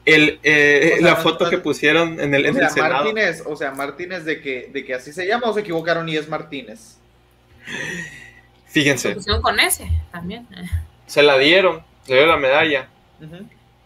el, 0.06 0.40
eh, 0.44 0.92
O 0.94 1.02
sea, 1.02 1.06
la 1.12 1.16
foto 1.18 1.44
no- 1.46 1.50
que 1.50 1.58
pusieron 1.58 2.20
en 2.22 2.34
el, 2.34 2.46
O 2.46 2.48
en 2.50 2.54
sea, 2.56 2.68
el 2.68 2.72
Senado. 2.74 2.94
Martínez, 3.06 3.44
o 3.46 3.56
sea, 3.58 3.72
Martínez 3.72 4.24
de 4.24 4.40
que, 4.42 4.70
de 4.72 4.86
que 4.86 4.94
así 4.94 5.12
se 5.12 5.26
llama 5.28 5.50
o 5.50 5.54
se 5.54 5.60
equivocaron 5.62 6.08
y 6.08 6.16
es 6.16 6.30
Martínez. 6.30 6.98
Fíjense. 8.68 9.14
Pusieron 9.16 9.42
con 9.42 9.60
ese 9.60 9.90
también. 10.12 10.48
se 11.06 11.24
la 11.24 11.38
dieron, 11.38 11.82
se 12.04 12.16
dio 12.16 12.26
la 12.26 12.38
medalla 12.38 12.88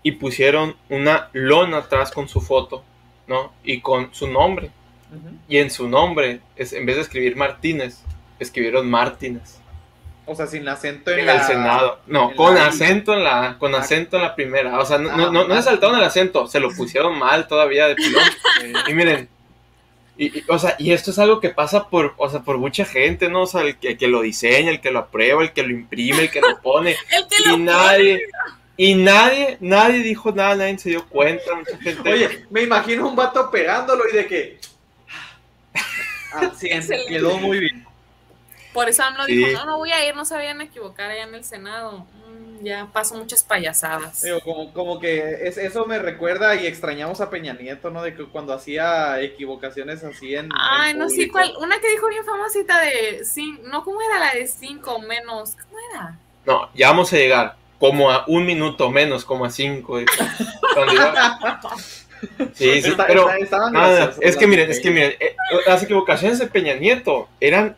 y 0.03 0.13
pusieron 0.13 0.75
una 0.89 1.29
lona 1.33 1.77
atrás 1.77 2.11
con 2.11 2.27
su 2.27 2.41
foto, 2.41 2.83
¿no? 3.27 3.53
Y 3.63 3.81
con 3.81 4.13
su 4.13 4.27
nombre. 4.27 4.71
Y 5.47 5.57
en 5.57 5.69
su 5.69 5.87
nombre, 5.89 6.39
es, 6.55 6.73
en 6.73 6.85
vez 6.85 6.95
de 6.95 7.01
escribir 7.01 7.35
Martínez, 7.35 8.01
escribieron 8.39 8.89
Martínez 8.89 9.57
O 10.25 10.33
sea, 10.35 10.47
sin 10.47 10.67
acento 10.69 11.11
en, 11.11 11.19
en 11.19 11.25
la- 11.25 11.33
el 11.35 11.41
Senado. 11.43 11.99
No, 12.07 12.31
en 12.31 12.37
con 12.37 12.55
la- 12.55 12.67
acento 12.67 13.13
en 13.13 13.23
la, 13.25 13.57
con 13.59 13.75
Ah. 13.75 13.79
acento 13.79 14.15
en 14.15 14.23
la 14.23 14.33
primera. 14.35 14.79
O 14.79 14.85
sea, 14.85 14.97
no, 14.97 15.09
Ah, 15.11 15.17
no, 15.17 15.25
no, 15.25 15.31
no 15.31 15.31
se 15.41 15.47
Martínez. 15.47 15.65
saltaron 15.65 15.97
el 15.97 16.03
acento, 16.05 16.47
se 16.47 16.59
lo 16.61 16.69
pusieron 16.71 17.19
mal 17.19 17.47
todavía 17.47 17.87
de 17.87 17.95
pilón. 17.95 18.23
Y 18.87 18.93
miren, 18.93 19.27
y, 20.21 20.37
y, 20.37 20.43
o 20.49 20.59
sea, 20.59 20.75
y 20.77 20.91
esto 20.91 21.09
es 21.09 21.17
algo 21.17 21.39
que 21.39 21.49
pasa 21.49 21.89
por, 21.89 22.13
o 22.17 22.29
sea, 22.29 22.41
por 22.41 22.59
mucha 22.59 22.85
gente, 22.85 23.27
¿no? 23.27 23.41
O 23.41 23.47
sea, 23.47 23.61
el 23.61 23.77
que, 23.77 23.89
el 23.89 23.97
que 23.97 24.07
lo 24.07 24.21
diseña, 24.21 24.69
el 24.69 24.79
que 24.79 24.91
lo 24.91 24.99
aprueba, 24.99 25.41
el 25.41 25.51
que 25.51 25.63
lo 25.63 25.71
imprime, 25.71 26.19
el 26.19 26.29
que 26.29 26.41
lo 26.41 26.61
pone. 26.61 26.91
El 27.09 27.27
que 27.27 27.37
y 27.43 27.47
lo 27.49 27.57
nadie 27.57 28.21
y 28.77 28.93
nadie 28.93 29.57
nadie 29.61 30.03
dijo 30.03 30.31
nada 30.31 30.55
nadie 30.55 30.77
se 30.77 30.89
dio 30.89 31.07
cuenta 31.07 31.55
mucha 31.55 31.77
gente 31.77 32.13
Oye, 32.13 32.45
me 32.51 32.61
imagino 32.61 33.07
un 33.07 33.15
vato 33.15 33.49
pegándolo 33.49 34.03
y 34.11 34.15
de 34.15 34.27
que. 34.27 34.59
Ah, 36.33 36.49
sí, 36.55 36.67
Excelente. 36.71 37.11
quedó 37.11 37.37
muy 37.39 37.59
bien. 37.59 37.85
Por 38.73 38.87
eso 38.89 39.03
AMLO 39.03 39.25
Sí. 39.25 39.35
dijo, 39.35 39.51
no, 39.51 39.65
no 39.65 39.77
voy 39.77 39.91
a 39.91 40.05
ir, 40.07 40.15
no 40.15 40.23
se 40.25 40.33
vayan 40.35 40.61
a 40.61 40.63
equivocar 40.63 41.11
allá 41.11 41.23
en 41.23 41.35
el 41.35 41.43
Senado. 41.43 42.05
Mm, 42.27 42.63
ya 42.63 42.87
paso 42.93 43.15
muchas 43.15 43.43
payasadas. 43.43 44.21
Digo, 44.21 44.39
como, 44.41 44.71
como 44.73 44.99
que 44.99 45.47
es, 45.47 45.57
eso 45.57 45.85
me 45.85 45.99
recuerda 45.99 46.55
y 46.55 46.67
extrañamos 46.67 47.19
a 47.21 47.29
Peña 47.29 47.53
Nieto, 47.53 47.89
¿no? 47.89 48.01
De 48.03 48.13
que 48.15 48.25
cuando 48.25 48.53
hacía 48.53 49.19
equivocaciones 49.21 50.03
así 50.03 50.35
en. 50.35 50.49
Ay, 50.57 50.91
en 50.91 50.99
no 50.99 51.09
sé 51.09 51.15
público. 51.27 51.33
cuál. 51.33 51.53
Una 51.59 51.79
que 51.79 51.89
dijo 51.89 52.07
bien 52.07 52.23
famosita 52.23 52.79
de 52.81 53.21
cinco, 53.25 53.61
no, 53.65 53.83
¿cómo 53.83 54.01
era 54.01 54.19
la 54.19 54.33
de 54.33 54.47
cinco 54.47 54.99
menos? 54.99 55.55
¿Cómo 55.55 55.77
era? 55.93 56.17
no 56.45 56.69
ya 56.73 56.87
vamos 56.87 57.13
a 57.13 57.17
llegar 57.17 57.55
como 57.77 58.09
a 58.09 58.23
un 58.27 58.45
minuto 58.47 58.89
menos 58.89 59.25
como 59.25 59.45
a 59.45 59.51
cinco 59.51 59.99
eh. 59.99 60.05
Cuando 60.73 60.93
iba- 60.93 61.59
sí 62.53 62.81
sí 62.81 62.89
Está- 62.89 63.05
pero 63.07 63.25
graciosas 63.27 64.17
es 64.21 64.37
que 64.37 64.47
miren 64.47 64.71
es 64.71 64.79
que 64.79 64.91
miren 64.91 65.13
eh, 65.19 65.35
las 65.67 65.83
equivocaciones 65.83 66.39
de 66.39 66.47
Peña 66.47 66.73
Nieto 66.75 67.27
eran 67.39 67.75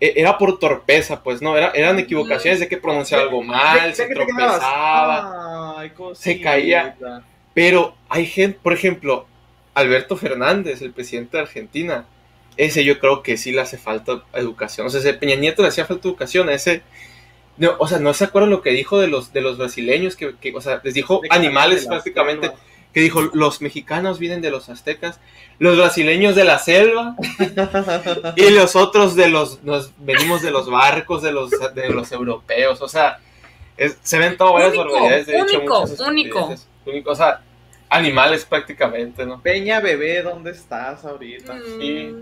era 0.00 0.36
por 0.36 0.58
torpeza 0.58 1.22
pues 1.22 1.40
no 1.40 1.56
era, 1.56 1.70
eran 1.70 1.98
equivocaciones 1.98 2.60
de 2.60 2.68
que 2.68 2.76
pronunciaba 2.76 3.24
algo 3.24 3.42
mal 3.42 3.88
¿De- 3.88 3.94
se 3.94 4.06
tropezaba 4.06 5.80
Ay, 5.80 5.92
se 6.14 6.40
caía. 6.40 6.96
Pero 7.54 7.94
hay 8.08 8.26
gente, 8.26 8.58
por 8.62 8.72
ejemplo, 8.72 9.26
Alberto 9.74 10.16
Fernández, 10.16 10.82
el 10.82 10.92
presidente 10.92 11.36
de 11.36 11.42
Argentina, 11.44 12.06
ese 12.56 12.84
yo 12.84 12.98
creo 12.98 13.22
que 13.22 13.36
sí 13.36 13.52
le 13.52 13.60
hace 13.62 13.78
falta 13.78 14.22
educación. 14.34 14.86
O 14.86 14.90
sea, 14.90 15.00
ese 15.00 15.14
Peña 15.14 15.36
Nieto 15.36 15.62
le 15.62 15.68
hacía 15.68 15.86
falta 15.86 16.08
educación, 16.08 16.50
ese... 16.50 16.82
No, 17.58 17.74
o 17.78 17.88
sea, 17.88 17.98
no 17.98 18.12
se 18.12 18.24
acuerdan 18.24 18.50
lo 18.50 18.60
que 18.60 18.70
dijo 18.70 18.98
de 18.98 19.08
los, 19.08 19.32
de 19.32 19.40
los 19.40 19.56
brasileños, 19.56 20.14
que, 20.16 20.34
que, 20.36 20.54
o 20.54 20.60
sea, 20.60 20.80
les 20.84 20.92
dijo 20.92 21.22
animales 21.30 21.86
prácticamente. 21.86 22.50
Que 22.96 23.02
dijo, 23.02 23.20
los 23.34 23.60
mexicanos 23.60 24.18
vienen 24.18 24.40
de 24.40 24.50
los 24.50 24.70
aztecas, 24.70 25.20
los 25.58 25.76
brasileños 25.76 26.34
de 26.34 26.44
la 26.44 26.58
selva, 26.58 27.14
y 28.36 28.48
los 28.52 28.74
otros 28.74 29.14
de 29.14 29.28
los, 29.28 29.62
nos 29.64 29.90
venimos 29.98 30.40
de 30.40 30.50
los 30.50 30.70
barcos, 30.70 31.20
de 31.22 31.30
los, 31.30 31.50
de 31.74 31.90
los 31.90 32.10
europeos, 32.10 32.80
o 32.80 32.88
sea, 32.88 33.18
es- 33.76 33.98
se 34.02 34.18
ven 34.18 34.38
todas 34.38 34.54
varias 34.54 34.74
barbaridades, 34.78 35.26
de 35.26 35.38
hecho, 35.40 35.58
único, 35.58 35.84
único. 36.08 36.54
único. 36.86 37.10
O 37.10 37.14
sea, 37.14 37.42
animales 37.90 38.46
prácticamente, 38.46 39.26
¿no? 39.26 39.42
Peña, 39.42 39.80
bebé, 39.80 40.22
¿dónde 40.22 40.52
estás 40.52 41.04
ahorita? 41.04 41.52
Mm, 41.52 41.78
Sí. 41.78 42.14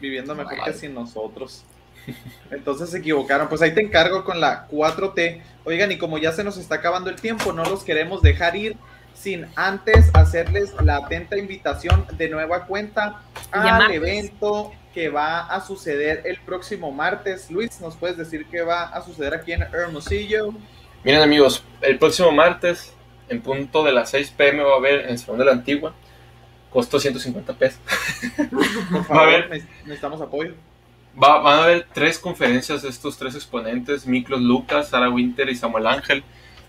Viviendo 0.00 0.36
mejor 0.36 0.58
Vale. 0.58 0.72
que 0.72 0.78
sin 0.78 0.94
nosotros. 0.94 1.64
Entonces 2.52 2.88
se 2.90 2.98
equivocaron. 2.98 3.48
Pues 3.48 3.62
ahí 3.62 3.74
te 3.74 3.80
encargo 3.80 4.22
con 4.22 4.40
la 4.40 4.68
4T. 4.68 5.42
Oigan, 5.64 5.90
y 5.90 5.98
como 5.98 6.18
ya 6.18 6.30
se 6.30 6.44
nos 6.44 6.56
está 6.56 6.76
acabando 6.76 7.10
el 7.10 7.16
tiempo, 7.16 7.52
no 7.52 7.64
los 7.64 7.82
queremos 7.82 8.22
dejar 8.22 8.54
ir 8.54 8.76
sin 9.16 9.46
antes 9.56 10.10
hacerles 10.14 10.72
la 10.82 10.98
atenta 10.98 11.36
invitación 11.36 12.06
de 12.16 12.28
nueva 12.28 12.66
cuenta 12.66 13.22
al 13.50 13.90
evento 13.92 14.72
que 14.94 15.08
va 15.08 15.40
a 15.46 15.60
suceder 15.60 16.22
el 16.24 16.38
próximo 16.40 16.92
martes. 16.92 17.50
Luis, 17.50 17.80
¿nos 17.80 17.96
puedes 17.96 18.16
decir 18.16 18.46
qué 18.50 18.62
va 18.62 18.84
a 18.84 19.02
suceder 19.02 19.34
aquí 19.34 19.52
en 19.52 19.62
Hermosillo? 19.62 20.54
Miren 21.04 21.22
amigos, 21.22 21.64
el 21.82 21.98
próximo 21.98 22.30
martes, 22.32 22.92
en 23.28 23.40
punto 23.42 23.82
de 23.84 23.92
las 23.92 24.10
6 24.10 24.30
pm, 24.36 24.62
va 24.62 24.74
a 24.74 24.76
haber 24.76 25.00
en 25.02 25.10
el 25.10 25.18
Salón 25.18 25.38
de 25.38 25.44
la 25.46 25.52
Antigua, 25.52 25.94
costó 26.70 26.98
150 26.98 27.52
pesos. 27.54 27.80
Por 28.36 28.50
Va 28.94 29.00
a 29.00 29.04
favor, 29.04 29.22
haber. 29.22 29.50
ne- 29.50 29.66
necesitamos 29.84 30.20
apoyo. 30.20 30.54
Va, 31.22 31.38
van 31.40 31.58
a 31.60 31.64
haber 31.64 31.86
tres 31.94 32.18
conferencias 32.18 32.82
de 32.82 32.88
estos 32.90 33.16
tres 33.16 33.34
exponentes, 33.34 34.06
Miklos 34.06 34.40
Lucas, 34.42 34.88
Sara 34.88 35.08
Winter 35.08 35.48
y 35.48 35.54
Samuel 35.56 35.86
Ángel. 35.86 36.22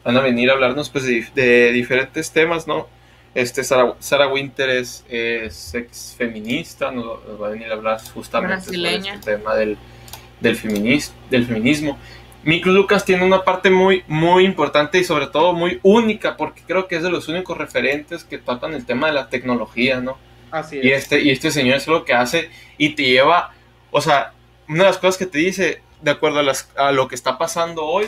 Van 0.08 0.18
a 0.18 0.22
venir 0.22 0.50
a 0.50 0.54
hablarnos 0.54 0.90
pues, 0.90 1.04
de, 1.06 1.28
de 1.36 1.72
diferentes 1.72 2.32
temas, 2.32 2.66
¿no? 2.68 2.88
Este, 3.36 3.64
Sara, 3.64 3.94
Sara 4.00 4.28
Winter 4.28 4.70
es, 4.70 5.06
es 5.10 5.74
ex 5.76 6.16
feminista, 6.18 6.90
nos, 6.92 7.24
nos 7.28 7.40
va 7.42 7.48
a 7.48 7.50
venir 7.52 7.70
a 7.70 7.74
hablar 7.76 8.00
justamente 8.14 8.56
sobre 8.66 8.78
este 9.16 9.32
tema 9.38 9.54
del, 9.56 9.78
del, 10.40 10.58
feminis- 10.58 11.12
del 11.30 11.46
feminismo. 11.46 11.98
Miklos 12.44 12.74
Lucas 12.74 13.04
tiene 13.06 13.26
una 13.26 13.44
parte 13.44 13.70
muy, 13.70 14.04
muy 14.08 14.46
importante 14.46 14.98
y 14.98 15.04
sobre 15.04 15.28
todo 15.28 15.54
muy 15.54 15.80
única, 15.84 16.38
porque 16.38 16.62
creo 16.66 16.88
que 16.88 16.96
es 16.96 17.04
de 17.04 17.10
los 17.12 17.28
únicos 17.28 17.58
referentes 17.58 18.24
que 18.24 18.38
tocan 18.38 18.74
el 18.74 18.86
tema 18.86 19.08
de 19.08 19.14
la 19.14 19.30
tecnología, 19.30 20.00
¿no? 20.00 20.18
Así 20.50 20.80
Y 20.82 20.92
es. 20.92 21.04
este, 21.04 21.22
y 21.22 21.30
este 21.30 21.52
señor 21.52 21.76
es 21.78 21.88
lo 21.88 22.06
que 22.06 22.14
hace 22.14 22.50
y 22.78 22.96
te 22.96 23.04
lleva, 23.04 23.52
o 23.92 24.00
sea, 24.02 24.32
una 24.70 24.80
de 24.86 24.90
las 24.90 24.98
cosas 24.98 25.18
que 25.18 25.26
te 25.26 25.40
dice, 25.40 25.82
de 26.02 26.12
acuerdo 26.12 26.40
a, 26.40 26.44
las- 26.44 26.72
a 26.78 26.92
lo 26.94 27.08
que 27.10 27.16
está 27.16 27.38
pasando 27.38 27.86
hoy, 27.86 28.06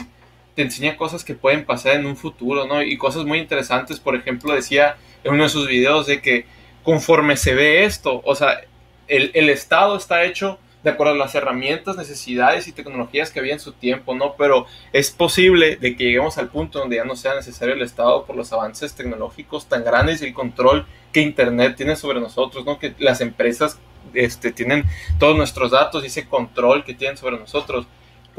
te 0.55 0.62
enseña 0.62 0.97
cosas 0.97 1.23
que 1.23 1.35
pueden 1.35 1.65
pasar 1.65 1.95
en 1.95 2.05
un 2.05 2.17
futuro, 2.17 2.65
¿no? 2.65 2.81
Y 2.81 2.97
cosas 2.97 3.25
muy 3.25 3.39
interesantes, 3.39 3.99
por 3.99 4.15
ejemplo, 4.15 4.53
decía 4.53 4.97
en 5.23 5.33
uno 5.33 5.43
de 5.43 5.49
sus 5.49 5.67
videos 5.67 6.07
de 6.07 6.21
que 6.21 6.45
conforme 6.83 7.38
se 7.38 7.53
ve 7.53 7.85
esto, 7.85 8.21
o 8.25 8.35
sea, 8.35 8.62
el, 9.07 9.31
el 9.33 9.49
Estado 9.49 9.95
está 9.95 10.23
hecho 10.23 10.59
de 10.83 10.91
acuerdo 10.91 11.13
a 11.13 11.17
las 11.17 11.35
herramientas, 11.35 11.97
necesidades 11.97 12.67
y 12.67 12.71
tecnologías 12.71 13.31
que 13.31 13.39
había 13.39 13.53
en 13.53 13.59
su 13.59 13.73
tiempo, 13.73 14.15
¿no? 14.15 14.35
Pero 14.38 14.65
es 14.93 15.12
posible 15.12 15.75
de 15.75 15.95
que 15.95 16.06
lleguemos 16.06 16.37
al 16.37 16.50
punto 16.50 16.79
donde 16.79 16.95
ya 16.95 17.04
no 17.04 17.15
sea 17.15 17.35
necesario 17.35 17.73
el 17.73 17.81
Estado 17.81 18.25
por 18.25 18.35
los 18.35 18.54
avances 18.54 18.93
tecnológicos 18.93 19.67
tan 19.67 19.83
grandes 19.83 20.21
y 20.21 20.25
el 20.25 20.33
control 20.33 20.85
que 21.12 21.21
Internet 21.21 21.75
tiene 21.75 21.95
sobre 21.95 22.21
nosotros, 22.21 22.65
¿no? 22.65 22.79
Que 22.79 22.93
las 23.00 23.19
empresas 23.19 23.77
este, 24.13 24.52
tienen 24.52 24.85
todos 25.19 25.35
nuestros 25.35 25.71
datos 25.71 26.04
y 26.04 26.08
ese 26.08 26.27
control 26.27 26.85
que 26.85 26.93
tienen 26.93 27.17
sobre 27.17 27.37
nosotros 27.37 27.85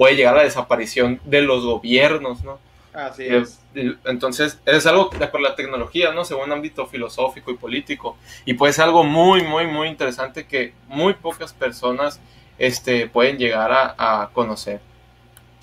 puede 0.01 0.17
llegar 0.17 0.33
a 0.33 0.39
la 0.39 0.45
desaparición 0.45 1.21
de 1.27 1.43
los 1.43 1.63
gobiernos, 1.63 2.43
¿no? 2.43 2.59
Así 2.95 3.25
Eh, 3.25 3.37
es. 3.37 3.61
Entonces, 4.07 4.59
es 4.65 4.87
algo 4.87 5.11
de 5.11 5.23
acuerdo 5.27 5.49
a 5.49 5.51
la 5.51 5.57
tecnología, 5.57 6.11
¿no? 6.15 6.25
Según 6.25 6.45
un 6.45 6.53
ámbito 6.53 6.87
filosófico 6.87 7.51
y 7.51 7.59
político. 7.59 8.17
Y 8.47 8.55
puede 8.55 8.73
ser 8.73 8.85
algo 8.85 9.05
muy, 9.05 9.43
muy, 9.43 9.67
muy 9.67 9.89
interesante 9.89 10.47
que 10.47 10.73
muy 10.87 11.13
pocas 11.13 11.53
personas 11.53 12.19
este, 12.57 13.09
pueden 13.09 13.37
llegar 13.37 13.73
a, 13.73 14.23
a 14.23 14.31
conocer. 14.33 14.81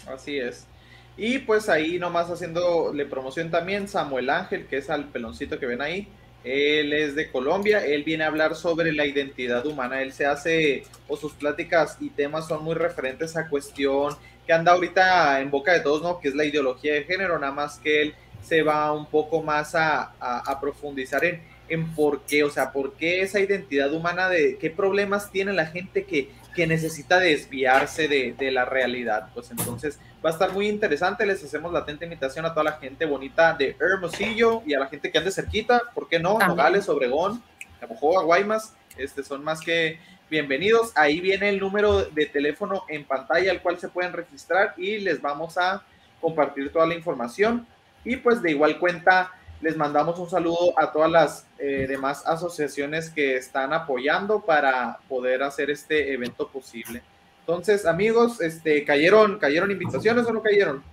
Así 0.06 0.38
es. 0.38 0.70
Y 1.16 1.40
pues 1.40 1.68
ahí 1.68 1.98
nomás 1.98 2.30
haciéndole 2.30 3.06
promoción 3.08 3.50
también 3.50 3.88
Samuel 3.88 4.30
Ángel, 4.30 4.68
que 4.68 4.78
es 4.78 4.90
al 4.92 5.10
peloncito 5.10 5.60
que 5.60 5.66
ven 5.66 5.82
ahí. 5.82 6.08
Él 6.48 6.93
es 6.93 7.16
de 7.16 7.30
Colombia, 7.32 7.86
él 7.86 8.04
viene 8.04 8.24
a 8.24 8.28
hablar 8.28 8.56
sobre 8.56 8.91
la 8.93 9.06
identidad 9.06 9.66
humana. 9.66 10.02
Él 10.02 10.14
se 10.14 10.26
hace, 10.26 10.84
o 11.08 11.18
sus 11.18 11.34
pláticas 11.34 11.98
y 12.00 12.10
temas 12.10 12.48
son 12.48 12.64
muy 12.64 12.76
referentes 12.76 13.36
a 13.38 13.48
cuestión 13.50 14.16
que 14.45 14.54
anda 14.54 14.72
ahorita 14.72 15.41
en 15.41 15.52
boca 15.52 15.74
de 15.74 15.82
todos, 15.82 16.02
¿no? 16.02 16.20
Que 16.20 16.30
es 16.30 16.36
la 16.36 16.45
ideología 16.45 16.93
de 16.93 17.04
género, 17.04 17.38
nada 17.38 17.52
más 17.52 17.80
que 17.80 18.02
él 18.02 18.16
se 18.41 18.64
va 18.64 18.93
un 18.93 19.06
poco 19.08 19.43
más 19.43 19.76
a, 19.76 20.14
a- 20.20 20.60
profundizar 20.62 21.26
en, 21.26 21.41
en 21.68 21.93
por 21.93 22.22
qué, 22.22 22.45
o 22.45 22.50
sea, 22.50 22.72
por 22.72 22.93
qué 22.93 23.22
esa 23.22 23.41
identidad 23.41 23.91
humana 23.91 24.30
de 24.30 24.58
qué 24.58 24.70
problemas 24.70 25.32
tiene 25.32 25.52
la 25.52 25.66
gente 25.66 26.06
que, 26.06 26.30
que 26.56 26.66
necesita 26.66 27.20
desviarse 27.20 28.08
de, 28.08 28.34
de 28.38 28.52
la 28.52 28.64
realidad. 28.64 29.30
Pues 29.34 29.52
entonces 29.52 30.00
va 30.24 30.30
a 30.30 30.34
estar 30.34 30.51
muy 30.51 30.68
interesante. 30.68 31.26
Les 31.26 31.43
hacemos 31.43 31.72
la 31.72 31.80
atenta 31.80 32.05
invitación 32.05 32.45
a 32.45 32.53
toda 32.53 32.63
la 32.63 32.72
gente 32.74 33.05
bonita 33.05 33.53
de 33.53 33.76
Hermosillo 33.80 34.61
y 34.65 34.74
a 34.74 34.80
la 34.80 34.88
gente 34.88 35.11
que 35.11 35.18
ande 35.18 35.32
cerquita, 35.32 35.82
¿por 35.93 36.07
qué 36.07 36.20
no? 36.20 36.32
También. 36.32 36.49
Nogales, 36.49 36.89
Obregón, 36.89 37.41
Navajoa, 37.82 38.24
Guaymas, 38.24 38.74
este, 38.97 39.24
son 39.24 39.43
más 39.43 39.61
que 39.61 39.99
bienvenidos. 40.30 40.91
Ahí 40.95 41.20
viene 41.20 41.49
el 41.49 41.59
número 41.59 42.03
de 42.05 42.26
teléfono 42.26 42.84
en 42.89 43.05
pantalla 43.05 43.51
al 43.51 43.61
cual 43.61 43.80
se 43.80 43.89
pueden 43.89 44.13
registrar 44.13 44.74
y 44.78 44.97
les 44.99 45.22
vamos 45.22 45.57
a 45.57 45.84
compartir 46.20 46.72
toda 46.72 46.88
la 46.88 46.95
información. 46.95 47.68
Y 48.03 48.18
pues 48.18 48.41
de 48.41 48.51
igual 48.51 48.80
cuenta, 48.80 49.32
les 49.61 49.76
mandamos 49.76 50.20
un 50.20 50.30
saludo 50.30 50.78
a 50.78 50.91
todas 50.91 51.11
las 51.11 51.47
eh, 51.57 51.86
demás 51.88 52.26
asociaciones 52.26 53.09
que 53.09 53.38
están 53.38 53.74
apoyando 53.74 54.41
para 54.41 54.99
poder 55.07 55.43
hacer 55.43 55.70
este 55.70 56.13
evento 56.13 56.47
posible. 56.47 57.01
Entonces, 57.48 57.86
amigos, 57.86 58.41
este, 58.41 58.84
¿cayeron, 58.84 59.39
¿cayeron 59.39 59.72
invitaciones 59.72 60.28
o 60.28 60.34
no 60.34 60.41
cayeron? 60.43 60.84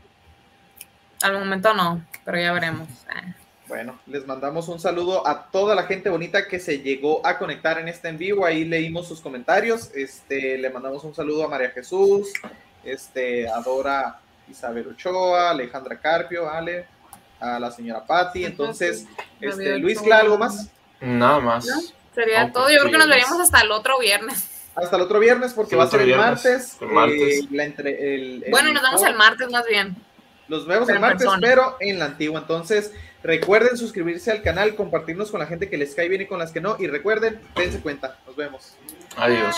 Al 1.21 1.33
momento 1.33 1.75
no, 1.75 2.01
pero 2.25 2.39
ya 2.39 2.53
veremos. 2.53 2.89
Ah. 3.13 3.35
Bueno, 3.67 3.99
les 4.07 4.25
mandamos 4.25 4.69
un 4.69 4.79
saludo 4.79 5.27
a 5.27 5.47
toda 5.51 5.75
la 5.75 5.83
gente 5.83 6.11
bonita 6.11 6.47
que 6.47 6.61
se 6.61 6.79
llegó 6.79 7.27
a 7.27 7.39
conectar 7.39 7.81
en 7.81 7.89
este 7.89 8.07
en 8.09 8.19
vivo. 8.19 8.47
Ahí 8.47 8.65
leímos 8.65 9.09
sus 9.09 9.21
comentarios. 9.21 9.91
Este, 9.97 10.57
le 10.57 10.71
mandamos 10.71 11.03
un 11.03 11.13
saludo 11.13 11.45
a 11.45 11.49
María 11.49 11.71
Jesús, 11.71 12.33
este, 12.85 13.49
a 13.49 13.59
Dora 13.61 14.21
Isabel 14.49 14.87
Ochoa, 14.87 15.51
Alejandra 15.51 15.99
Carpio, 15.99 16.49
Ale, 16.49 16.87
a 17.41 17.59
la 17.59 17.73
señora 17.73 18.05
Patti. 18.07 18.45
Entonces, 18.45 19.07
este, 19.41 19.77
Luis, 19.79 19.99
Ochoa. 19.99 20.07
¿cla 20.07 20.19
algo 20.21 20.39
más? 20.39 20.69
Nada 21.01 21.41
más. 21.41 21.67
¿No? 21.67 21.81
Sería 22.15 22.45
No, 22.47 22.53
todo. 22.53 22.65
pues, 22.67 22.77
Yo 22.77 22.81
creo 22.83 22.93
que 22.93 22.99
nos 22.99 23.09
veríamos 23.09 23.41
hasta 23.41 23.61
el 23.63 23.73
otro 23.73 23.99
viernes. 23.99 24.51
Hasta 24.77 24.97
el 24.97 25.03
otro 25.03 25.19
viernes, 25.21 25.53
porque 25.55 25.71
Sí, 25.71 25.77
va 25.77 25.85
a 25.85 25.87
ser 25.89 26.01
el 26.01 26.07
viernes, 26.07 26.27
martes. 26.27 26.77
el 26.81 26.89
martes. 26.89 27.21
eh, 27.21 27.49
la 27.51 27.65
entre- 27.65 28.15
el- 28.15 28.45
el- 28.45 28.51
Bueno, 28.51 28.73
nos 28.73 28.83
vemos 28.83 29.03
el 29.05 29.15
martes 29.15 29.51
más 29.51 29.67
bien. 29.67 29.97
Los 30.49 30.67
vemos 30.67 30.87
Pero 30.87 30.97
el 30.97 31.01
martes, 31.01 31.19
persona. 31.23 31.41
pero 31.47 31.77
en 31.81 31.99
la 31.99 32.05
antigua. 32.07 32.41
Entonces, 32.41 32.93
recuerden 33.23 33.77
suscribirse 33.79 34.31
al 34.31 34.43
canal, 34.43 34.75
compartirnos 34.75 35.31
con 35.31 35.41
la 35.41 35.47
gente 35.47 35.71
que 35.71 35.79
les 35.79 35.95
cae 35.95 36.09
bien 36.09 36.21
y 36.23 36.27
con 36.27 36.39
las 36.39 36.53
que 36.53 36.61
no. 36.61 36.77
Y 36.79 36.87
recuerden, 36.87 37.41
dense 37.57 37.81
cuenta. 37.81 38.19
Nos 38.27 38.37
vemos. 38.37 38.75
Adiós. 39.17 39.57